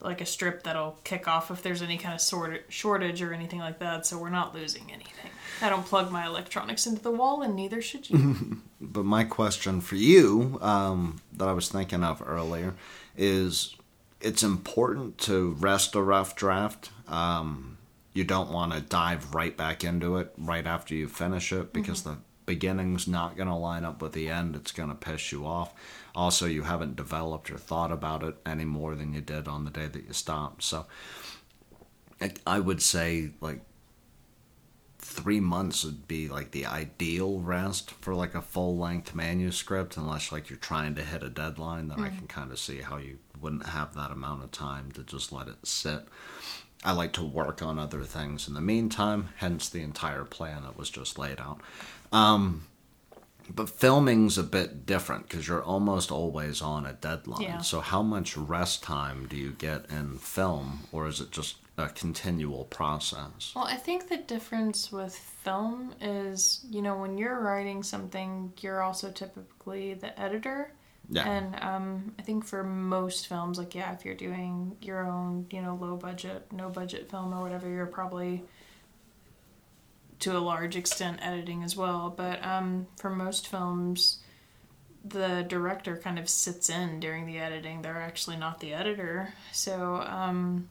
like 0.00 0.20
a 0.20 0.26
strip 0.26 0.62
that'll 0.64 0.98
kick 1.04 1.26
off 1.26 1.50
if 1.50 1.62
there's 1.62 1.82
any 1.82 1.96
kind 1.96 2.14
of 2.14 2.20
sort 2.20 2.64
shortage 2.68 3.22
or 3.22 3.32
anything 3.32 3.58
like 3.58 3.78
that. 3.78 4.06
So 4.06 4.18
we're 4.18 4.30
not 4.30 4.54
losing 4.54 4.92
anything. 4.92 5.30
I 5.62 5.68
don't 5.68 5.86
plug 5.86 6.10
my 6.10 6.26
electronics 6.26 6.86
into 6.86 7.02
the 7.02 7.10
wall, 7.10 7.42
and 7.42 7.56
neither 7.56 7.80
should 7.80 8.10
you. 8.10 8.58
But 8.78 9.06
my 9.06 9.24
question 9.24 9.80
for 9.80 9.96
you, 9.96 10.58
um, 10.60 11.20
that 11.32 11.48
I 11.48 11.52
was 11.54 11.70
thinking 11.70 12.04
of 12.04 12.22
earlier, 12.24 12.74
is 13.16 13.74
it's 14.20 14.42
important 14.42 15.16
to 15.18 15.56
rest 15.58 15.94
a 15.94 16.02
rough 16.02 16.36
draft. 16.36 16.90
Um, 17.08 17.78
you 18.12 18.22
don't 18.24 18.50
want 18.50 18.74
to 18.74 18.80
dive 18.80 19.34
right 19.34 19.56
back 19.56 19.82
into 19.82 20.18
it 20.18 20.32
right 20.36 20.66
after 20.66 20.94
you 20.94 21.08
finish 21.08 21.52
it 21.52 21.72
because 21.72 22.02
the 22.02 22.18
beginning's 22.46 23.06
not 23.06 23.36
going 23.36 23.48
to 23.48 23.54
line 23.54 23.84
up 23.84 24.00
with 24.00 24.12
the 24.12 24.28
end. 24.28 24.56
It's 24.56 24.72
going 24.72 24.88
to 24.88 24.94
piss 24.94 25.32
you 25.32 25.46
off. 25.46 25.74
Also, 26.16 26.46
you 26.46 26.62
haven't 26.62 26.96
developed 26.96 27.50
or 27.50 27.58
thought 27.58 27.92
about 27.92 28.22
it 28.24 28.34
any 28.44 28.64
more 28.64 28.94
than 28.94 29.12
you 29.12 29.20
did 29.20 29.46
on 29.46 29.64
the 29.64 29.70
day 29.70 29.86
that 29.86 30.06
you 30.06 30.12
stopped. 30.12 30.62
So, 30.62 30.86
I, 32.20 32.32
I 32.46 32.58
would 32.58 32.82
say 32.82 33.30
like 33.40 33.60
three 34.98 35.40
months 35.40 35.84
would 35.84 36.08
be 36.08 36.26
like 36.28 36.50
the 36.50 36.66
ideal 36.66 37.38
rest 37.38 37.90
for 37.90 38.14
like 38.14 38.34
a 38.34 38.42
full 38.42 38.76
length 38.76 39.14
manuscript 39.14 39.96
unless 39.96 40.32
like 40.32 40.50
you're 40.50 40.58
trying 40.58 40.96
to 40.96 41.02
hit 41.04 41.22
a 41.22 41.28
deadline 41.28 41.86
then 41.86 42.00
i 42.00 42.08
can 42.08 42.26
kind 42.26 42.50
of 42.50 42.58
see 42.58 42.80
how 42.80 42.96
you 42.96 43.16
wouldn't 43.40 43.66
have 43.66 43.94
that 43.94 44.10
amount 44.10 44.42
of 44.42 44.50
time 44.50 44.90
to 44.92 45.02
just 45.02 45.32
let 45.32 45.48
it 45.48 45.64
sit. 45.64 46.06
I 46.84 46.92
like 46.92 47.12
to 47.14 47.24
work 47.24 47.62
on 47.62 47.78
other 47.78 48.02
things 48.04 48.48
in 48.48 48.54
the 48.54 48.60
meantime 48.60 49.30
hence 49.36 49.68
the 49.68 49.82
entire 49.82 50.24
plan 50.24 50.62
that 50.62 50.76
was 50.76 50.90
just 50.90 51.18
laid 51.18 51.40
out. 51.40 51.60
Um, 52.12 52.66
but 53.54 53.68
filming's 53.68 54.36
a 54.38 54.42
bit 54.42 54.86
different 54.86 55.28
because 55.28 55.46
you're 55.48 55.62
almost 55.62 56.10
always 56.10 56.60
on 56.62 56.86
a 56.86 56.92
deadline 56.94 57.42
Yeah. 57.42 57.58
so 57.58 57.80
how 57.80 58.02
much 58.02 58.36
rest 58.36 58.82
time 58.82 59.26
do 59.28 59.36
you 59.36 59.52
get 59.52 59.88
in 59.90 60.18
film 60.18 60.80
or 60.92 61.06
is 61.06 61.20
it 61.20 61.30
just 61.30 61.56
a 61.78 61.88
continual 61.90 62.64
process 62.64 63.52
Well, 63.54 63.66
I 63.66 63.76
think 63.76 64.08
the 64.08 64.16
difference 64.16 64.90
with 64.90 65.14
film 65.14 65.94
is, 66.00 66.64
you 66.70 66.80
know, 66.80 66.96
when 66.96 67.18
you're 67.18 67.38
writing 67.38 67.82
something, 67.82 68.52
you're 68.62 68.82
also 68.82 69.10
typically 69.10 69.92
the 69.94 70.18
editor. 70.18 70.72
Yeah. 71.10 71.28
And 71.28 71.54
um, 71.62 72.14
I 72.18 72.22
think 72.22 72.44
for 72.46 72.64
most 72.64 73.28
films, 73.28 73.58
like, 73.58 73.74
yeah, 73.74 73.92
if 73.92 74.04
you're 74.06 74.14
doing 74.16 74.76
your 74.80 75.06
own, 75.06 75.46
you 75.50 75.60
know, 75.60 75.78
low 75.80 75.96
budget, 75.96 76.50
no 76.50 76.70
budget 76.70 77.10
film 77.10 77.32
or 77.34 77.42
whatever, 77.42 77.68
you're 77.68 77.86
probably 77.86 78.42
to 80.20 80.36
a 80.36 80.40
large 80.40 80.76
extent 80.76 81.18
editing 81.22 81.62
as 81.62 81.76
well. 81.76 82.12
But 82.16 82.44
um, 82.44 82.86
for 82.96 83.10
most 83.10 83.48
films, 83.48 84.18
the 85.04 85.44
director 85.46 85.96
kind 85.96 86.18
of 86.18 86.28
sits 86.28 86.68
in 86.70 87.00
during 87.00 87.26
the 87.26 87.38
editing. 87.38 87.82
They're 87.82 87.96
actually 88.00 88.36
not 88.36 88.60
the 88.60 88.74
editor. 88.74 89.32
So, 89.52 90.02
um, 90.06 90.68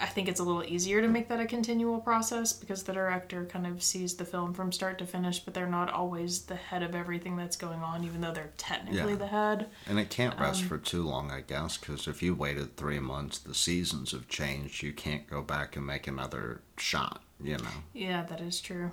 I 0.00 0.06
think 0.06 0.26
it's 0.26 0.40
a 0.40 0.42
little 0.42 0.64
easier 0.64 1.02
to 1.02 1.06
make 1.06 1.28
that 1.28 1.38
a 1.38 1.44
continual 1.44 2.00
process 2.00 2.54
because 2.54 2.82
the 2.82 2.94
director 2.94 3.44
kind 3.44 3.66
of 3.66 3.82
sees 3.82 4.14
the 4.16 4.24
film 4.24 4.54
from 4.54 4.72
start 4.72 4.98
to 4.98 5.06
finish, 5.06 5.38
but 5.40 5.52
they're 5.52 5.66
not 5.66 5.90
always 5.92 6.42
the 6.42 6.56
head 6.56 6.82
of 6.82 6.94
everything 6.94 7.36
that's 7.36 7.56
going 7.56 7.80
on, 7.82 8.02
even 8.02 8.22
though 8.22 8.32
they're 8.32 8.52
technically 8.56 9.12
Yeah. 9.12 9.18
the 9.18 9.26
head. 9.26 9.68
And 9.86 10.00
it 10.00 10.08
can't 10.08 10.38
rest 10.40 10.62
Um, 10.62 10.68
for 10.68 10.78
too 10.78 11.02
long, 11.02 11.30
I 11.30 11.42
guess, 11.42 11.76
because 11.76 12.08
if 12.08 12.22
you 12.22 12.34
waited 12.34 12.76
three 12.78 13.00
months, 13.00 13.38
the 13.38 13.54
seasons 13.54 14.12
have 14.12 14.28
changed. 14.28 14.82
You 14.82 14.94
can't 14.94 15.28
go 15.28 15.42
back 15.42 15.76
and 15.76 15.86
make 15.86 16.06
another 16.06 16.62
shot, 16.78 17.22
you 17.42 17.56
know. 17.58 17.68
Yeah, 17.92 18.22
that 18.24 18.40
is 18.40 18.60
true. 18.60 18.90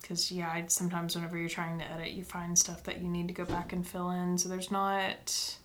Because, 0.00 0.30
yeah, 0.32 0.48
I, 0.48 0.64
sometimes 0.68 1.14
whenever 1.14 1.36
you're 1.38 1.48
trying 1.48 1.78
to 1.78 1.90
edit, 1.90 2.10
you 2.12 2.24
find 2.24 2.58
stuff 2.58 2.82
that 2.84 3.00
you 3.00 3.08
need 3.08 3.28
to 3.28 3.34
go 3.34 3.44
back 3.44 3.72
and 3.72 3.86
fill 3.86 4.10
in. 4.10 4.38
So 4.38 4.48
there's 4.48 4.70
not 4.70 5.58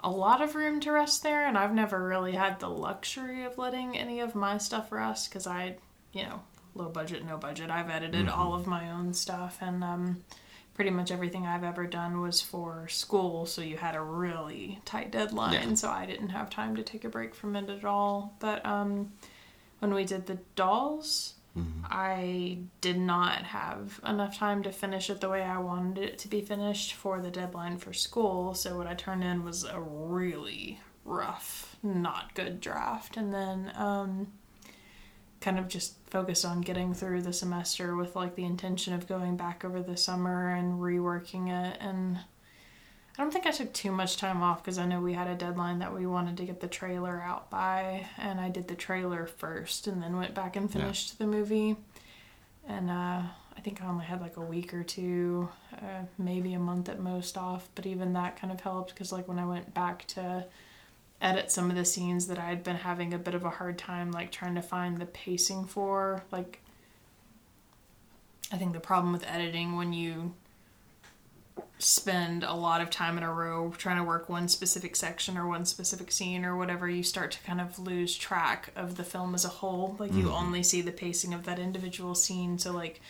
a 0.00 0.10
lot 0.10 0.42
of 0.42 0.54
room 0.54 0.80
to 0.80 0.92
rest 0.92 1.22
there, 1.22 1.46
and 1.46 1.56
I've 1.56 1.74
never 1.74 2.06
really 2.06 2.32
had 2.32 2.60
the 2.60 2.68
luxury 2.68 3.44
of 3.44 3.58
letting 3.58 3.96
any 3.96 4.20
of 4.20 4.34
my 4.34 4.58
stuff 4.58 4.92
rest 4.92 5.30
because 5.30 5.46
I, 5.46 5.76
you 6.12 6.22
know, 6.24 6.42
low 6.74 6.88
budget, 6.90 7.24
no 7.24 7.38
budget. 7.38 7.70
I've 7.70 7.88
edited 7.90 8.28
all 8.28 8.54
of 8.54 8.66
my 8.66 8.90
own 8.90 9.14
stuff, 9.14 9.58
and 9.62 9.82
um, 9.82 10.22
pretty 10.74 10.90
much 10.90 11.10
everything 11.10 11.46
I've 11.46 11.64
ever 11.64 11.86
done 11.86 12.20
was 12.20 12.42
for 12.42 12.86
school, 12.88 13.46
so 13.46 13.62
you 13.62 13.78
had 13.78 13.94
a 13.94 14.00
really 14.02 14.78
tight 14.84 15.10
deadline, 15.10 15.54
Yeah. 15.54 15.74
so 15.74 15.88
I 15.88 16.04
didn't 16.04 16.28
have 16.28 16.50
time 16.50 16.76
to 16.76 16.82
take 16.82 17.04
a 17.04 17.08
break 17.08 17.34
from 17.34 17.56
it 17.56 17.70
at 17.70 17.84
all. 17.86 18.36
But 18.38 18.64
um, 18.66 19.12
when 19.86 19.94
we 19.94 20.04
did 20.04 20.26
the 20.26 20.38
dolls, 20.56 21.34
I 21.84 22.58
did 22.80 22.98
not 22.98 23.44
have 23.44 24.00
enough 24.04 24.36
time 24.36 24.64
to 24.64 24.72
finish 24.72 25.08
it 25.08 25.20
the 25.20 25.28
way 25.28 25.42
I 25.42 25.58
wanted 25.58 26.02
it 26.02 26.18
to 26.18 26.28
be 26.28 26.40
finished 26.40 26.94
for 26.94 27.20
the 27.20 27.30
deadline 27.30 27.78
for 27.78 27.92
school. 27.92 28.52
So 28.52 28.76
what 28.76 28.88
I 28.88 28.94
turned 28.94 29.22
in 29.22 29.44
was 29.44 29.62
a 29.62 29.80
really 29.80 30.80
rough, 31.04 31.76
not 31.84 32.34
good 32.34 32.60
draft, 32.60 33.16
and 33.16 33.32
then 33.32 33.70
um, 33.76 34.26
kind 35.40 35.56
of 35.56 35.68
just 35.68 35.94
focused 36.10 36.44
on 36.44 36.62
getting 36.62 36.92
through 36.92 37.22
the 37.22 37.32
semester 37.32 37.94
with 37.94 38.16
like 38.16 38.34
the 38.34 38.44
intention 38.44 38.92
of 38.92 39.06
going 39.06 39.36
back 39.36 39.64
over 39.64 39.80
the 39.82 39.96
summer 39.96 40.50
and 40.52 40.80
reworking 40.80 41.48
it 41.48 41.78
and. 41.80 42.18
I 43.18 43.22
don't 43.22 43.32
think 43.32 43.46
I 43.46 43.50
took 43.50 43.72
too 43.72 43.92
much 43.92 44.18
time 44.18 44.42
off 44.42 44.62
because 44.62 44.76
I 44.76 44.84
know 44.84 45.00
we 45.00 45.14
had 45.14 45.26
a 45.26 45.34
deadline 45.34 45.78
that 45.78 45.94
we 45.94 46.06
wanted 46.06 46.36
to 46.36 46.44
get 46.44 46.60
the 46.60 46.68
trailer 46.68 47.22
out 47.22 47.48
by, 47.50 48.06
and 48.18 48.38
I 48.38 48.50
did 48.50 48.68
the 48.68 48.74
trailer 48.74 49.26
first 49.26 49.86
and 49.86 50.02
then 50.02 50.16
went 50.16 50.34
back 50.34 50.54
and 50.54 50.70
finished 50.70 51.18
the 51.18 51.26
movie. 51.26 51.76
And 52.68 52.90
uh, 52.90 53.22
I 53.56 53.60
think 53.62 53.80
I 53.82 53.86
only 53.86 54.04
had 54.04 54.20
like 54.20 54.36
a 54.36 54.42
week 54.42 54.74
or 54.74 54.82
two, 54.82 55.48
uh, 55.74 56.02
maybe 56.18 56.52
a 56.52 56.58
month 56.58 56.90
at 56.90 57.00
most 57.00 57.38
off, 57.38 57.68
but 57.74 57.86
even 57.86 58.12
that 58.12 58.38
kind 58.38 58.52
of 58.52 58.60
helped 58.60 58.90
because, 58.92 59.12
like, 59.12 59.28
when 59.28 59.38
I 59.38 59.46
went 59.46 59.72
back 59.72 60.06
to 60.08 60.44
edit 61.22 61.50
some 61.50 61.70
of 61.70 61.76
the 61.76 61.86
scenes 61.86 62.26
that 62.26 62.38
I 62.38 62.48
had 62.48 62.62
been 62.62 62.76
having 62.76 63.14
a 63.14 63.18
bit 63.18 63.34
of 63.34 63.44
a 63.44 63.50
hard 63.50 63.78
time, 63.78 64.12
like, 64.12 64.30
trying 64.30 64.56
to 64.56 64.62
find 64.62 64.98
the 64.98 65.06
pacing 65.06 65.64
for, 65.64 66.22
like, 66.30 66.60
I 68.52 68.58
think 68.58 68.74
the 68.74 68.80
problem 68.80 69.12
with 69.12 69.26
editing 69.26 69.76
when 69.76 69.94
you 69.94 70.34
spend 71.78 72.42
a 72.42 72.54
lot 72.54 72.80
of 72.80 72.88
time 72.88 73.18
in 73.18 73.24
a 73.24 73.32
row 73.32 73.72
trying 73.76 73.98
to 73.98 74.04
work 74.04 74.28
one 74.28 74.48
specific 74.48 74.96
section 74.96 75.36
or 75.36 75.46
one 75.46 75.64
specific 75.64 76.10
scene 76.10 76.44
or 76.44 76.56
whatever, 76.56 76.88
you 76.88 77.02
start 77.02 77.30
to 77.32 77.42
kind 77.42 77.60
of 77.60 77.78
lose 77.78 78.16
track 78.16 78.70
of 78.76 78.96
the 78.96 79.04
film 79.04 79.34
as 79.34 79.44
a 79.44 79.48
whole. 79.48 79.94
Like 79.98 80.12
you 80.14 80.32
only 80.32 80.62
see 80.62 80.80
the 80.80 80.92
pacing 80.92 81.34
of 81.34 81.44
that 81.44 81.58
individual 81.58 82.14
scene. 82.14 82.58
So 82.58 82.72
like 82.72 83.00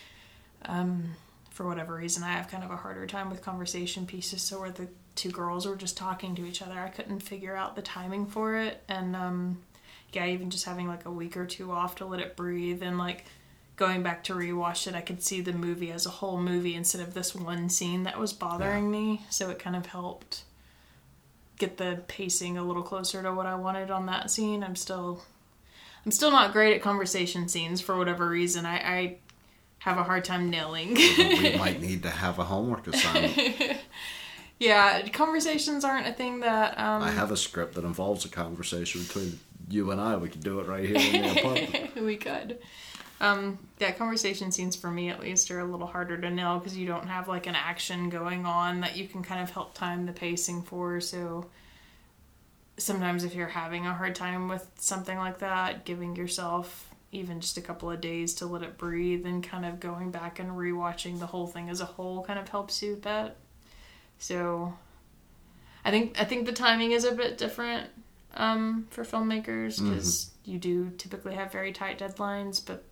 um 0.65 1.15
for 1.49 1.65
whatever 1.65 1.95
reason 1.95 2.23
I 2.23 2.33
have 2.33 2.49
kind 2.49 2.63
of 2.63 2.69
a 2.71 2.75
harder 2.75 3.07
time 3.07 3.29
with 3.29 3.41
conversation 3.41 4.05
pieces 4.05 4.41
so 4.41 4.59
where 4.59 4.71
the 4.71 4.87
two 5.15 5.31
girls 5.31 5.65
were 5.65 5.75
just 5.75 5.97
talking 5.97 6.35
to 6.35 6.45
each 6.45 6.61
other. 6.61 6.77
I 6.77 6.89
couldn't 6.89 7.21
figure 7.21 7.55
out 7.55 7.75
the 7.75 7.81
timing 7.81 8.27
for 8.27 8.57
it 8.57 8.83
and 8.89 9.15
um 9.15 9.59
yeah, 10.13 10.25
even 10.25 10.49
just 10.49 10.65
having 10.65 10.87
like 10.87 11.05
a 11.05 11.11
week 11.11 11.35
or 11.35 11.45
two 11.45 11.71
off 11.71 11.95
to 11.95 12.05
let 12.05 12.19
it 12.19 12.35
breathe 12.35 12.81
and 12.81 12.97
like 12.97 13.25
going 13.77 14.03
back 14.03 14.23
to 14.25 14.33
rewatch 14.33 14.87
it, 14.87 14.95
I 14.95 15.01
could 15.01 15.23
see 15.23 15.39
the 15.39 15.53
movie 15.53 15.91
as 15.91 16.05
a 16.05 16.09
whole 16.09 16.39
movie 16.39 16.75
instead 16.75 16.99
of 16.99 17.13
this 17.13 17.33
one 17.33 17.69
scene 17.69 18.03
that 18.03 18.19
was 18.19 18.33
bothering 18.33 18.91
me. 18.91 19.25
So 19.29 19.49
it 19.49 19.59
kind 19.59 19.75
of 19.75 19.85
helped 19.85 20.43
get 21.57 21.77
the 21.77 22.03
pacing 22.07 22.57
a 22.57 22.63
little 22.63 22.83
closer 22.83 23.21
to 23.21 23.33
what 23.33 23.45
I 23.45 23.55
wanted 23.55 23.89
on 23.91 24.07
that 24.07 24.29
scene. 24.29 24.63
I'm 24.63 24.75
still 24.75 25.23
I'm 26.05 26.11
still 26.11 26.31
not 26.31 26.53
great 26.53 26.73
at 26.73 26.81
conversation 26.81 27.47
scenes 27.47 27.81
for 27.81 27.97
whatever 27.97 28.27
reason. 28.27 28.65
I, 28.65 28.77
I 28.77 29.17
have 29.79 29.97
a 29.97 30.03
hard 30.03 30.25
time 30.25 30.49
nailing. 30.49 30.95
we 30.95 31.55
might 31.57 31.79
need 31.81 32.03
to 32.03 32.09
have 32.09 32.39
a 32.39 32.43
homework 32.43 32.87
assignment. 32.87 33.77
yeah, 34.59 35.07
conversations 35.09 35.83
aren't 35.83 36.07
a 36.07 36.13
thing 36.13 36.39
that 36.39 36.79
um 36.79 37.03
I 37.03 37.11
have 37.11 37.31
a 37.31 37.37
script 37.37 37.75
that 37.75 37.83
involves 37.83 38.25
a 38.25 38.29
conversation 38.29 39.03
between 39.03 39.39
you 39.69 39.91
and 39.91 40.01
I. 40.01 40.15
We 40.15 40.29
could 40.29 40.43
do 40.43 40.59
it 40.59 40.67
right 40.67 40.85
here 40.85 40.95
in 40.97 41.21
the 41.21 41.31
apartment. 41.39 42.03
we 42.03 42.17
could. 42.17 42.57
Um, 43.19 43.57
yeah, 43.79 43.91
conversation 43.91 44.51
scenes 44.51 44.75
for 44.75 44.91
me 44.91 45.09
at 45.09 45.19
least 45.19 45.49
are 45.49 45.59
a 45.59 45.65
little 45.65 45.87
harder 45.87 46.17
to 46.17 46.29
nail 46.29 46.59
because 46.59 46.77
you 46.77 46.85
don't 46.85 47.07
have 47.07 47.27
like 47.27 47.47
an 47.47 47.55
action 47.55 48.09
going 48.09 48.45
on 48.45 48.81
that 48.81 48.95
you 48.95 49.07
can 49.07 49.23
kind 49.23 49.41
of 49.41 49.49
help 49.49 49.73
time 49.73 50.05
the 50.05 50.13
pacing 50.13 50.61
for. 50.61 51.01
So 51.01 51.47
sometimes 52.77 53.23
if 53.23 53.33
you're 53.33 53.47
having 53.47 53.87
a 53.87 53.93
hard 53.93 54.13
time 54.13 54.47
with 54.47 54.69
something 54.75 55.17
like 55.17 55.39
that, 55.39 55.83
giving 55.83 56.15
yourself 56.15 56.89
even 57.11 57.39
just 57.39 57.57
a 57.57 57.61
couple 57.61 57.89
of 57.89 58.01
days 58.01 58.35
to 58.35 58.45
let 58.45 58.61
it 58.61 58.77
breathe 58.77 59.25
and 59.25 59.43
kind 59.43 59.65
of 59.65 59.79
going 59.79 60.11
back 60.11 60.39
and 60.39 60.51
rewatching 60.51 61.19
the 61.19 61.25
whole 61.25 61.47
thing 61.47 61.69
as 61.69 61.81
a 61.81 61.85
whole 61.85 62.23
kind 62.23 62.37
of 62.37 62.49
helps 62.49 62.81
you 62.83 62.91
with 62.91 63.03
that. 63.03 63.37
So 64.19 64.73
I 65.83 65.89
think 65.91 66.19
I 66.19 66.25
think 66.25 66.45
the 66.45 66.51
timing 66.51 66.91
is 66.91 67.03
a 67.03 67.13
bit 67.13 67.37
different 67.37 67.89
um, 68.35 68.87
for 68.89 69.03
filmmakers 69.03 69.81
because 69.81 70.31
you 70.45 70.59
do 70.59 70.91
typically 70.97 71.33
have 71.35 71.51
very 71.51 71.71
tight 71.71 71.99
deadlines, 71.99 72.63
but 72.63 72.83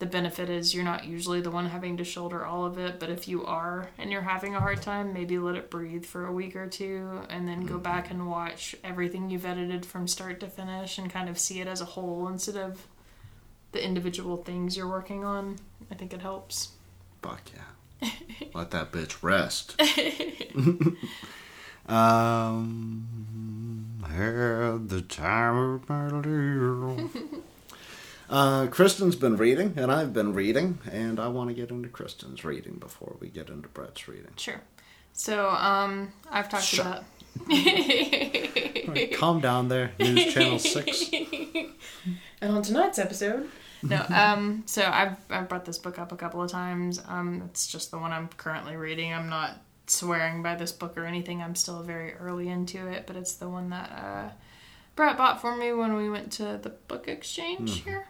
the 0.00 0.06
benefit 0.06 0.48
is 0.48 0.74
you're 0.74 0.82
not 0.82 1.04
usually 1.04 1.42
the 1.42 1.50
one 1.50 1.66
having 1.66 1.98
to 1.98 2.04
shoulder 2.04 2.44
all 2.44 2.64
of 2.64 2.78
it. 2.78 2.98
But 2.98 3.10
if 3.10 3.28
you 3.28 3.44
are 3.44 3.90
and 3.98 4.10
you're 4.10 4.22
having 4.22 4.54
a 4.54 4.60
hard 4.60 4.80
time, 4.80 5.12
maybe 5.12 5.38
let 5.38 5.56
it 5.56 5.70
breathe 5.70 6.06
for 6.06 6.26
a 6.26 6.32
week 6.32 6.56
or 6.56 6.66
two 6.66 7.20
and 7.28 7.46
then 7.46 7.66
go 7.66 7.78
back 7.78 8.10
and 8.10 8.26
watch 8.26 8.74
everything 8.82 9.28
you've 9.28 9.44
edited 9.44 9.84
from 9.84 10.08
start 10.08 10.40
to 10.40 10.48
finish 10.48 10.96
and 10.96 11.12
kind 11.12 11.28
of 11.28 11.38
see 11.38 11.60
it 11.60 11.68
as 11.68 11.82
a 11.82 11.84
whole 11.84 12.28
instead 12.28 12.56
of 12.56 12.86
the 13.72 13.84
individual 13.84 14.38
things 14.38 14.74
you're 14.74 14.88
working 14.88 15.22
on. 15.22 15.56
I 15.90 15.94
think 15.94 16.14
it 16.14 16.22
helps. 16.22 16.70
Fuck 17.20 17.50
yeah. 17.54 18.10
Let 18.54 18.70
that 18.70 18.92
bitch 18.92 19.22
rest. 19.22 19.78
um, 21.92 23.06
had 24.08 24.88
the 24.88 25.02
time 25.02 25.56
of 25.56 25.86
my 25.90 26.08
life. 26.08 27.10
Uh, 28.30 28.68
Kristen's 28.68 29.16
been 29.16 29.36
reading, 29.36 29.74
and 29.76 29.90
I've 29.90 30.12
been 30.12 30.32
reading, 30.32 30.78
and 30.90 31.18
I 31.18 31.26
want 31.26 31.50
to 31.50 31.54
get 31.54 31.70
into 31.70 31.88
Kristen's 31.88 32.44
reading 32.44 32.74
before 32.74 33.16
we 33.18 33.28
get 33.28 33.48
into 33.48 33.68
Brett's 33.68 34.06
reading. 34.06 34.30
Sure. 34.36 34.60
So, 35.12 35.50
um, 35.50 36.12
I've 36.30 36.48
talked 36.48 36.62
Shut 36.64 36.86
about. 36.86 37.04
Calm 39.18 39.40
down 39.40 39.68
there, 39.68 39.90
News 39.98 40.32
Channel 40.32 40.58
6. 40.58 41.10
And 42.42 42.56
on 42.56 42.62
tonight's 42.62 42.98
episode, 42.98 43.50
no, 43.82 44.02
um, 44.08 44.62
so 44.64 44.82
I've 44.82 45.16
I've 45.28 45.46
brought 45.50 45.66
this 45.66 45.76
book 45.76 45.98
up 45.98 46.10
a 46.10 46.16
couple 46.16 46.42
of 46.42 46.50
times. 46.50 47.02
Um, 47.06 47.42
it's 47.50 47.66
just 47.66 47.90
the 47.90 47.98
one 47.98 48.12
I'm 48.12 48.28
currently 48.28 48.76
reading. 48.76 49.12
I'm 49.12 49.28
not 49.28 49.58
swearing 49.86 50.42
by 50.42 50.54
this 50.54 50.72
book 50.72 50.96
or 50.96 51.04
anything. 51.04 51.42
I'm 51.42 51.54
still 51.54 51.82
very 51.82 52.14
early 52.14 52.48
into 52.48 52.86
it, 52.86 53.06
but 53.06 53.16
it's 53.16 53.34
the 53.34 53.48
one 53.48 53.68
that 53.70 53.90
uh, 53.90 54.30
Brett 54.96 55.18
bought 55.18 55.42
for 55.42 55.54
me 55.54 55.74
when 55.74 55.96
we 55.96 56.08
went 56.08 56.32
to 56.32 56.58
the 56.62 56.70
book 56.70 57.08
exchange 57.08 57.82
here. 57.82 58.06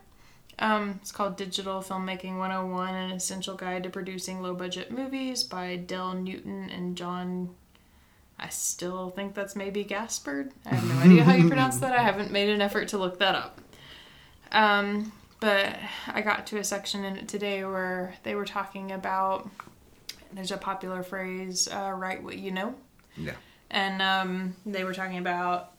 Um, 0.60 0.98
it's 1.00 1.10
called 1.10 1.36
Digital 1.36 1.80
Filmmaking 1.80 2.36
101 2.38 2.94
An 2.94 3.10
Essential 3.12 3.54
Guide 3.54 3.82
to 3.84 3.90
Producing 3.90 4.42
Low 4.42 4.54
Budget 4.54 4.90
Movies 4.90 5.42
by 5.42 5.76
Dale 5.76 6.12
Newton 6.12 6.68
and 6.68 6.96
John. 6.96 7.54
I 8.38 8.50
still 8.50 9.08
think 9.08 9.34
that's 9.34 9.56
maybe 9.56 9.84
Gaspard. 9.84 10.52
I 10.66 10.74
have 10.74 10.86
no 10.86 11.00
idea 11.10 11.24
how 11.24 11.32
you 11.32 11.48
pronounce 11.48 11.78
that. 11.78 11.92
I 11.92 12.02
haven't 12.02 12.30
made 12.30 12.50
an 12.50 12.60
effort 12.60 12.88
to 12.88 12.98
look 12.98 13.18
that 13.20 13.34
up. 13.34 13.60
Um, 14.52 15.12
but 15.40 15.76
I 16.06 16.20
got 16.20 16.46
to 16.48 16.58
a 16.58 16.64
section 16.64 17.04
in 17.04 17.16
it 17.16 17.28
today 17.28 17.64
where 17.64 18.14
they 18.22 18.34
were 18.34 18.44
talking 18.44 18.92
about 18.92 19.48
there's 20.32 20.52
a 20.52 20.58
popular 20.58 21.02
phrase, 21.02 21.68
uh, 21.68 21.92
write 21.96 22.22
what 22.22 22.36
you 22.36 22.50
know. 22.50 22.74
Yeah. 23.16 23.34
And 23.70 24.02
um, 24.02 24.56
they 24.66 24.84
were 24.84 24.94
talking 24.94 25.18
about 25.18 25.72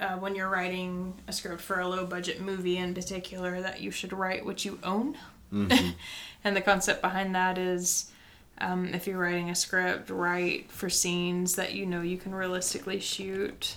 uh, 0.00 0.16
when 0.16 0.34
you're 0.34 0.48
writing 0.48 1.14
a 1.26 1.32
script 1.32 1.60
for 1.60 1.80
a 1.80 1.88
low 1.88 2.06
budget 2.06 2.40
movie 2.40 2.76
in 2.76 2.94
particular, 2.94 3.60
that 3.60 3.80
you 3.80 3.90
should 3.90 4.12
write 4.12 4.44
what 4.44 4.64
you 4.64 4.78
own. 4.82 5.16
and 5.52 6.56
the 6.56 6.60
concept 6.60 7.00
behind 7.00 7.34
that 7.34 7.56
is 7.56 8.10
um, 8.58 8.92
if 8.94 9.06
you're 9.06 9.18
writing 9.18 9.50
a 9.50 9.54
script, 9.54 10.10
write 10.10 10.70
for 10.70 10.88
scenes 10.88 11.54
that 11.56 11.74
you 11.74 11.86
know 11.86 12.02
you 12.02 12.16
can 12.16 12.34
realistically 12.34 13.00
shoot. 13.00 13.76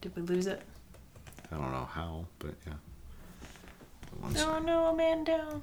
Did 0.00 0.16
we 0.16 0.22
lose 0.22 0.46
it? 0.46 0.62
I 1.52 1.56
don't 1.56 1.72
know 1.72 1.88
how, 1.90 2.26
but 2.38 2.54
yeah. 2.66 2.74
One 4.20 4.32
No, 4.32 4.58
no, 4.58 4.86
a 4.86 4.96
man 4.96 5.24
down. 5.24 5.62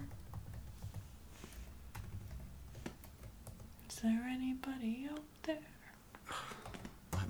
Is 3.90 3.96
there 3.98 4.24
anybody 4.32 5.08
there? 5.10 5.31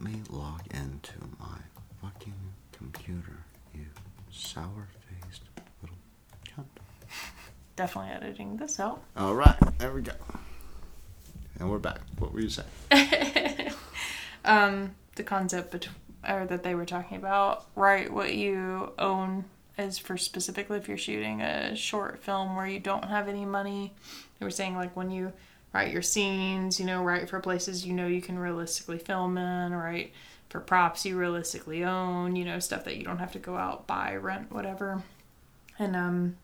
Let 0.02 0.14
me 0.14 0.22
log 0.32 0.62
into 0.72 1.14
my 1.40 1.58
fucking 2.02 2.34
computer, 2.72 3.38
you 3.72 3.86
sour 4.32 4.88
faced 5.08 5.44
little 5.84 5.98
cunt. 6.44 6.66
Definitely 7.76 8.10
editing 8.10 8.58
this 8.58 8.80
out. 8.80 9.04
All 9.16 9.36
right, 9.36 9.56
there 9.78 9.92
we 9.92 10.02
go. 10.02 10.14
And 11.60 11.70
we're 11.70 11.78
back. 11.78 12.00
What 12.18 12.34
were 12.34 12.40
you 12.40 12.50
saying? 12.50 12.68
um, 14.46 14.96
the 15.18 15.24
concept 15.24 15.72
bet- 15.72 15.90
or 16.28 16.48
that 16.48 16.64
they 16.64 16.74
were 16.74 16.86
talking 16.86 17.18
about, 17.18 17.68
right? 17.76 18.12
What 18.12 18.34
you 18.34 18.94
own 18.98 19.46
is 19.78 20.00
for 20.00 20.18
specifically 20.18 20.80
if 20.80 20.88
you're 20.88 20.98
shooting 20.98 21.42
a 21.42 21.76
short 21.76 22.24
film 22.24 22.56
where 22.56 22.66
you 22.66 22.80
don't 22.80 23.06
have 23.06 23.28
any 23.28 23.46
money. 23.46 23.94
They 24.40 24.48
were 24.48 24.52
saying 24.52 24.76
like 24.76 24.96
when 24.96 25.12
you 25.12 25.34
write 25.74 25.92
your 25.92 26.02
scenes, 26.02 26.80
you 26.80 26.86
know, 26.86 27.04
write 27.04 27.30
for 27.30 27.40
places 27.40 27.86
you 27.86 27.94
know 27.94 28.08
you 28.08 28.22
can 28.22 28.38
realistically 28.38 28.98
film 28.98 29.38
in, 29.38 29.74
write 29.74 30.14
for 30.50 30.60
props 30.60 31.06
you 31.06 31.18
realistically 31.18 31.84
own, 31.84 32.36
you 32.36 32.44
know, 32.44 32.60
stuff 32.60 32.84
that 32.84 32.98
you 32.98 33.04
don't 33.04 33.20
have 33.20 33.32
to 33.32 33.40
go 33.40 33.56
out, 33.56 33.88
buy, 33.88 34.16
rent, 34.16 34.52
whatever. 34.52 35.04
And 35.80 35.96
um 35.96 36.36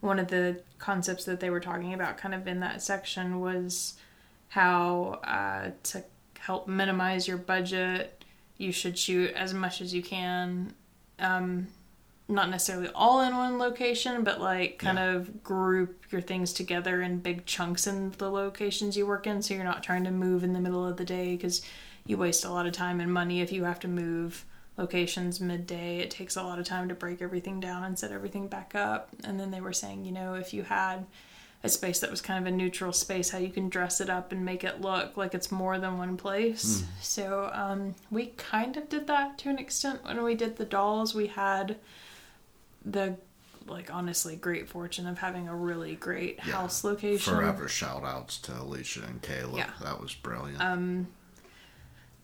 one 0.00 0.18
of 0.18 0.28
the 0.28 0.60
concepts 0.78 1.24
that 1.24 1.40
they 1.40 1.50
were 1.50 1.60
talking 1.60 1.94
about 1.94 2.16
kind 2.16 2.34
of 2.34 2.46
in 2.46 2.60
that 2.60 2.82
section 2.82 3.40
was 3.40 3.94
how 4.48 5.20
uh, 5.24 5.70
to 5.82 6.02
help 6.38 6.66
minimize 6.66 7.28
your 7.28 7.36
budget 7.36 8.24
you 8.56 8.72
should 8.72 8.98
shoot 8.98 9.30
as 9.34 9.54
much 9.54 9.80
as 9.80 9.94
you 9.94 10.02
can 10.02 10.74
um, 11.18 11.66
not 12.30 12.48
necessarily 12.48 12.88
all 12.94 13.20
in 13.20 13.36
one 13.36 13.58
location 13.58 14.22
but 14.24 14.40
like 14.40 14.78
kind 14.78 14.98
Yeah. 14.98 15.12
of 15.16 15.42
group 15.42 16.04
your 16.12 16.20
things 16.20 16.52
together 16.52 17.02
in 17.02 17.18
big 17.18 17.44
chunks 17.46 17.86
in 17.86 18.12
the 18.18 18.30
locations 18.30 18.96
you 18.96 19.06
work 19.06 19.26
in 19.26 19.42
so 19.42 19.54
you're 19.54 19.64
not 19.64 19.82
trying 19.82 20.04
to 20.04 20.10
move 20.10 20.44
in 20.44 20.52
the 20.52 20.60
middle 20.60 20.86
of 20.86 20.96
the 20.96 21.04
day 21.04 21.36
because 21.36 21.62
you 22.06 22.16
waste 22.16 22.44
a 22.44 22.50
lot 22.50 22.66
of 22.66 22.72
time 22.72 23.00
and 23.00 23.12
money 23.12 23.40
if 23.40 23.52
you 23.52 23.64
have 23.64 23.78
to 23.80 23.88
move 23.88 24.44
locations 24.78 25.40
midday. 25.40 25.98
It 25.98 26.10
takes 26.10 26.36
a 26.36 26.42
lot 26.42 26.58
of 26.58 26.64
time 26.64 26.88
to 26.88 26.94
break 26.94 27.20
everything 27.20 27.60
down 27.60 27.84
and 27.84 27.98
set 27.98 28.12
everything 28.12 28.48
back 28.48 28.74
up. 28.74 29.10
And 29.24 29.38
then 29.38 29.50
they 29.50 29.60
were 29.60 29.72
saying 29.74 30.04
you 30.06 30.12
know 30.12 30.34
if 30.34 30.54
you 30.54 30.62
had 30.62 31.04
a 31.62 31.68
space 31.68 32.00
that 32.00 32.10
was 32.10 32.22
kind 32.22 32.46
of 32.46 32.50
a 32.50 32.56
neutral 32.56 32.90
space 32.90 33.28
how 33.28 33.36
you 33.38 33.50
can 33.50 33.68
dress 33.68 34.00
it 34.00 34.08
up 34.08 34.32
and 34.32 34.42
make 34.46 34.64
it 34.64 34.80
look 34.80 35.18
like 35.18 35.34
it's 35.34 35.52
more 35.52 35.78
than 35.78 35.98
one 35.98 36.16
place. 36.16 36.82
So 37.02 37.50
um, 37.52 37.94
we 38.10 38.26
kind 38.38 38.78
of 38.78 38.88
did 38.88 39.06
that 39.08 39.36
to 39.38 39.50
an 39.50 39.58
extent 39.58 40.02
when 40.04 40.22
we 40.22 40.34
did 40.34 40.56
the 40.56 40.64
dolls. 40.64 41.14
We 41.14 41.26
had 41.26 41.76
the 42.84 43.16
like 43.66 43.92
honestly 43.92 44.34
great 44.36 44.68
fortune 44.68 45.06
of 45.06 45.18
having 45.18 45.46
a 45.48 45.54
really 45.54 45.94
great 45.94 46.36
Yeah. 46.38 46.54
house 46.54 46.82
location 46.82 47.34
Forever 47.34 47.68
shout 47.68 48.02
outs 48.04 48.38
to 48.38 48.52
Alicia 48.60 49.02
and 49.04 49.22
Caleb. 49.22 49.58
Yeah. 49.58 49.70
That 49.82 50.00
was 50.00 50.14
brilliant. 50.14 50.60
Um, 50.60 51.08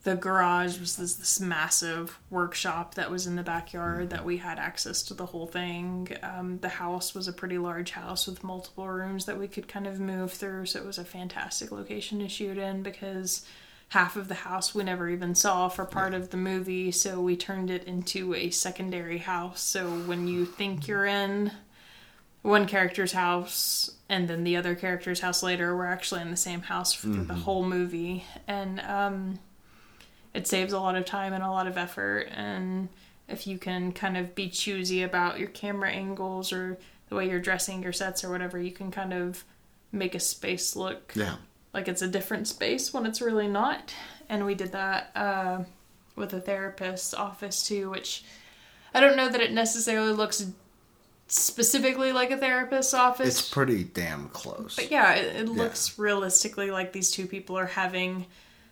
the 0.02 0.14
garage 0.16 0.78
was 0.78 0.96
this, 0.96 1.14
this 1.16 1.40
massive 1.40 2.18
workshop 2.30 2.94
that 2.94 3.11
was 3.11 3.26
in 3.26 3.34
the 3.36 3.42
backyard 3.42 4.11
that 4.11 4.24
we 4.24 4.36
had 4.36 4.59
access 4.59 5.02
to 5.02 5.14
the 5.14 5.26
whole 5.26 5.46
thing. 5.48 6.09
Um, 6.22 6.59
the 6.61 6.68
house 6.68 7.12
was 7.14 7.26
a 7.26 7.32
pretty 7.32 7.59
large 7.59 7.90
house 7.90 8.26
with 8.28 8.44
multiple 8.44 8.88
rooms 8.88 9.24
that 9.26 9.36
we 9.38 9.48
could 9.48 9.66
kind 9.66 9.84
of 9.86 9.98
move 9.98 10.32
through, 10.32 10.66
so 10.66 10.78
it 10.80 10.86
was 10.86 10.98
a 10.98 11.04
fantastic 11.04 11.72
location 11.72 12.20
to 12.20 12.28
shoot 12.28 12.57
in 12.57 12.82
because 12.84 13.44
half 13.89 14.16
of 14.16 14.28
the 14.28 14.34
house 14.34 14.74
we 14.74 14.82
never 14.82 15.09
even 15.09 15.34
saw 15.34 15.68
for 15.68 15.84
part 15.84 16.12
of 16.12 16.30
the 16.30 16.37
movie, 16.37 16.91
so 16.91 17.20
we 17.20 17.37
turned 17.37 17.70
it 17.70 17.84
into 17.84 18.34
a 18.34 18.51
secondary 18.51 19.18
house. 19.18 19.61
So 19.61 19.87
when 19.87 20.26
you 20.26 20.45
think 20.45 20.89
you're 20.89 21.07
in 21.07 21.53
one 22.47 22.66
character's 22.66 23.12
house 23.12 23.91
and 24.09 24.28
then 24.28 24.45
the 24.45 24.57
other 24.57 24.76
character's 24.76 25.18
house 25.18 25.43
later 25.43 25.76
we're 25.76 25.84
actually 25.84 26.20
in 26.20 26.30
the 26.30 26.37
same 26.37 26.61
house 26.62 26.93
for 26.93 27.09
the 27.09 27.34
whole 27.34 27.64
movie 27.64 28.24
and 28.47 28.78
um, 28.82 29.41
it 30.32 30.47
saves 30.47 30.72
a 30.72 30.78
lot 30.78 30.95
of 30.95 31.05
time 31.05 31.32
and 31.32 31.43
a 31.43 31.51
lot 31.51 31.66
of 31.66 31.76
effort 31.76 32.28
and 32.30 32.89
if 33.28 33.49
you 33.49 33.59
can 33.59 33.91
kind 33.91 34.16
of 34.16 34.37
be 34.37 34.49
choosy 34.49 35.03
about 35.03 35.41
your 35.41 35.49
camera 35.49 35.91
angles 35.91 36.53
or 36.53 36.78
the 37.09 37.16
way 37.16 37.28
you're 37.28 37.41
dressing 37.41 37.82
your 37.82 37.93
sets 37.93 38.22
or 38.22 38.30
whatever 38.30 38.61
you 38.61 38.70
can 38.70 38.93
kind 38.93 39.12
of 39.12 39.45
make 39.91 40.14
a 40.14 40.20
space 40.20 40.76
look 40.76 41.12
yeah. 41.16 41.34
Like 41.76 41.88
it's 41.88 42.00
a 42.00 42.08
different 42.08 42.48
space 42.48 42.94
when 42.94 43.04
it's 43.04 43.20
really 43.20 43.48
not. 43.48 43.92
And 44.30 44.46
we 44.46 44.54
did 44.54 44.72
that 44.72 45.10
uh, 45.14 45.64
with 46.16 46.32
a 46.32 46.40
therapist's 46.40 47.12
office 47.12 47.68
too, 47.68 47.90
which 47.90 48.24
I 48.94 49.00
don't 49.00 49.14
know 49.14 49.28
that 49.28 49.42
it 49.42 49.52
necessarily 49.52 50.14
looks 50.14 50.50
specifically 51.28 52.12
like 52.12 52.30
a 52.30 52.38
therapist's 52.38 52.94
office. 52.94 53.40
It's 53.40 53.48
pretty 53.50 53.84
damn 53.84 54.30
close. 54.30 54.76
but 54.76 54.90
yeah, 54.90 55.16
it, 55.16 55.36
it 55.36 55.48
looks 55.50 55.98
realistically 55.98 56.70
like 56.70 56.94
these 56.94 57.10
two 57.10 57.26
people 57.26 57.58
are 57.58 57.66
having 57.66 58.24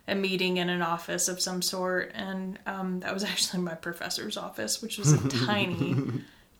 a 0.09 0.14
meeting 0.14 0.57
in 0.57 0.70
an 0.70 0.80
office 0.80 1.28
of 1.28 1.42
some 1.42 1.61
sort. 1.61 2.11
And 2.14 2.59
um, 2.64 3.00
that 3.00 3.12
was 3.12 3.22
actually 3.32 3.62
my 3.62 3.74
professor's 3.74 4.38
office, 4.38 4.80
which 4.80 4.96
was 4.96 5.12
a 5.12 5.28
tiny. 5.46 5.94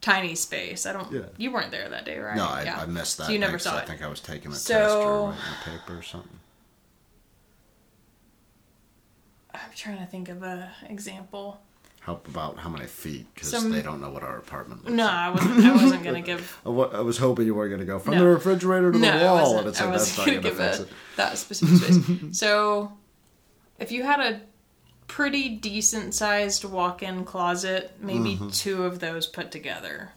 Tiny 0.05 0.35
space. 0.35 0.85
I 0.85 0.93
don't. 0.93 1.11
Yeah. 1.11 1.21
You 1.39 1.51
weren't 1.51 1.71
there 1.71 1.89
that 1.89 2.05
day, 2.05 2.19
right? 2.19 2.37
no, 2.37 2.45
I, 2.47 2.65
Yeah. 2.65 2.79
I 2.79 2.85
missed 2.85 3.17
that. 3.17 3.25
So 3.29 3.33
you 3.33 3.39
never 3.39 3.59
saw 3.59 3.79
I 3.79 3.87
think 3.87 4.03
I 4.03 4.07
was 4.07 4.21
taking 4.21 4.53
a 4.53 4.55
So- 4.55 4.75
test 4.79 4.95
or 4.95 5.29
writing 5.31 5.41
a 5.63 5.71
paper 5.79 5.99
or 5.99 6.03
something. 6.03 6.39
I'm 9.55 9.61
trying 9.75 9.99
to 9.99 10.07
think 10.07 10.29
of 10.29 10.43
a 10.43 10.71
example. 10.89 11.61
Help 12.01 12.29
about 12.29 12.59
how 12.59 12.69
many 12.69 12.85
feet 12.85 13.27
because 13.35 13.51
they 13.71 13.81
don't 13.81 13.99
know 14.03 14.11
what 14.11 14.23
our 14.23 14.37
apartment 14.37 14.85
looks 14.85 14.95
No, 14.95 15.05
like. 15.05 15.15
I 15.15 15.31
wasn't. 15.31 15.65
I 15.65 15.73
wasn't 15.73 16.05
gonna 16.05 16.21
give. 16.33 16.61
I 16.67 16.69
was 16.69 17.17
hoping 17.17 17.47
you 17.47 17.55
weren't 17.55 17.71
going 17.71 17.81
to 17.81 17.87
go 17.87 17.99
from 17.99 18.13
No. 18.15 18.21
the 18.21 18.27
refrigerator 18.27 18.93
to 18.93 18.99
No, 18.99 19.19
the 19.19 19.25
wall, 19.25 19.59
and 19.61 19.69
it's 19.69 19.81
I 19.81 19.85
like 19.87 19.93
that's 19.95 20.19
not 20.19 20.27
gonna 20.27 20.41
give 20.41 20.61
it. 20.61 20.87
that 21.17 21.39
specific 21.39 21.95
space. 21.95 22.21
so, 22.39 22.93
if 23.79 23.91
you 23.91 24.03
had 24.03 24.21
a 24.21 24.41
pretty 25.15 25.49
decent 25.49 26.13
sized 26.13 26.65
walk-in 26.65 27.25
closet, 27.25 27.93
maybe 28.01 28.35
Mm-hmm. 28.35 28.49
two 28.49 28.83
of 28.83 28.99
those 28.99 29.29
put 29.29 29.53
together, 29.53 30.11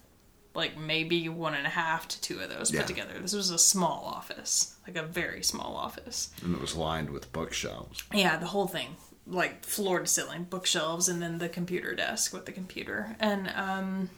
like 0.55 0.75
maybe 0.75 1.29
one 1.29 1.53
and 1.53 1.67
a 1.67 1.69
half 1.69 2.07
to 2.07 2.19
two 2.19 2.39
of 2.39 2.49
those 2.49 2.71
Yeah. 2.73 2.79
put 2.79 2.87
together. 2.87 3.13
This 3.21 3.33
was 3.33 3.51
a 3.51 3.59
small 3.59 4.11
office, 4.11 4.75
like 4.87 4.97
a 4.97 5.03
very 5.03 5.43
small 5.43 5.75
office. 5.75 6.29
And 6.43 6.55
it 6.55 6.59
was 6.59 6.75
lined 6.75 7.11
with 7.11 7.31
bookshelves. 7.31 8.03
Yeah, 8.11 8.37
the 8.37 8.47
whole 8.47 8.65
thing, 8.65 8.95
like 9.27 9.63
floor 9.63 9.99
to 9.99 10.07
ceiling, 10.07 10.45
bookshelves, 10.49 11.07
and 11.07 11.21
then 11.21 11.37
the 11.37 11.47
computer 11.49 11.93
desk 11.93 12.33
with 12.33 12.47
the 12.47 12.51
computer. 12.51 13.15
And 13.19 13.49
um, 13.55 14.09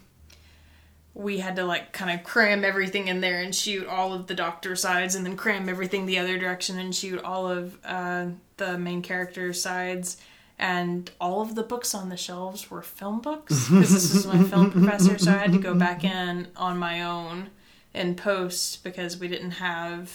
we 1.12 1.40
had 1.40 1.56
to 1.56 1.64
like 1.66 1.92
kind 1.92 2.18
of 2.18 2.24
cram 2.24 2.64
everything 2.64 3.08
in 3.08 3.20
there 3.20 3.42
and 3.42 3.54
shoot 3.54 3.86
all 3.86 4.14
of 4.14 4.28
the 4.28 4.34
doctor 4.34 4.74
sides, 4.76 5.14
and 5.14 5.26
then 5.26 5.36
cram 5.36 5.68
everything 5.68 6.06
the 6.06 6.20
other 6.20 6.38
direction 6.38 6.78
and 6.78 6.94
shoot 6.94 7.22
all 7.22 7.50
of 7.50 7.76
uh, 7.84 8.28
the 8.56 8.78
main 8.78 9.02
character 9.02 9.52
sides. 9.52 10.16
And 10.60 11.10
all 11.18 11.40
of 11.40 11.54
the 11.54 11.62
books 11.62 11.94
on 11.94 12.10
the 12.10 12.16
shelves 12.18 12.70
were 12.70 12.82
film 12.82 13.20
books 13.20 13.68
because 13.70 13.92
this 13.94 14.14
is 14.14 14.26
my 14.26 14.42
film 14.44 14.70
professor, 14.70 15.16
so 15.18 15.32
I 15.32 15.38
had 15.38 15.52
to 15.52 15.58
go 15.58 15.74
back 15.74 16.04
in 16.04 16.48
on 16.54 16.76
my 16.78 17.00
own 17.02 17.48
in 17.94 18.14
post 18.14 18.84
because 18.84 19.16
we 19.18 19.26
didn't 19.26 19.52
have 19.52 20.12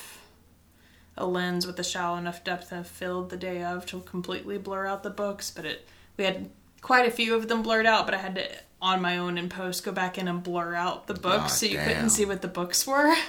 a 1.18 1.26
lens 1.26 1.66
with 1.66 1.80
a 1.80 1.84
shallow 1.84 2.18
enough 2.18 2.44
depth 2.44 2.72
of 2.72 2.86
field 2.88 3.32
the 3.32 3.38
day 3.38 3.64
of 3.64 3.86
to 3.88 4.02
completely 4.02 4.58
blur 4.60 4.86
out 4.86 5.02
the 5.02 5.10
books, 5.10 5.50
but 5.50 5.66
it 5.66 5.88
we 6.16 6.26
had 6.26 6.50
quite 6.82 7.08
a 7.08 7.12
few 7.12 7.34
of 7.34 7.48
them 7.48 7.64
blurred 7.64 7.88
out, 7.88 8.06
but 8.06 8.14
I 8.14 8.18
had 8.20 8.36
to 8.36 8.48
on 8.82 9.02
my 9.02 9.18
own 9.18 9.40
in 9.40 9.50
post 9.50 9.84
go 9.84 9.92
back 9.92 10.18
in 10.20 10.28
and 10.28 10.44
blur 10.44 10.76
out 10.76 11.08
the 11.08 11.14
books 11.16 11.44
Ah, 11.44 11.48
so 11.48 11.66
you 11.66 11.78
damn. 11.78 11.88
couldn't 11.88 12.10
see 12.12 12.26
what 12.26 12.44
the 12.44 12.48
books 12.48 12.86
were. 12.86 13.16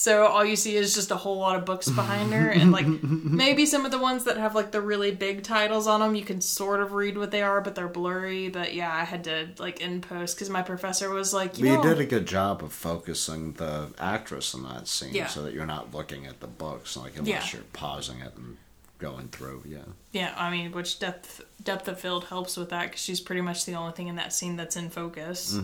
So 0.00 0.26
all 0.26 0.46
you 0.46 0.56
see 0.56 0.76
is 0.76 0.94
just 0.94 1.10
a 1.10 1.16
whole 1.16 1.36
lot 1.36 1.56
of 1.56 1.66
books 1.66 1.86
behind 1.90 2.32
her, 2.32 2.48
and 2.48 2.72
like 2.72 2.86
maybe 3.02 3.66
some 3.66 3.84
of 3.84 3.90
the 3.90 3.98
ones 3.98 4.24
that 4.24 4.38
have 4.38 4.54
like 4.54 4.70
the 4.70 4.80
really 4.80 5.10
big 5.10 5.42
titles 5.42 5.86
on 5.86 6.00
them, 6.00 6.14
you 6.14 6.24
can 6.24 6.40
sort 6.40 6.80
of 6.80 6.92
read 6.92 7.18
what 7.18 7.30
they 7.30 7.42
are, 7.42 7.60
but 7.60 7.74
they're 7.74 7.86
blurry. 7.86 8.48
But 8.48 8.72
yeah, 8.72 8.90
I 8.90 9.04
had 9.04 9.24
to 9.24 9.48
like 9.58 9.82
in 9.82 10.00
post 10.00 10.36
because 10.36 10.48
my 10.48 10.62
professor 10.62 11.10
was 11.10 11.34
like, 11.34 11.58
you 11.58 11.66
know, 11.66 11.82
did 11.82 11.98
a 12.00 12.06
good 12.06 12.24
job 12.26 12.64
of 12.64 12.72
focusing 12.72 13.52
the 13.52 13.92
actress 13.98 14.54
in 14.54 14.62
that 14.62 14.88
scene 14.88 15.12
Yeah. 15.12 15.26
so 15.26 15.42
that 15.42 15.52
you're 15.52 15.66
not 15.66 15.92
looking 15.92 16.24
at 16.24 16.40
the 16.40 16.46
books, 16.46 16.96
like 16.96 17.18
unless 17.18 17.52
Yeah. 17.52 17.58
you're 17.58 17.68
pausing 17.74 18.20
it 18.20 18.32
and 18.38 18.56
going 18.98 19.28
through. 19.28 19.64
Yeah. 19.66 19.80
Yeah, 20.12 20.34
I 20.34 20.50
mean, 20.50 20.72
which 20.72 20.98
depth 20.98 21.42
depth 21.62 21.88
of 21.88 22.00
field 22.00 22.24
helps 22.24 22.56
with 22.56 22.70
that 22.70 22.84
because 22.86 23.00
she's 23.02 23.20
pretty 23.20 23.42
much 23.42 23.66
the 23.66 23.74
only 23.74 23.92
thing 23.92 24.08
in 24.08 24.16
that 24.16 24.32
scene 24.32 24.56
that's 24.56 24.76
in 24.76 24.88
focus. 24.88 25.60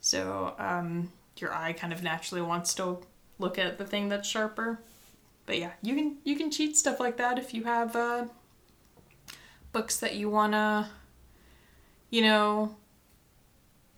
So 0.00 0.54
um, 0.58 1.12
your 1.36 1.54
eye 1.54 1.72
kind 1.72 1.92
of 1.92 2.02
naturally 2.02 2.42
wants 2.42 2.74
to 2.74 2.98
look 3.38 3.58
at 3.58 3.78
the 3.78 3.84
thing 3.84 4.08
that's 4.08 4.28
sharper. 4.28 4.80
But 5.44 5.58
yeah, 5.58 5.72
you 5.82 5.94
can 5.94 6.16
you 6.24 6.36
can 6.36 6.50
cheat 6.50 6.76
stuff 6.76 6.98
like 7.00 7.16
that 7.18 7.38
if 7.38 7.54
you 7.54 7.64
have 7.64 7.94
uh, 7.94 8.26
books 9.72 9.98
that 10.00 10.16
you 10.16 10.28
wanna, 10.28 10.90
you 12.10 12.22
know, 12.22 12.76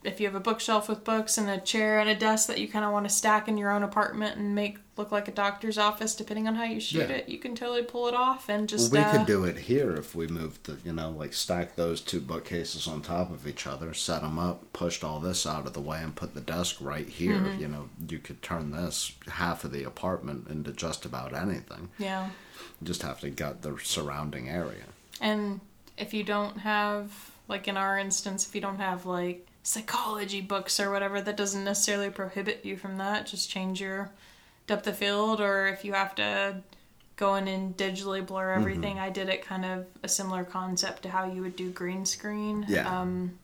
if 0.05 0.21
you 0.21 0.27
have 0.27 0.35
a 0.37 0.41
bookshelf 0.41 0.89
with 0.89 1.03
books 1.03 1.37
and 1.39 1.49
a 1.51 1.59
chair 1.59 1.99
and 1.99 2.09
a 2.09 2.15
desk 2.15 2.47
that 2.47 2.59
you 2.59 2.69
kind 2.69 2.85
of 2.85 2.93
want 2.93 3.05
to 3.09 3.13
stack 3.13 3.49
in 3.49 3.57
your 3.59 3.71
own 3.71 3.83
apartment 3.83 4.37
and 4.37 4.55
make 4.55 4.79
look 4.97 5.11
like 5.13 5.29
a 5.29 5.33
doctor's 5.33 5.77
office, 5.79 6.15
depending 6.15 6.47
on 6.49 6.55
how 6.55 6.65
you 6.65 6.79
shoot 6.81 7.09
Yeah. 7.09 7.17
it, 7.17 7.29
you 7.29 7.39
can 7.39 7.55
totally 7.55 7.83
pull 7.83 8.09
it 8.09 8.15
off 8.15 8.49
and 8.49 8.61
Well, 8.61 8.67
just. 8.67 8.93
we 8.93 8.99
uh, 8.99 9.11
could 9.13 9.27
do 9.27 9.45
it 9.45 9.57
here 9.57 9.95
if 9.97 10.15
we 10.15 10.27
moved 10.29 10.65
the, 10.67 10.77
you 10.85 10.93
know, 10.93 11.11
like 11.11 11.33
stack 11.33 11.75
those 11.77 12.01
two 12.01 12.21
bookcases 12.21 12.87
on 12.87 13.03
top 13.03 13.31
of 13.31 13.47
each 13.47 13.67
other, 13.67 13.93
set 13.95 14.23
them 14.23 14.39
up, 14.39 14.73
pushed 14.73 15.03
all 15.05 15.19
this 15.21 15.47
out 15.47 15.67
of 15.67 15.73
the 15.73 15.81
way, 15.81 16.01
and 16.03 16.15
put 16.17 16.35
the 16.35 16.41
desk 16.41 16.77
right 16.81 17.09
here. 17.09 17.35
Mm-hmm. 17.37 17.61
You 17.61 17.69
know, 17.69 17.89
you 18.09 18.19
could 18.19 18.41
turn 18.43 18.71
this 18.71 19.13
half 19.29 19.65
of 19.65 19.73
the 19.73 19.85
apartment 19.85 20.49
into 20.49 20.73
just 20.73 21.05
about 21.05 21.33
anything. 21.35 21.91
Yeah. 21.99 22.31
You 22.81 22.87
just 22.87 23.03
have 23.03 23.21
to 23.21 23.31
gut 23.31 23.63
the 23.63 23.77
surrounding 23.83 24.49
area. 24.49 24.85
And 25.21 25.61
if 25.97 26.15
you 26.15 26.23
don't 26.25 26.59
have, 26.59 27.31
like 27.49 27.67
in 27.69 27.77
our 27.77 27.99
instance, 27.99 28.47
if 28.47 28.55
you 28.55 28.61
don't 28.61 28.79
have 28.79 29.07
like 29.07 29.45
psychology 29.69 30.41
books 30.41 30.81
or 30.81 30.91
whatever, 30.91 31.21
that 31.21 31.37
doesn't 31.37 31.63
necessarily 31.63 32.09
prohibit 32.09 32.65
you 32.65 32.75
from 32.75 32.97
that. 32.97 33.27
Just 33.27 33.51
change 33.51 33.83
your 33.83 34.11
depth 34.67 34.87
of 34.87 34.97
field, 34.97 35.43
or 35.43 35.67
if 35.67 35.85
you 35.85 35.93
have 35.93 36.15
to 36.15 36.63
go 37.17 37.35
in 37.35 37.47
and 37.47 37.77
digitally 37.77 38.27
blur 38.27 38.53
everything, 38.53 38.99
I 38.99 39.11
did 39.11 39.29
it 39.29 39.45
kind 39.45 39.67
of 39.67 39.85
a 40.03 40.09
similar 40.09 40.43
concept 40.43 41.03
to 41.03 41.11
how 41.11 41.31
you 41.31 41.43
would 41.43 41.55
do 41.55 41.69
green 41.69 42.07
screen. 42.07 42.65
Yeah. 42.67 42.89
Um, 42.89 43.39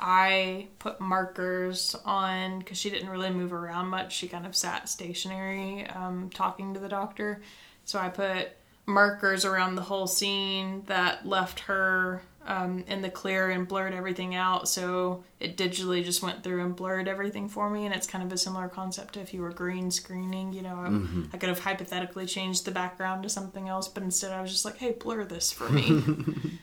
I 0.00 0.68
put 0.78 1.02
markers 1.02 1.94
on 2.06 2.60
because 2.60 2.78
she 2.78 2.88
didn't 2.88 3.10
really 3.10 3.30
move 3.30 3.52
around 3.52 3.88
much. 3.88 4.16
She 4.16 4.28
kind 4.28 4.46
of 4.46 4.56
sat 4.56 4.88
stationary, 4.88 5.86
um, 5.88 6.30
talking 6.32 6.72
to 6.72 6.80
the 6.80 6.88
doctor. 6.88 7.42
So 7.84 7.98
I 7.98 8.08
put 8.08 8.52
markers 8.86 9.44
around 9.44 9.74
the 9.74 9.82
whole 9.82 10.06
scene 10.06 10.84
that 10.86 11.28
left 11.28 11.60
her 11.60 12.22
um, 12.46 12.84
in 12.88 13.02
the 13.02 13.10
clear 13.10 13.50
and 13.50 13.66
blurred 13.66 13.94
everything 13.94 14.34
out. 14.34 14.68
So 14.68 15.24
it 15.40 15.56
digitally 15.56 16.04
just 16.04 16.22
went 16.22 16.42
through 16.42 16.64
and 16.64 16.74
blurred 16.74 17.08
everything 17.08 17.48
for 17.48 17.70
me. 17.70 17.86
And 17.86 17.94
it's 17.94 18.06
kind 18.06 18.24
of 18.24 18.32
a 18.32 18.38
similar 18.38 18.68
concept 18.68 19.14
to 19.14 19.20
if 19.20 19.32
you 19.32 19.42
were 19.42 19.52
green 19.52 19.90
screening. 19.90 20.52
You 20.52 20.62
know, 20.62 20.76
I, 20.76 21.34
I 21.34 21.38
could 21.38 21.48
have 21.48 21.60
hypothetically 21.60 22.26
changed 22.26 22.64
the 22.64 22.70
background 22.70 23.22
to 23.22 23.28
something 23.28 23.68
else, 23.68 23.88
but 23.88 24.02
instead 24.02 24.32
I 24.32 24.42
was 24.42 24.50
just 24.50 24.64
like, 24.64 24.78
hey, 24.78 24.92
blur 24.92 25.24
this 25.24 25.52
for 25.52 25.68
me. 25.68 26.02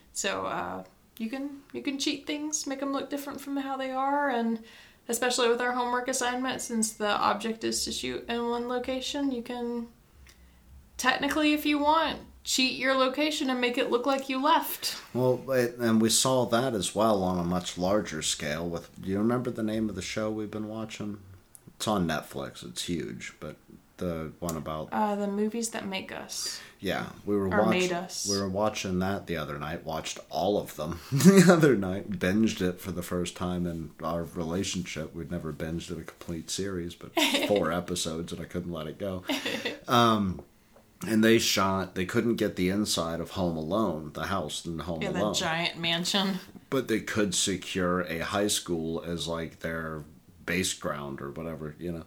so 0.13 0.45
uh, 0.45 0.83
you 1.17 1.29
can 1.29 1.61
you 1.73 1.81
can 1.81 1.99
cheat 1.99 2.25
things, 2.25 2.67
make 2.67 2.79
them 2.79 2.93
look 2.93 3.09
different 3.09 3.41
from 3.41 3.57
how 3.57 3.77
they 3.77 3.91
are, 3.91 4.29
and 4.29 4.59
especially 5.07 5.49
with 5.49 5.59
our 5.59 5.73
homework 5.73 6.07
assignment, 6.07 6.61
since 6.61 6.93
the 6.93 7.09
object 7.09 7.63
is 7.63 7.83
to 7.83 7.91
shoot 7.91 8.23
in 8.29 8.49
one 8.49 8.69
location, 8.69 9.31
you 9.31 9.41
can 9.41 9.87
technically, 10.97 11.53
if 11.53 11.65
you 11.65 11.79
want, 11.79 12.19
cheat 12.49 12.79
your 12.79 12.95
location 12.95 13.47
and 13.51 13.61
make 13.61 13.77
it 13.77 13.91
look 13.91 14.07
like 14.07 14.27
you 14.27 14.41
left. 14.41 14.97
Well, 15.13 15.39
and 15.79 16.01
we 16.01 16.09
saw 16.09 16.45
that 16.47 16.73
as 16.73 16.95
well 16.95 17.21
on 17.21 17.37
a 17.37 17.43
much 17.43 17.77
larger 17.77 18.23
scale. 18.23 18.67
With 18.67 18.89
do 18.99 19.07
you 19.07 19.19
remember 19.19 19.51
the 19.51 19.61
name 19.61 19.87
of 19.87 19.95
the 19.95 20.01
show 20.01 20.31
we've 20.31 20.49
been 20.49 20.67
watching? 20.67 21.19
It's 21.75 21.87
on 21.87 22.07
Netflix. 22.07 22.67
It's 22.67 22.85
huge, 22.85 23.33
but 23.39 23.55
the 23.97 24.31
one 24.39 24.57
about 24.57 24.89
Uh, 24.91 25.15
the 25.15 25.27
movies 25.27 25.69
that 25.69 25.85
make 25.85 26.11
us. 26.11 26.59
yeah, 26.79 27.09
we 27.23 27.35
were 27.35 27.49
Or 27.55 27.67
made 27.67 27.91
us. 27.91 28.27
We 28.27 28.39
were 28.39 28.49
watching 28.49 28.97
that 28.97 29.27
the 29.27 29.37
other 29.37 29.59
night. 29.59 29.85
Watched 29.85 30.17
all 30.31 30.59
of 30.59 30.75
them 30.75 30.99
the 31.11 31.45
other 31.53 31.75
night. 31.75 32.09
Binged 32.09 32.61
it 32.61 32.81
for 32.81 32.91
the 32.91 33.03
first 33.03 33.35
time 33.37 33.67
in 33.67 33.91
our 34.01 34.23
relationship. 34.23 35.13
We'd 35.13 35.29
never 35.29 35.53
binged 35.53 35.91
a 35.91 36.01
complete 36.03 36.49
series, 36.49 36.95
but 36.95 37.11
four 37.47 37.71
episodes, 37.71 38.31
and 38.33 38.41
I 38.41 38.45
couldn't 38.45 38.73
let 38.73 38.87
it 38.87 38.97
go. 38.97 39.23
Um, 39.87 40.41
and 41.07 41.23
they 41.23 41.39
shot. 41.39 41.95
They 41.95 42.05
couldn't 42.05 42.35
get 42.35 42.55
the 42.55 42.69
inside 42.69 43.19
of 43.19 43.31
Home 43.31 43.57
Alone, 43.57 44.11
the 44.13 44.25
house 44.25 44.65
in 44.65 44.79
Home 44.79 45.01
Yeah, 45.01 45.11
Alone 45.11 45.33
that 45.33 45.39
giant 45.39 45.77
mansion. 45.77 46.39
but 46.69 46.87
they 46.87 46.99
could 46.99 47.33
secure 47.33 48.01
a 48.01 48.19
high 48.19 48.47
school 48.47 49.03
as 49.05 49.27
like 49.27 49.59
their 49.59 50.03
base 50.45 50.73
ground 50.73 51.21
or 51.21 51.31
whatever, 51.31 51.75
you 51.79 51.91
know. 51.91 52.03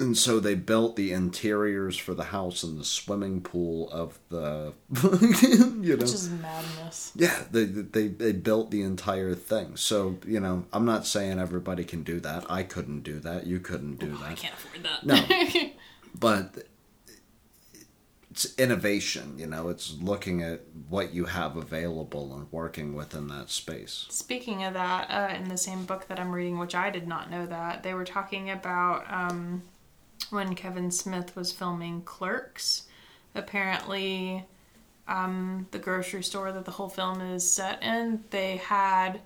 And 0.00 0.16
so 0.16 0.38
they 0.38 0.54
built 0.54 0.94
the 0.94 1.12
interiors 1.12 1.96
for 1.96 2.14
the 2.14 2.24
house 2.24 2.62
and 2.62 2.78
the 2.78 2.84
swimming 2.84 3.40
pool 3.40 3.90
of 3.90 4.16
the, 4.28 4.72
you 5.02 5.96
know. 5.96 5.96
Which 5.96 6.02
is 6.14 6.30
madness. 6.30 7.10
Yeah, 7.16 7.36
they, 7.50 7.64
they 7.64 8.06
they 8.06 8.30
built 8.30 8.70
the 8.70 8.82
entire 8.82 9.34
thing. 9.34 9.76
So 9.76 10.18
you 10.24 10.38
know, 10.38 10.66
I'm 10.72 10.84
not 10.84 11.04
saying 11.04 11.40
everybody 11.40 11.82
can 11.82 12.04
do 12.04 12.20
that. 12.20 12.48
I 12.48 12.62
couldn't 12.62 13.00
do 13.00 13.18
that. 13.20 13.48
You 13.48 13.58
couldn't 13.58 13.96
do 13.96 14.14
oh, 14.14 14.22
that. 14.22 14.30
I 14.30 14.34
can't 14.34 14.54
afford 14.54 14.84
that. 14.84 15.04
No. 15.04 15.70
but 16.14 16.67
it's 18.38 18.56
innovation. 18.56 19.34
You 19.36 19.46
know, 19.46 19.68
it's 19.68 19.96
looking 20.00 20.42
at 20.42 20.60
what 20.88 21.12
you 21.12 21.24
have 21.24 21.56
available 21.56 22.32
and 22.34 22.46
working 22.52 22.94
within 22.94 23.26
that 23.28 23.50
space. 23.50 24.06
Speaking 24.10 24.62
of 24.62 24.74
that, 24.74 25.10
uh, 25.10 25.34
in 25.34 25.48
the 25.48 25.56
same 25.56 25.84
book 25.84 26.06
that 26.06 26.20
I'm 26.20 26.32
reading, 26.32 26.58
which 26.58 26.76
I 26.76 26.90
did 26.90 27.08
not 27.08 27.32
know 27.32 27.46
that, 27.46 27.82
they 27.82 27.94
were 27.94 28.04
talking 28.04 28.50
about 28.50 29.12
um, 29.12 29.62
when 30.30 30.54
Kevin 30.54 30.92
Smith 30.92 31.34
was 31.34 31.50
filming 31.50 32.02
Clerks. 32.02 32.84
Apparently, 33.34 34.46
um, 35.08 35.66
the 35.72 35.78
grocery 35.80 36.22
store 36.22 36.52
that 36.52 36.64
the 36.64 36.70
whole 36.70 36.88
film 36.88 37.20
is 37.20 37.50
set 37.50 37.82
in, 37.82 38.22
they 38.30 38.58
had 38.58 39.20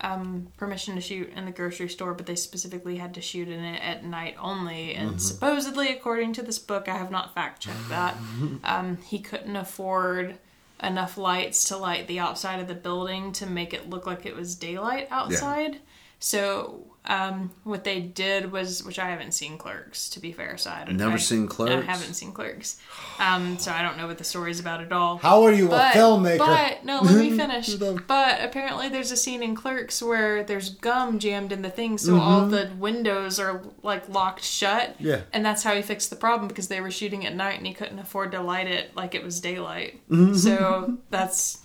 um, 0.00 0.48
permission 0.56 0.94
to 0.94 1.00
shoot 1.00 1.32
in 1.34 1.44
the 1.44 1.50
grocery 1.50 1.88
store, 1.88 2.14
but 2.14 2.26
they 2.26 2.36
specifically 2.36 2.96
had 2.96 3.14
to 3.14 3.20
shoot 3.20 3.48
in 3.48 3.64
it 3.64 3.82
at 3.82 4.04
night 4.04 4.36
only. 4.38 4.94
And 4.94 5.20
supposedly, 5.20 5.92
according 5.92 6.34
to 6.34 6.42
this 6.42 6.58
book, 6.58 6.88
I 6.88 6.96
have 6.96 7.10
not 7.10 7.34
fact 7.34 7.62
checked 7.62 7.88
that, 7.88 8.16
um, 8.64 8.98
he 8.98 9.18
couldn't 9.18 9.56
afford 9.56 10.38
enough 10.80 11.18
lights 11.18 11.64
to 11.64 11.76
light 11.76 12.06
the 12.06 12.20
outside 12.20 12.60
of 12.60 12.68
the 12.68 12.74
building 12.74 13.32
to 13.32 13.46
make 13.46 13.74
it 13.74 13.90
look 13.90 14.06
like 14.06 14.24
it 14.24 14.36
was 14.36 14.54
daylight 14.54 15.08
outside. 15.10 15.80
So 16.20 16.84
um, 17.04 17.52
what 17.64 17.84
they 17.84 18.00
did 18.00 18.52
was, 18.52 18.84
which 18.84 18.98
I 18.98 19.08
haven't 19.08 19.32
seen 19.32 19.56
Clerks, 19.56 20.10
to 20.10 20.20
be 20.20 20.32
fair, 20.32 20.58
so 20.58 20.70
I 20.70 20.84
don't. 20.84 20.96
Never 20.96 21.14
I, 21.14 21.16
seen 21.18 21.46
Clerks? 21.46 21.72
I 21.72 21.80
haven't 21.90 22.14
seen 22.14 22.32
Clerks, 22.32 22.78
um, 23.18 23.56
so 23.58 23.72
I 23.72 23.80
don't 23.82 23.96
know 23.96 24.06
what 24.06 24.18
the 24.18 24.24
story's 24.24 24.60
about 24.60 24.82
at 24.82 24.92
all. 24.92 25.16
How 25.18 25.44
are 25.44 25.52
you 25.52 25.68
But, 25.68 25.94
a 25.94 25.98
filmmaker? 25.98 26.38
but 26.38 26.84
no, 26.84 27.00
let 27.00 27.14
me 27.14 27.30
finish. 27.36 27.72
But 27.76 28.44
apparently, 28.44 28.88
there's 28.88 29.10
a 29.12 29.16
scene 29.16 29.42
in 29.42 29.54
Clerks 29.54 30.02
where 30.02 30.42
there's 30.44 30.70
gum 30.70 31.18
jammed 31.18 31.52
in 31.52 31.62
the 31.62 31.70
thing, 31.70 31.96
so 31.98 32.18
all 32.18 32.46
the 32.46 32.70
windows 32.78 33.38
are 33.38 33.62
like 33.82 34.08
locked 34.08 34.42
shut. 34.44 34.94
Mm-hmm. 34.98 35.06
Yeah. 35.06 35.20
and 35.32 35.46
that's 35.46 35.62
how 35.62 35.74
he 35.74 35.82
fixed 35.82 36.10
the 36.10 36.16
problem 36.16 36.48
because 36.48 36.68
they 36.68 36.80
were 36.80 36.90
shooting 36.90 37.24
at 37.24 37.34
night 37.34 37.56
and 37.58 37.66
he 37.66 37.72
couldn't 37.74 38.00
afford 38.00 38.32
to 38.32 38.40
light 38.42 38.66
it 38.66 38.94
like 38.96 39.14
it 39.14 39.22
was 39.22 39.40
daylight. 39.40 40.00
Mm-hmm. 40.10 40.34
So 40.34 40.98
that's 41.10 41.58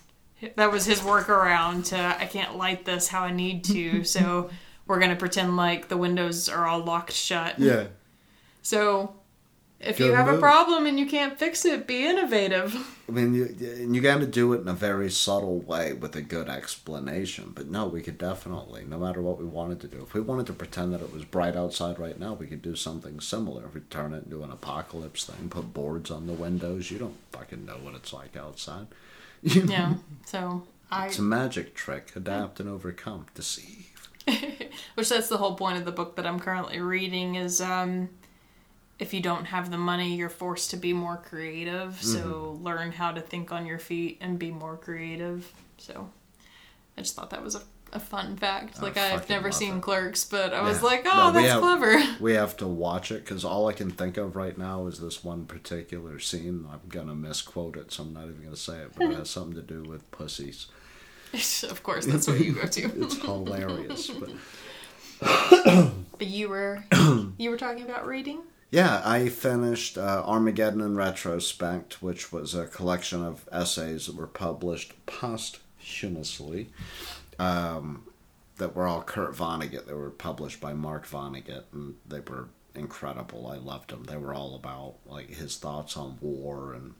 that 0.56 0.72
was 0.72 0.86
his 0.86 1.00
workaround 1.00 1.86
to 1.86 1.98
I 1.98 2.26
can't 2.26 2.58
light 2.58 2.86
this 2.86 3.08
how 3.08 3.24
I 3.24 3.32
need 3.32 3.64
to, 3.66 4.04
so 4.16 4.50
we're 4.88 5.00
gonna 5.00 5.16
pretend 5.16 5.58
like 5.58 5.88
the 5.88 5.98
windows 5.98 6.50
are 6.50 6.66
all 6.66 6.84
locked 6.84 7.14
shut. 7.14 7.60
yeah. 7.60 7.86
So. 8.62 9.16
If 9.86 9.98
Good 9.98 10.06
you 10.08 10.14
have 10.14 10.30
a 10.30 10.38
problem 10.38 10.86
and 10.86 10.98
you 10.98 11.06
can't 11.06 11.38
fix 11.38 11.66
it, 11.66 11.86
be 11.86 12.06
innovative. 12.06 12.74
I 13.10 13.12
mean, 13.12 13.34
you, 13.34 13.54
you 13.60 14.00
got 14.00 14.22
to 14.22 14.26
do 14.26 14.54
it 14.54 14.62
in 14.62 14.70
a 14.70 14.74
very 14.74 15.12
subtle 15.12 15.60
way 15.60 15.92
with 15.92 16.16
a 16.16 16.22
good 16.22 16.48
explanation. 16.48 17.52
But 17.54 17.68
no, 17.68 17.88
we 17.88 18.02
could 18.02 18.18
definitely, 18.18 18.86
no 18.88 18.98
matter 18.98 19.22
what 19.22 19.38
we 19.38 19.46
wanted 19.46 19.82
to 19.82 19.90
do, 19.90 20.02
if 20.02 20.14
we 20.14 20.22
wanted 20.22 20.48
to 20.48 20.54
pretend 20.54 20.94
that 20.94 21.02
it 21.02 21.12
was 21.12 21.26
bright 21.26 21.58
outside 21.58 22.00
right 22.00 22.18
now, 22.18 22.34
we 22.34 22.48
could 22.48 22.62
do 22.62 22.78
something 22.78 23.20
similar. 23.20 23.66
If 23.66 23.74
we 23.74 23.82
turn 23.82 24.14
it 24.14 24.24
into 24.24 24.42
an 24.44 24.52
apocalypse 24.52 25.26
thing, 25.26 25.50
put 25.50 25.74
boards 25.74 26.10
on 26.10 26.28
the 26.28 26.34
windows, 26.34 26.90
you 26.90 26.98
don't 26.98 27.18
fucking 27.34 27.66
know 27.66 27.78
what 27.82 27.96
it's 27.96 28.14
like 28.14 28.38
outside. 28.38 28.88
Yeah. 29.70 29.96
So 30.26 30.64
I 30.92 31.08
It's 31.08 31.20
a 31.20 31.22
magic 31.22 31.76
trick. 31.76 32.16
Adapt 32.16 32.60
and 32.60 32.70
overcome. 32.70 33.26
Deceive. 33.36 33.90
which 34.96 35.10
that's 35.10 35.28
the 35.28 35.38
whole 35.38 35.56
point 35.56 35.78
of 35.78 35.86
the 35.86 35.92
book 35.92 36.16
that 36.16 36.26
I'm 36.26 36.40
currently 36.40 36.80
reading 36.80 37.36
is 37.36 37.60
um 37.60 38.10
if 39.00 39.14
you 39.14 39.20
don't 39.20 39.46
have 39.46 39.70
the 39.70 39.78
money 39.78 40.16
you're 40.16 40.30
forced 40.30 40.70
to 40.72 40.78
be 40.78 40.94
more 40.94 41.18
creative 41.18 42.02
so 42.02 42.58
learn 42.62 42.94
how 42.94 43.12
to 43.12 43.20
think 43.20 43.52
on 43.52 43.66
your 43.66 43.80
feet 43.80 44.18
and 44.22 44.40
be 44.40 44.50
more 44.50 44.78
creative 44.78 45.52
so 45.78 46.10
I 46.98 47.02
just 47.02 47.16
thought 47.16 47.32
that 47.32 47.44
was 47.44 47.56
a, 47.56 47.62
a 47.94 48.00
fun 48.00 48.36
fact 48.36 48.82
like 48.82 48.98
I've 48.98 49.30
never 49.30 49.52
seen 49.52 49.78
it. 49.78 49.82
clerks 49.82 50.26
but 50.26 50.54
I 50.54 50.62
was 50.62 50.80
Yeah. 50.80 50.84
like 50.88 51.04
No, 51.06 51.12
oh 51.14 51.28
we 51.28 51.42
that's 51.44 51.54
have- 51.54 51.62
clever 51.62 52.04
We 52.20 52.34
have 52.34 52.58
to 52.58 52.68
watch 52.68 53.12
it 53.12 53.24
because 53.24 53.46
all 53.46 53.68
I 53.70 53.74
can 53.74 53.92
think 53.92 54.18
of 54.18 54.36
right 54.36 54.58
now 54.58 54.88
is 54.88 55.00
this 55.00 55.24
one 55.24 55.46
particular 55.46 56.20
scene. 56.20 56.68
I'm 56.72 56.82
gonna 56.90 57.16
misquote 57.16 57.78
it, 57.78 57.92
so 57.92 58.04
I'm 58.04 58.14
not 58.14 58.24
even 58.26 58.44
gonna 58.44 58.56
say 58.56 58.80
it, 58.80 58.92
but 58.98 59.12
it 59.12 59.16
has 59.16 59.30
something 59.30 59.56
to 59.56 59.62
do 59.62 59.84
with 59.84 60.10
pussies. 60.12 60.68
of 61.64 61.82
course 61.84 62.06
that's 62.06 62.28
what 62.28 62.40
you 62.40 62.54
go 62.54 62.66
to 62.68 62.82
It's 63.04 63.18
hilarious. 63.22 64.10
But 64.10 64.32
but 66.18 66.28
you 66.28 66.50
were 66.50 66.84
you 67.38 67.50
were 67.50 67.58
talking 67.58 67.84
about 67.84 68.06
reading 68.08 68.42
yeah, 68.72 69.04
I 69.06 69.30
finished 69.30 70.00
uh, 70.00 70.24
Armageddon 70.26 70.82
in 70.82 70.96
retrospect, 70.96 72.02
which 72.02 72.32
was 72.34 72.56
a 72.56 72.66
collection 72.66 73.24
of 73.24 73.48
essays 73.52 74.08
that 74.08 74.16
were 74.16 74.26
published 74.26 74.94
posthumously. 75.06 76.72
Um, 77.40 78.04
that 78.58 78.76
were 78.76 78.86
all 78.86 79.02
Kurt 79.02 79.36
Vonnegut. 79.36 79.88
They 79.88 79.94
were 79.94 80.12
published 80.12 80.62
by 80.62 80.74
Mark 80.74 81.08
Vonnegut, 81.08 81.64
and 81.72 81.96
they 82.08 82.20
were 82.20 82.50
incredible. 82.76 83.48
I 83.48 83.58
loved 83.58 83.90
them. 83.90 84.04
They 84.04 84.18
were 84.18 84.34
all 84.34 84.56
about 84.56 84.96
like 85.06 85.30
his 85.30 85.58
thoughts 85.58 85.98
on 85.98 86.18
war, 86.22 86.74
and 86.74 86.94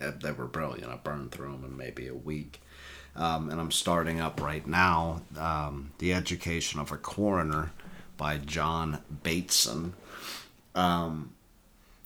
uh, 0.00 0.12
they 0.22 0.32
were 0.32 0.46
brilliant. 0.46 0.92
I 0.92 0.96
burned 0.96 1.32
through 1.32 1.52
them 1.52 1.64
in 1.64 1.76
maybe 1.76 2.06
a 2.06 2.14
week. 2.14 2.60
Um, 3.16 3.48
and 3.50 3.60
I'm 3.60 3.70
starting 3.70 4.20
up 4.20 4.40
right 4.40 4.66
now 4.66 5.22
um, 5.38 5.92
The 5.98 6.12
Education 6.12 6.80
of 6.80 6.90
a 6.90 6.96
Coroner 6.96 7.70
by 8.16 8.38
John 8.38 9.02
Bateson. 9.22 9.94
Um, 10.74 11.32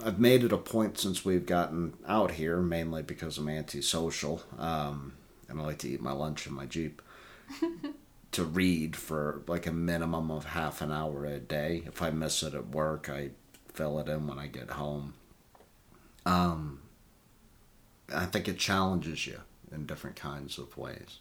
I've 0.04 0.20
made 0.20 0.44
it 0.44 0.52
a 0.52 0.58
point 0.58 0.98
since 0.98 1.24
we've 1.24 1.46
gotten 1.46 1.94
out 2.06 2.32
here, 2.32 2.58
mainly 2.58 3.02
because 3.02 3.38
I'm 3.38 3.48
antisocial, 3.48 4.42
um, 4.58 5.14
and 5.48 5.58
I 5.58 5.64
like 5.64 5.78
to 5.78 5.88
eat 5.88 6.02
my 6.02 6.12
lunch 6.12 6.46
in 6.46 6.52
my 6.52 6.66
Jeep, 6.66 7.00
to 8.32 8.44
read 8.44 8.96
for 8.96 9.42
like 9.46 9.66
a 9.66 9.72
minimum 9.72 10.30
of 10.30 10.44
half 10.44 10.80
an 10.80 10.92
hour 10.92 11.24
a 11.24 11.38
day. 11.38 11.82
If 11.86 12.02
I 12.02 12.10
miss 12.10 12.42
it 12.42 12.54
at 12.54 12.68
work, 12.68 13.08
I 13.08 13.30
fill 13.72 13.98
it 13.98 14.08
in 14.08 14.26
when 14.26 14.38
I 14.38 14.46
get 14.46 14.70
home. 14.70 15.14
Um, 16.26 16.80
I 18.14 18.26
think 18.26 18.48
it 18.48 18.58
challenges 18.58 19.26
you 19.26 19.40
in 19.72 19.86
different 19.86 20.16
kinds 20.16 20.58
of 20.58 20.76
ways. 20.76 21.18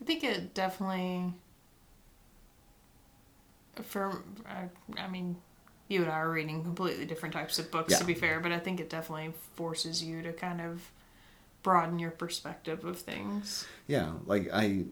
I 0.00 0.04
think 0.04 0.22
it 0.24 0.54
definitely 0.54 1.32
for 3.82 4.22
I, 4.48 4.68
I 5.00 5.08
mean 5.08 5.36
you 5.88 6.02
and 6.02 6.10
I 6.10 6.16
are 6.16 6.30
reading 6.30 6.62
completely 6.62 7.04
different 7.04 7.32
types 7.32 7.58
of 7.58 7.70
books 7.70 7.92
Yeah. 7.92 7.98
to 7.98 8.04
be 8.04 8.14
fair, 8.14 8.40
but 8.40 8.50
I 8.52 8.58
think 8.58 8.80
it 8.80 8.90
definitely 8.90 9.32
forces 9.54 10.02
you 10.02 10.22
to 10.22 10.32
kind 10.32 10.60
of 10.60 10.82
broaden 11.66 11.98
your 11.98 12.12
perspective 12.12 12.84
of 12.84 12.96
things. 12.96 13.66
Yeah, 13.88 14.12
like 14.24 14.48
I 14.52 14.84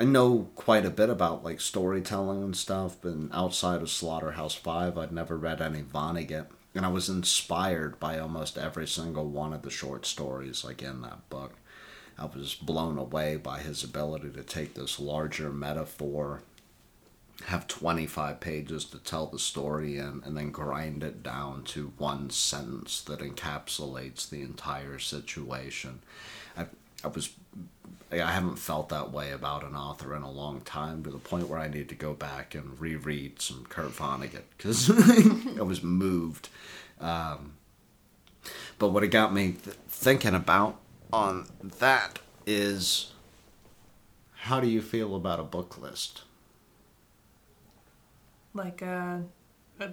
I 0.00 0.04
know 0.04 0.48
quite 0.54 0.86
a 0.86 0.90
bit 0.90 1.10
about 1.10 1.44
like 1.44 1.60
storytelling 1.60 2.42
and 2.42 2.56
stuff, 2.56 2.96
but 3.02 3.12
outside 3.32 3.82
of 3.82 3.90
Slaughterhouse 3.90 4.54
Five, 4.54 4.96
I'd 4.96 5.12
never 5.12 5.36
read 5.36 5.60
any 5.60 5.82
Vonnegut. 5.82 6.46
and 6.74 6.86
I 6.86 6.88
was 6.88 7.10
inspired 7.10 8.00
by 8.00 8.18
almost 8.18 8.56
every 8.56 8.86
single 8.86 9.26
one 9.28 9.52
of 9.52 9.60
the 9.60 9.70
short 9.70 10.06
stories 10.06 10.64
like 10.64 10.82
in 10.82 11.02
that 11.02 11.28
book. 11.28 11.52
I 12.18 12.24
was 12.24 12.54
blown 12.54 12.96
away 12.96 13.36
by 13.36 13.58
his 13.58 13.84
ability 13.84 14.30
to 14.30 14.42
take 14.42 14.72
this 14.72 14.98
larger 14.98 15.50
metaphor, 15.50 16.40
have 17.46 17.66
25 17.66 18.40
pages 18.40 18.84
to 18.86 18.98
tell 18.98 19.26
the 19.26 19.38
story 19.38 19.98
in, 19.98 20.22
and 20.24 20.36
then 20.36 20.50
grind 20.50 21.02
it 21.02 21.22
down 21.22 21.64
to 21.64 21.92
one 21.98 22.30
sentence 22.30 23.00
that 23.02 23.20
encapsulates 23.20 24.28
the 24.28 24.42
entire 24.42 24.98
situation. 24.98 26.00
I, 26.56 26.66
I 27.02 27.08
was 27.08 27.30
I 28.12 28.30
haven't 28.30 28.56
felt 28.56 28.90
that 28.90 29.12
way 29.12 29.32
about 29.32 29.64
an 29.64 29.74
author 29.74 30.14
in 30.14 30.22
a 30.22 30.30
long 30.30 30.60
time 30.60 31.02
to 31.04 31.10
the 31.10 31.18
point 31.18 31.48
where 31.48 31.58
I 31.58 31.68
need 31.68 31.88
to 31.88 31.94
go 31.94 32.14
back 32.14 32.54
and 32.54 32.78
reread 32.78 33.40
some 33.40 33.66
Kurt 33.68 33.90
Vonnegut 33.90 34.42
because 34.56 34.90
I 35.58 35.62
was 35.62 35.82
moved. 35.82 36.48
Um, 37.00 37.54
but 38.78 38.90
what 38.90 39.02
it 39.02 39.08
got 39.08 39.32
me 39.32 39.52
th- 39.52 39.76
thinking 39.88 40.34
about 40.34 40.80
on 41.12 41.48
that 41.78 42.20
is 42.46 43.12
how 44.32 44.60
do 44.60 44.68
you 44.68 44.82
feel 44.82 45.16
about 45.16 45.40
a 45.40 45.44
book 45.44 45.78
list? 45.80 46.22
Like 48.54 48.82
a, 48.82 49.22
a 49.80 49.90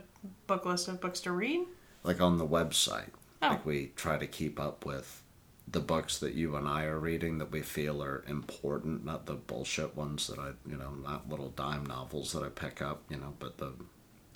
book 0.48 0.66
list 0.66 0.88
of 0.88 1.02
books 1.02 1.20
to 1.22 1.32
read? 1.32 1.62
Like 2.04 2.22
on 2.22 2.38
the 2.38 2.48
website. 2.48 3.10
Oh. 3.42 3.50
Like 3.50 3.66
we 3.66 3.92
try 3.96 4.18
to 4.18 4.28
keep 4.28 4.60
up 4.60 4.86
with 4.86 5.22
the 5.68 5.80
books 5.80 6.20
that 6.20 6.34
you 6.34 6.56
and 6.56 6.68
I 6.68 6.84
are 6.84 7.00
reading 7.00 7.38
that 7.38 7.52
we 7.52 7.62
feel 7.62 8.04
are 8.04 8.24
important, 8.28 9.06
not 9.06 9.26
the 9.26 9.36
bullshit 9.36 9.96
ones 9.96 10.28
that 10.28 10.38
I, 10.38 10.52
you 10.70 10.78
know, 10.78 10.92
not 10.92 11.30
little 11.30 11.50
dime 11.50 11.86
novels 11.86 12.34
that 12.34 12.44
I 12.44 12.50
pick 12.50 12.82
up, 12.82 13.04
you 13.10 13.18
know, 13.18 13.34
but 13.40 13.58
the, 13.58 13.74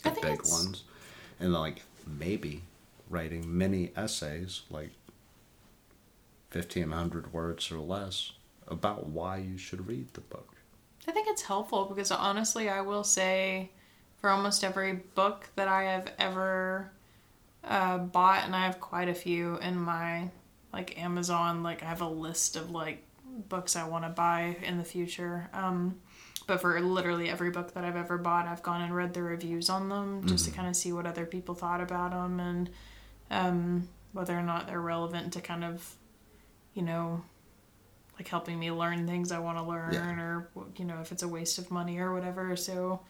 the 0.03 0.11
big 0.11 0.25
it's- 0.25 0.51
ones. 0.51 0.83
And 1.39 1.51
like 1.51 1.81
maybe 2.07 2.61
writing 3.09 3.57
mini 3.57 3.91
essays, 3.95 4.61
like 4.69 4.91
1500 6.51 7.33
words 7.33 7.69
or 7.71 7.79
less, 7.79 8.31
about 8.67 9.07
why 9.07 9.37
you 9.37 9.57
should 9.57 9.87
read 9.87 10.13
the 10.13 10.21
book. 10.21 10.55
I 11.07 11.11
think 11.11 11.27
it's 11.27 11.43
helpful 11.43 11.85
because 11.85 12.11
honestly, 12.11 12.69
I 12.69 12.81
will 12.81 13.03
say 13.03 13.69
for 14.25 14.31
almost 14.31 14.63
every 14.63 14.93
book 15.13 15.47
that 15.55 15.67
I 15.67 15.83
have 15.83 16.11
ever 16.17 16.89
uh, 17.63 17.99
bought, 17.99 18.43
and 18.45 18.55
I 18.55 18.65
have 18.65 18.79
quite 18.79 19.07
a 19.07 19.13
few 19.13 19.57
in 19.57 19.77
my 19.77 20.29
like 20.73 20.99
Amazon, 20.99 21.61
like 21.61 21.83
I 21.83 21.85
have 21.85 22.01
a 22.01 22.09
list 22.09 22.55
of 22.55 22.71
like 22.71 23.03
books 23.49 23.75
I 23.75 23.87
want 23.87 24.03
to 24.03 24.09
buy 24.09 24.57
in 24.63 24.79
the 24.79 24.83
future. 24.83 25.47
Um, 25.53 25.99
but 26.47 26.59
for 26.59 26.79
literally 26.81 27.29
every 27.29 27.51
book 27.51 27.75
that 27.75 27.85
I've 27.85 27.95
ever 27.95 28.17
bought, 28.17 28.47
I've 28.47 28.63
gone 28.63 28.81
and 28.81 28.95
read 28.95 29.13
the 29.13 29.21
reviews 29.21 29.69
on 29.69 29.89
them 29.89 30.25
just 30.25 30.45
to 30.45 30.51
kind 30.51 30.67
of 30.67 30.75
see 30.75 30.91
what 30.91 31.05
other 31.05 31.27
people 31.27 31.53
thought 31.53 31.79
about 31.79 32.09
them 32.09 32.39
and 32.39 32.69
um, 33.29 33.87
whether 34.11 34.35
or 34.35 34.41
not 34.41 34.65
they're 34.65 34.81
relevant 34.81 35.33
to 35.33 35.39
kind 35.41 35.63
of, 35.63 35.93
you 36.73 36.81
know, 36.81 37.21
like 38.17 38.27
helping 38.27 38.57
me 38.57 38.71
learn 38.71 39.05
things 39.05 39.31
I 39.31 39.37
want 39.37 39.59
to 39.59 39.63
learn 39.63 39.93
Yeah. 39.93 40.19
or 40.19 40.49
you 40.77 40.85
know 40.85 40.99
if 41.01 41.11
it's 41.11 41.21
a 41.21 41.27
waste 41.27 41.59
of 41.59 41.69
money 41.69 41.99
or 41.99 42.11
whatever. 42.11 42.55
So 42.55 43.01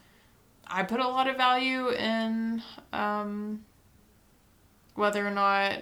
I 0.67 0.83
put 0.83 0.99
a 0.99 1.07
lot 1.07 1.27
of 1.27 1.37
value 1.37 1.89
in 1.89 2.61
um, 2.93 3.63
whether 4.95 5.25
or 5.25 5.31
not 5.31 5.79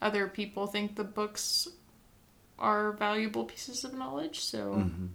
other 0.00 0.28
people 0.28 0.66
think 0.66 0.96
the 0.96 1.04
books 1.04 1.68
are 2.58 2.92
valuable 2.92 3.44
pieces 3.44 3.84
of 3.84 3.94
knowledge. 3.94 4.40
So 4.40 4.74
Mm-hmm. 4.78 5.06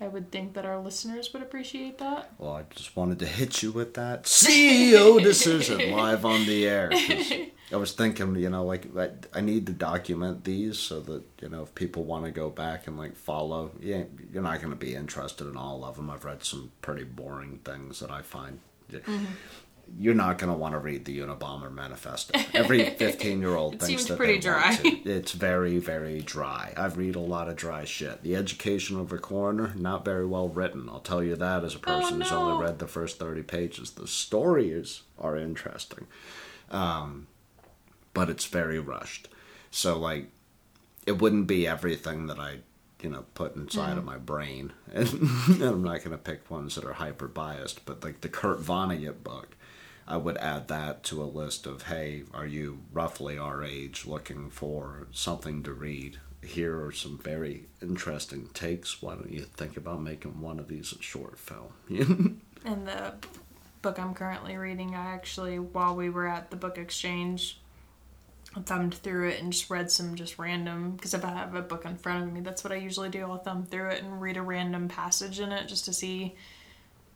I 0.00 0.08
would 0.08 0.32
think 0.32 0.54
that 0.54 0.64
our 0.66 0.80
listeners 0.80 1.32
would 1.32 1.42
appreciate 1.42 1.98
that. 1.98 2.32
Well, 2.36 2.54
I 2.54 2.64
just 2.74 2.96
wanted 2.96 3.20
to 3.20 3.26
hit 3.26 3.62
you 3.62 3.70
with 3.70 3.94
that 3.94 4.24
CEO 4.24 5.22
decision 5.22 5.92
live 5.92 6.24
on 6.24 6.44
the 6.44 6.66
air. 6.66 6.90
I 7.72 7.76
was 7.76 7.92
thinking, 7.92 8.36
you 8.36 8.50
know, 8.50 8.64
like 8.64 8.94
I, 8.96 9.10
I 9.32 9.40
need 9.40 9.66
to 9.66 9.72
document 9.72 10.44
these 10.44 10.78
so 10.78 11.00
that 11.00 11.22
you 11.40 11.48
know 11.48 11.62
if 11.62 11.74
people 11.74 12.04
want 12.04 12.24
to 12.26 12.30
go 12.30 12.50
back 12.50 12.86
and 12.86 12.98
like 12.98 13.16
follow, 13.16 13.70
yeah, 13.80 14.02
you're 14.32 14.42
not 14.42 14.58
going 14.60 14.70
to 14.72 14.76
be 14.76 14.94
interested 14.94 15.46
in 15.46 15.56
all 15.56 15.84
of 15.84 15.96
them. 15.96 16.10
I've 16.10 16.24
read 16.24 16.44
some 16.44 16.72
pretty 16.82 17.04
boring 17.04 17.60
things 17.64 18.00
that 18.00 18.10
I 18.10 18.22
find. 18.22 18.60
You're 19.98 20.14
not 20.14 20.38
going 20.38 20.50
to 20.50 20.56
want 20.58 20.72
to 20.74 20.78
read 20.78 21.04
the 21.04 21.18
Unabomber 21.18 21.70
Manifesto. 21.70 22.38
Every 22.54 22.88
15 22.96 23.40
year 23.40 23.56
old 23.56 23.72
thinks 23.72 23.86
seems 23.86 24.06
that 24.06 24.16
pretty 24.16 24.38
they 24.38 24.48
want 24.50 24.80
dry. 24.80 24.90
to. 24.90 25.10
It's 25.10 25.32
very, 25.32 25.78
very 25.78 26.20
dry. 26.22 26.72
I 26.76 26.86
read 26.86 27.16
a 27.16 27.20
lot 27.20 27.48
of 27.48 27.56
dry 27.56 27.84
shit. 27.84 28.22
The 28.22 28.36
Education 28.36 28.98
of 28.98 29.12
a 29.12 29.18
Coroner, 29.18 29.72
not 29.76 30.04
very 30.04 30.24
well 30.24 30.48
written. 30.48 30.88
I'll 30.88 31.00
tell 31.00 31.22
you 31.22 31.36
that 31.36 31.64
as 31.64 31.74
a 31.74 31.78
person 31.80 32.20
who's 32.20 32.30
Oh, 32.32 32.36
no. 32.46 32.50
only 32.52 32.64
read 32.64 32.78
the 32.78 32.86
first 32.86 33.18
30 33.18 33.42
pages. 33.42 33.90
The 33.90 34.06
stories 34.06 35.02
are 35.18 35.36
interesting, 35.36 36.06
um, 36.70 37.26
but 38.14 38.28
it's 38.30 38.46
very 38.46 38.78
rushed. 38.78 39.28
So, 39.70 39.98
like, 39.98 40.28
it 41.06 41.20
wouldn't 41.20 41.46
be 41.46 41.66
everything 41.66 42.26
that 42.26 42.38
I, 42.38 42.58
you 43.02 43.10
know, 43.10 43.24
put 43.34 43.56
inside 43.56 43.94
Mm. 43.94 43.98
of 43.98 44.04
my 44.04 44.18
brain. 44.18 44.72
And 44.94 45.62
I'm 45.62 45.82
not 45.82 45.98
going 45.98 46.10
to 46.10 46.18
pick 46.18 46.50
ones 46.50 46.74
that 46.74 46.84
are 46.84 46.92
hyper 46.94 47.28
biased, 47.28 47.84
but 47.86 48.04
like 48.04 48.20
the 48.20 48.28
Kurt 48.28 48.60
Vonnegut 48.60 49.22
book. 49.24 49.56
I 50.06 50.16
would 50.16 50.36
add 50.38 50.68
that 50.68 51.04
to 51.04 51.22
a 51.22 51.24
list 51.24 51.64
of, 51.66 51.84
hey, 51.84 52.24
are 52.34 52.46
you 52.46 52.80
roughly 52.92 53.38
our 53.38 53.62
age 53.62 54.04
looking 54.04 54.50
for 54.50 55.06
something 55.12 55.62
to 55.62 55.72
read? 55.72 56.18
Here 56.44 56.84
are 56.84 56.90
some 56.92 57.18
very 57.22 57.66
interesting 57.80 58.48
takes. 58.52 59.00
Why 59.00 59.14
don't 59.14 59.30
you 59.32 59.42
think 59.42 59.76
about 59.76 60.02
making 60.02 60.40
one 60.40 60.58
of 60.58 60.66
these 60.68 60.92
a 60.92 61.00
short 61.02 61.38
film? 61.38 61.72
And 62.64 62.86
the 62.86 63.14
book 63.80 63.98
I'm 63.98 64.14
currently 64.14 64.56
reading, 64.56 64.94
I 64.94 65.06
actually, 65.14 65.58
while 65.58 65.96
we 65.96 66.10
were 66.10 66.26
at 66.28 66.50
the 66.50 66.56
book 66.56 66.78
exchange, 66.78 67.60
thumbed 68.60 68.94
through 68.94 69.30
it 69.30 69.40
and 69.40 69.52
just 69.52 69.70
read 69.70 69.90
some 69.90 70.14
just 70.14 70.38
random, 70.38 70.92
because 70.92 71.14
if 71.14 71.24
I 71.24 71.30
have 71.30 71.54
a 71.54 71.62
book 71.62 71.84
in 71.84 71.96
front 71.96 72.24
of 72.24 72.32
me, 72.32 72.40
that's 72.40 72.62
what 72.62 72.72
I 72.72 72.76
usually 72.76 73.08
do. 73.08 73.22
I'll 73.22 73.38
thumb 73.38 73.64
through 73.64 73.90
it 73.90 74.02
and 74.02 74.20
read 74.20 74.36
a 74.36 74.42
random 74.42 74.88
passage 74.88 75.40
in 75.40 75.52
it 75.52 75.68
just 75.68 75.84
to 75.86 75.92
see, 75.92 76.34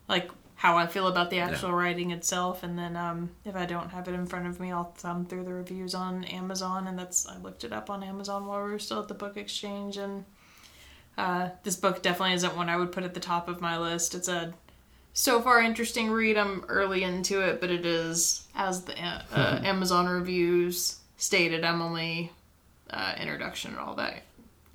like, 0.09 0.31
how 0.57 0.79
I 0.79 0.87
feel 0.87 1.07
about 1.07 1.29
the 1.29 1.41
actual 1.41 1.73
writing 1.73 2.11
itself. 2.13 2.63
And 2.63 2.79
then 2.79 2.97
um, 2.97 3.31
if 3.45 3.55
I 3.55 3.67
don't 3.67 3.91
have 3.91 4.09
it 4.09 4.15
in 4.15 4.25
front 4.25 4.47
of 4.47 4.59
me, 4.59 4.73
I'll 4.73 4.85
thumb 4.85 5.27
through 5.27 5.45
the 5.45 5.53
reviews 5.53 5.95
on 5.95 6.25
Amazon. 6.25 6.87
And 6.87 6.99
that's, 6.99 7.29
I 7.29 7.37
looked 7.37 7.63
it 7.63 7.75
up 7.75 7.91
on 7.91 8.03
Amazon 8.03 8.47
while 8.47 8.65
we 8.65 8.71
were 8.71 8.79
still 8.79 9.01
at 9.01 9.09
the 9.09 9.15
book 9.15 9.37
exchange. 9.37 9.99
And 9.99 10.25
uh, 11.19 11.51
this 11.63 11.77
book 11.77 12.03
definitely 12.03 12.35
isn't 12.37 12.57
one 12.57 12.71
I 12.71 12.77
would 12.77 12.91
put 12.91 13.05
at 13.05 13.13
the 13.13 13.21
top 13.21 13.49
of 13.49 13.61
my 13.61 13.79
list. 13.79 14.15
It's 14.15 14.29
a 14.29 14.55
so 15.13 15.41
far 15.43 15.61
interesting 15.61 16.11
read. 16.11 16.39
I'm 16.39 16.65
early 16.69 17.03
into 17.03 17.41
it, 17.41 17.61
but 17.61 17.71
it 17.71 17.85
is 17.85 18.47
as 18.55 18.83
the 18.83 18.99
uh, 18.99 19.23
Amazon 19.63 20.07
reviews 20.07 20.97
stated. 21.17 21.65
I'm 21.65 21.81
only 21.83 22.33
uh, 22.91 23.15
introduction 23.19 23.73
and 23.73 23.81
all 23.81 23.95
that 23.97 24.23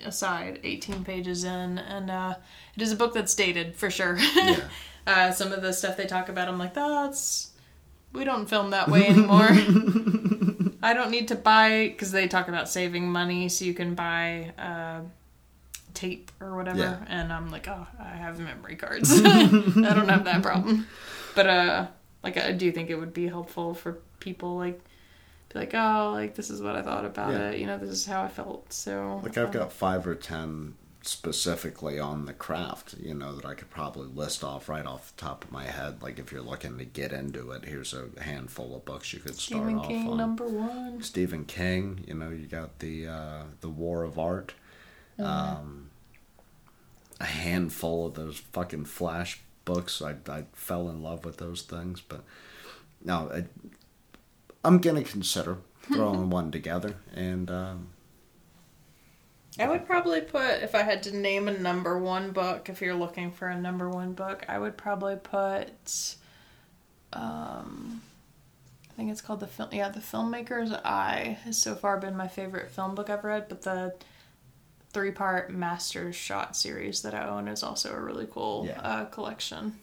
aside, 0.03 0.59
18 0.63 1.03
pages 1.03 1.43
in, 1.43 1.77
and 1.77 2.09
uh, 2.09 2.35
it 2.75 2.81
is 2.81 2.91
a 2.91 2.95
book 2.95 3.13
that's 3.13 3.35
dated 3.35 3.75
for 3.75 3.89
sure. 3.91 4.17
yeah. 4.35 4.59
uh, 5.05 5.31
some 5.31 5.51
of 5.51 5.61
the 5.61 5.71
stuff 5.73 5.97
they 5.97 6.05
talk 6.05 6.27
about, 6.29 6.47
I'm 6.47 6.57
like, 6.57 6.73
that's 6.73 7.51
we 8.13 8.23
don't 8.23 8.49
film 8.49 8.71
that 8.71 8.89
way 8.89 9.07
anymore. 9.07 9.47
I 10.83 10.93
don't 10.93 11.11
need 11.11 11.27
to 11.29 11.35
buy 11.35 11.87
because 11.89 12.11
they 12.11 12.27
talk 12.27 12.47
about 12.47 12.67
saving 12.67 13.09
money, 13.11 13.47
so 13.49 13.65
you 13.65 13.73
can 13.73 13.95
buy. 13.95 14.53
Uh, 14.57 15.01
tape 15.93 16.31
or 16.39 16.55
whatever 16.55 16.79
Yeah. 16.79 16.99
and 17.09 17.33
i'm 17.33 17.51
like 17.51 17.67
oh 17.67 17.85
i 17.99 18.15
have 18.15 18.39
memory 18.39 18.77
cards 18.77 19.11
i 19.25 19.45
don't 19.45 20.07
have 20.07 20.23
that 20.23 20.41
problem 20.41 20.87
but 21.35 21.47
uh 21.47 21.87
like 22.23 22.37
i 22.37 22.53
do 22.53 22.71
think 22.71 22.89
it 22.89 22.95
would 22.95 23.13
be 23.13 23.27
helpful 23.27 23.73
for 23.73 23.99
people 24.21 24.55
like 24.55 24.79
be 25.53 25.59
like 25.59 25.73
oh 25.73 26.11
like 26.13 26.35
this 26.35 26.49
is 26.49 26.61
what 26.61 26.75
i 26.75 26.81
thought 26.81 27.05
about 27.05 27.31
Yeah. 27.31 27.49
it 27.49 27.59
you 27.59 27.65
know 27.65 27.77
this 27.77 27.89
is 27.89 28.05
how 28.05 28.21
i 28.23 28.27
felt 28.27 28.71
so 28.71 29.19
Like 29.23 29.37
I've 29.37 29.49
uh, 29.49 29.51
got 29.59 29.73
five 29.73 30.05
or 30.07 30.15
ten 30.15 30.75
specifically 31.03 31.99
on 31.99 32.25
the 32.25 32.33
craft, 32.33 32.93
you 33.01 33.15
know, 33.15 33.35
that 33.35 33.43
I 33.43 33.55
could 33.55 33.71
probably 33.71 34.07
list 34.07 34.43
off 34.43 34.69
right 34.69 34.85
off 34.85 35.15
the 35.15 35.19
top 35.21 35.43
of 35.43 35.51
my 35.51 35.63
head. 35.63 36.03
Like 36.03 36.19
if 36.19 36.31
you're 36.31 36.43
looking 36.43 36.77
to 36.77 36.85
get 36.85 37.11
into 37.11 37.49
it, 37.53 37.65
here's 37.65 37.95
a 37.95 38.07
handful 38.21 38.75
of 38.75 38.85
books 38.85 39.11
you 39.11 39.19
could 39.19 39.33
start 39.33 39.63
stephen 39.63 39.79
off 39.79 39.87
king 39.87 40.07
on. 40.07 40.17
number 40.17 40.45
one 40.45 41.01
Stephen 41.01 41.45
King, 41.45 42.03
you 42.07 42.13
know, 42.13 42.29
you 42.29 42.45
got 42.45 42.77
the 42.77 43.07
uh, 43.07 43.43
the 43.61 43.69
War 43.69 44.03
of 44.03 44.19
Art, 44.19 44.53
um, 45.17 45.89
a 47.19 47.25
handful 47.25 48.05
of 48.05 48.13
those 48.13 48.37
fucking 48.37 48.85
Flash 48.85 49.41
books. 49.65 50.01
I 50.03 50.15
I 50.29 50.43
fell 50.53 50.87
in 50.87 51.01
love 51.01 51.25
with 51.25 51.37
those 51.37 51.63
things, 51.63 51.99
but 52.01 52.23
no, 53.03 53.31
I, 53.33 53.45
I'm 54.63 54.77
gonna 54.79 55.03
consider 55.03 55.57
throwing 55.83 56.29
one 56.29 56.51
together 56.51 56.95
and. 57.15 57.49
Um, 57.51 57.87
i 59.59 59.67
would 59.67 59.85
probably 59.85 60.21
put 60.21 60.63
if 60.63 60.73
i 60.73 60.81
had 60.81 61.03
to 61.03 61.13
name 61.15 61.49
a 61.49 61.57
number 61.57 61.99
one 61.99 62.31
book 62.31 62.69
if 62.69 62.81
you're 62.81 62.95
looking 62.95 63.29
for 63.33 63.49
a 63.49 63.59
number 63.59 63.89
one 63.89 64.13
book 64.13 64.45
i 64.47 64.57
would 64.57 64.77
probably 64.77 65.17
put 65.17 66.15
um 67.11 68.01
I 68.89 68.93
think 68.93 69.11
it's 69.11 69.21
called 69.21 69.39
the 69.39 69.47
film. 69.47 69.69
Yeah, 69.71 69.89
the 69.89 69.99
filmmaker's 70.01 70.71
eye 70.73 71.37
has 71.45 71.57
so 71.57 71.75
far 71.75 71.97
been 71.97 72.15
my 72.15 72.27
favorite 72.27 72.69
film 72.71 72.93
book 72.93 73.09
I've 73.09 73.23
read, 73.23 73.47
but 73.47 73.61
the 73.61 73.95
three-part 74.91 75.49
Masters 75.51 76.15
Shot 76.15 76.55
series 76.57 77.01
that 77.03 77.13
I 77.15 77.27
own 77.27 77.47
is 77.47 77.63
also 77.63 77.93
a 77.93 77.99
really 77.99 78.27
cool 78.29 78.65
Yeah. 78.67 78.79
uh, 78.81 79.05
collection. 79.05 79.79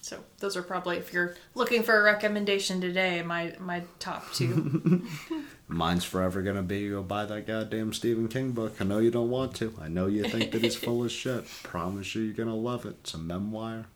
So 0.00 0.18
those 0.38 0.56
are 0.56 0.62
probably 0.62 0.96
if 0.96 1.12
you're 1.12 1.34
looking 1.54 1.82
for 1.82 1.98
a 1.98 2.02
recommendation 2.02 2.80
today, 2.80 3.22
my 3.22 3.54
my 3.58 3.82
top 3.98 4.32
two. 4.32 5.06
Mine's 5.68 6.04
forever 6.04 6.40
gonna 6.42 6.62
be 6.62 6.88
go 6.88 7.02
buy 7.02 7.26
that 7.26 7.46
goddamn 7.46 7.92
Stephen 7.92 8.28
King 8.28 8.52
book. 8.52 8.76
I 8.80 8.84
know 8.84 8.98
you 8.98 9.10
don't 9.10 9.28
want 9.30 9.54
to. 9.56 9.74
I 9.80 9.88
know 9.88 10.06
you 10.06 10.24
think 10.24 10.52
that 10.52 10.62
he's 10.62 10.76
full 10.86 11.04
of 11.04 11.12
shit. 11.12 11.46
Promise 11.62 12.14
you, 12.14 12.22
you're 12.22 12.34
gonna 12.34 12.56
love 12.56 12.86
it. 12.86 12.96
It's 13.00 13.14
a 13.14 13.18
memoir. 13.18 13.86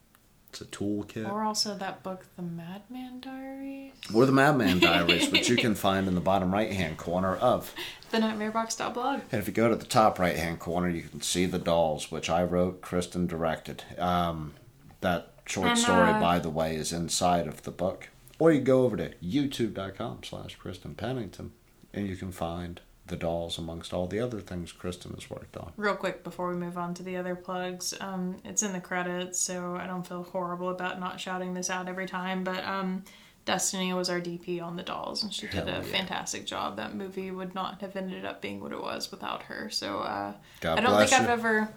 It's 0.49 0.61
a 0.61 0.65
toolkit. 0.65 1.27
or 1.27 1.43
also 1.43 1.75
that 1.79 2.03
book, 2.03 2.27
The 2.35 2.43
Madman 2.43 3.21
Diaries. 3.21 3.93
Or 4.13 4.27
the 4.27 4.31
Madman 4.31 4.77
Diaries, 4.81 5.31
which 5.31 5.49
you 5.49 5.55
can 5.55 5.73
find 5.73 6.07
in 6.07 6.13
the 6.13 6.21
bottom 6.21 6.53
right 6.53 6.71
hand 6.71 6.97
corner 6.97 7.35
of. 7.35 7.73
The 8.11 8.19
Nightmarebox.blog. 8.19 9.21
And 9.31 9.41
if 9.41 9.47
you 9.47 9.53
go 9.53 9.67
to 9.67 9.75
the 9.75 9.83
top 9.83 10.19
right 10.19 10.35
hand 10.37 10.59
corner, 10.59 10.89
you 10.89 11.01
can 11.01 11.21
see 11.21 11.47
the 11.47 11.57
dolls, 11.57 12.11
which 12.11 12.29
I 12.29 12.43
wrote, 12.43 12.81
Kristen 12.81 13.25
directed. 13.25 13.83
Um, 13.97 14.53
that 15.01 15.32
short 15.45 15.77
story, 15.77 16.11
uh, 16.11 16.19
by 16.19 16.39
the 16.39 16.49
way, 16.49 16.75
is 16.75 16.93
inside 16.93 17.47
of 17.47 17.63
the 17.63 17.71
book. 17.71 18.09
Or 18.39 18.51
you 18.51 18.61
go 18.61 18.83
over 18.83 18.97
to 18.97 19.13
youtube.com 19.23 20.19
slash 20.23 20.55
Kristen 20.55 20.95
Pennington 20.95 21.51
and 21.93 22.07
you 22.07 22.15
can 22.15 22.31
find 22.31 22.81
the 23.07 23.15
dolls 23.15 23.57
amongst 23.57 23.93
all 23.93 24.07
the 24.07 24.19
other 24.19 24.39
things 24.39 24.71
Kristen 24.71 25.13
has 25.13 25.29
worked 25.29 25.57
on. 25.57 25.73
Real 25.75 25.95
quick 25.95 26.23
before 26.23 26.49
we 26.49 26.55
move 26.55 26.77
on 26.77 26.93
to 26.95 27.03
the 27.03 27.17
other 27.17 27.35
plugs, 27.35 27.93
um, 27.99 28.37
it's 28.45 28.63
in 28.63 28.71
the 28.71 28.79
credits, 28.79 29.39
so 29.39 29.75
I 29.75 29.87
don't 29.87 30.07
feel 30.07 30.23
horrible 30.23 30.69
about 30.69 30.99
not 30.99 31.19
shouting 31.19 31.53
this 31.53 31.69
out 31.69 31.89
every 31.89 32.07
time. 32.07 32.43
But 32.43 32.63
um, 32.63 33.03
Destiny 33.45 33.93
was 33.93 34.09
our 34.09 34.21
DP 34.21 34.61
on 34.61 34.77
the 34.77 34.83
dolls, 34.83 35.21
and 35.21 35.33
she 35.33 35.47
did 35.47 35.67
Hell 35.67 35.67
a 35.67 35.71
yeah. 35.71 35.81
fantastic 35.81 36.45
job. 36.45 36.77
That 36.77 36.95
movie 36.95 37.29
would 37.29 37.53
not 37.53 37.81
have 37.81 37.97
ended 37.97 38.23
up 38.23 38.41
being 38.41 38.61
what 38.61 38.71
it 38.71 38.81
was 38.81 39.11
without 39.11 39.43
her. 39.43 39.69
So 39.69 39.99
uh, 39.99 40.33
I 40.63 40.79
don't 40.79 40.97
think 40.97 41.11
I've 41.11 41.29
ever 41.29 41.69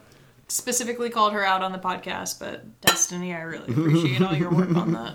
specifically 0.49 1.11
called 1.11 1.33
her 1.33 1.45
out 1.45 1.63
on 1.63 1.73
the 1.73 1.79
podcast, 1.79 2.39
but 2.39 2.81
Destiny, 2.81 3.35
I 3.35 3.43
really 3.43 3.73
appreciate 3.73 4.23
all 4.23 4.35
your 4.35 4.51
work 4.51 4.75
on 4.77 4.93
that. 4.93 5.15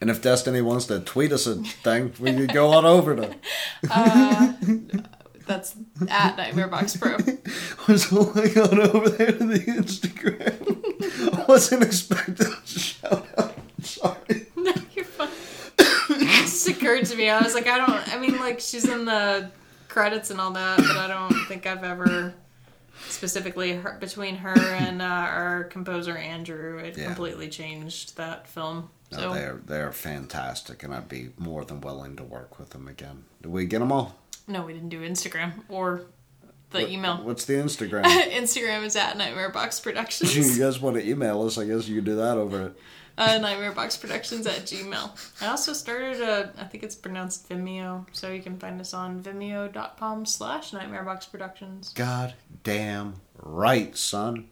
And 0.00 0.08
if 0.08 0.22
Destiny 0.22 0.62
wants 0.62 0.86
to 0.86 1.00
tweet 1.00 1.30
us 1.30 1.46
a 1.46 1.56
thing, 1.56 2.14
we 2.18 2.34
could 2.34 2.54
go 2.54 2.72
on 2.72 2.84
over 2.84 3.16
to. 3.16 3.36
Uh, 3.90 4.52
that's 5.46 5.74
at 6.08 6.36
Nightmare 6.36 6.68
Box 6.68 6.96
Pro. 6.96 7.16
was 7.88 8.06
going 8.06 8.58
on 8.58 8.78
over 8.78 9.08
there 9.08 9.32
to 9.32 9.46
the 9.46 9.58
Instagram. 9.58 11.34
I 11.34 11.44
wasn't 11.48 11.82
expecting 11.82 12.46
a 12.46 12.66
shout 12.66 13.26
out. 13.36 13.54
Sorry. 13.82 14.46
No, 14.54 14.72
you're 14.94 15.04
fine. 15.06 15.28
it 15.78 16.28
just 16.42 16.68
occurred 16.68 17.06
to 17.06 17.16
me. 17.16 17.30
I 17.30 17.42
was 17.42 17.54
like, 17.54 17.66
I 17.66 17.78
don't. 17.78 18.14
I 18.14 18.18
mean, 18.20 18.38
like 18.38 18.60
she's 18.60 18.88
in 18.88 19.06
the 19.06 19.50
credits 19.90 20.30
and 20.30 20.40
all 20.40 20.52
that, 20.52 20.78
but 20.78 20.96
I 20.96 21.06
don't 21.08 21.34
think 21.46 21.66
I've 21.66 21.84
ever 21.84 22.32
specifically 23.08 23.72
her, 23.74 23.96
between 24.00 24.36
her 24.36 24.58
and 24.58 25.02
uh, 25.02 25.04
our 25.04 25.64
composer 25.64 26.16
Andrew. 26.16 26.78
It 26.78 26.96
Yeah. 26.96 27.06
completely 27.06 27.48
changed 27.48 28.16
that 28.16 28.46
film. 28.48 28.90
No, 29.12 29.18
So 29.18 29.34
they're 29.34 29.60
they're 29.66 29.92
fantastic, 29.92 30.82
and 30.82 30.94
I'd 30.94 31.08
be 31.08 31.30
more 31.36 31.64
than 31.64 31.80
willing 31.80 32.16
to 32.16 32.22
work 32.24 32.58
with 32.58 32.70
them 32.70 32.86
again. 32.88 33.24
Do 33.42 33.50
we 33.50 33.66
get 33.66 33.80
them 33.80 33.92
all? 33.92 34.16
no, 34.46 34.62
we 34.66 34.72
didn't 34.72 34.88
do 34.88 35.00
Instagram 35.02 35.52
or 35.68 36.02
the 36.70 36.80
What- 36.80 36.90
email. 36.90 37.16
What's 37.22 37.44
the 37.44 37.54
Instagram? 37.54 38.04
Instagram 38.32 38.84
is 38.84 38.96
at 38.96 39.16
Nightmare 39.16 39.50
Box 39.50 39.78
Productions. 39.80 40.36
you 40.58 40.64
guys 40.64 40.80
want 40.80 40.96
to 40.96 41.08
email 41.08 41.42
us? 41.42 41.56
I 41.58 41.64
guess 41.66 41.86
you 41.88 41.96
can 41.96 42.04
do 42.04 42.16
that 42.16 42.36
over 42.36 42.66
it. 42.66 42.78
Uh, 43.20 43.38
Nightmare 43.38 43.72
Box 43.72 43.96
Productions 43.96 44.46
at 44.46 44.62
Gmail. 44.62 45.10
I 45.42 45.48
also 45.48 45.74
started 45.74 46.20
a, 46.20 46.52
I 46.58 46.64
think 46.64 46.82
it's 46.82 46.96
pronounced 46.96 47.48
Vimeo, 47.48 48.06
so 48.12 48.30
you 48.32 48.42
can 48.42 48.58
find 48.58 48.80
us 48.80 48.94
on 48.94 49.22
vimeo.com 49.22 50.24
slash 50.24 50.72
Nightmare 50.72 51.04
Box 51.04 51.26
Productions. 51.26 51.92
God 51.92 52.34
damn 52.64 53.20
right, 53.36 53.94
son. 53.96 54.48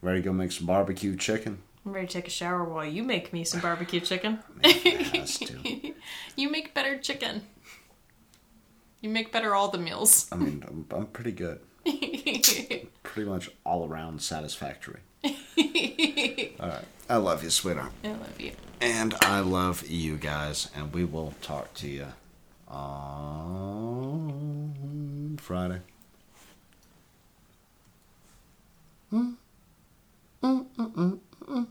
Ready 0.00 0.20
to 0.20 0.24
go 0.26 0.32
make 0.32 0.52
some 0.52 0.66
barbecue 0.66 1.16
chicken? 1.16 1.58
I'm 1.84 1.92
ready 1.92 2.06
to 2.06 2.12
take 2.12 2.28
a 2.28 2.30
shower 2.30 2.64
while 2.64 2.84
you 2.84 3.02
make 3.02 3.32
me 3.32 3.44
some 3.44 3.60
barbecue 3.60 4.00
chicken. 4.00 4.38
You 6.36 6.50
make 6.50 6.74
better 6.74 6.98
chicken. 6.98 7.42
You 9.00 9.08
make 9.08 9.32
better 9.32 9.54
all 9.54 9.68
the 9.68 9.78
meals. 9.78 10.28
I 10.30 10.36
mean, 10.36 10.62
I'm, 10.68 10.86
I'm 10.90 11.06
pretty 11.06 11.32
good. 11.32 11.60
Pretty 13.02 13.28
much 13.28 13.50
all 13.64 13.88
around 13.88 14.20
satisfactory. 14.20 15.00
all 15.24 16.68
right. 16.68 16.84
I 17.08 17.16
love 17.16 17.44
you, 17.44 17.50
sweetheart. 17.50 17.92
I 18.02 18.08
love 18.08 18.40
you. 18.40 18.52
And 18.80 19.14
I 19.22 19.40
love 19.40 19.86
you 19.88 20.16
guys. 20.16 20.68
And 20.74 20.92
we 20.92 21.04
will 21.04 21.34
talk 21.40 21.72
to 21.74 21.88
you 21.88 22.08
on 22.68 23.78
Friday. 25.40 25.80
Mm, 29.12 29.36
mm, 30.42 30.66
mm, 30.76 31.18
mm. 31.48 31.66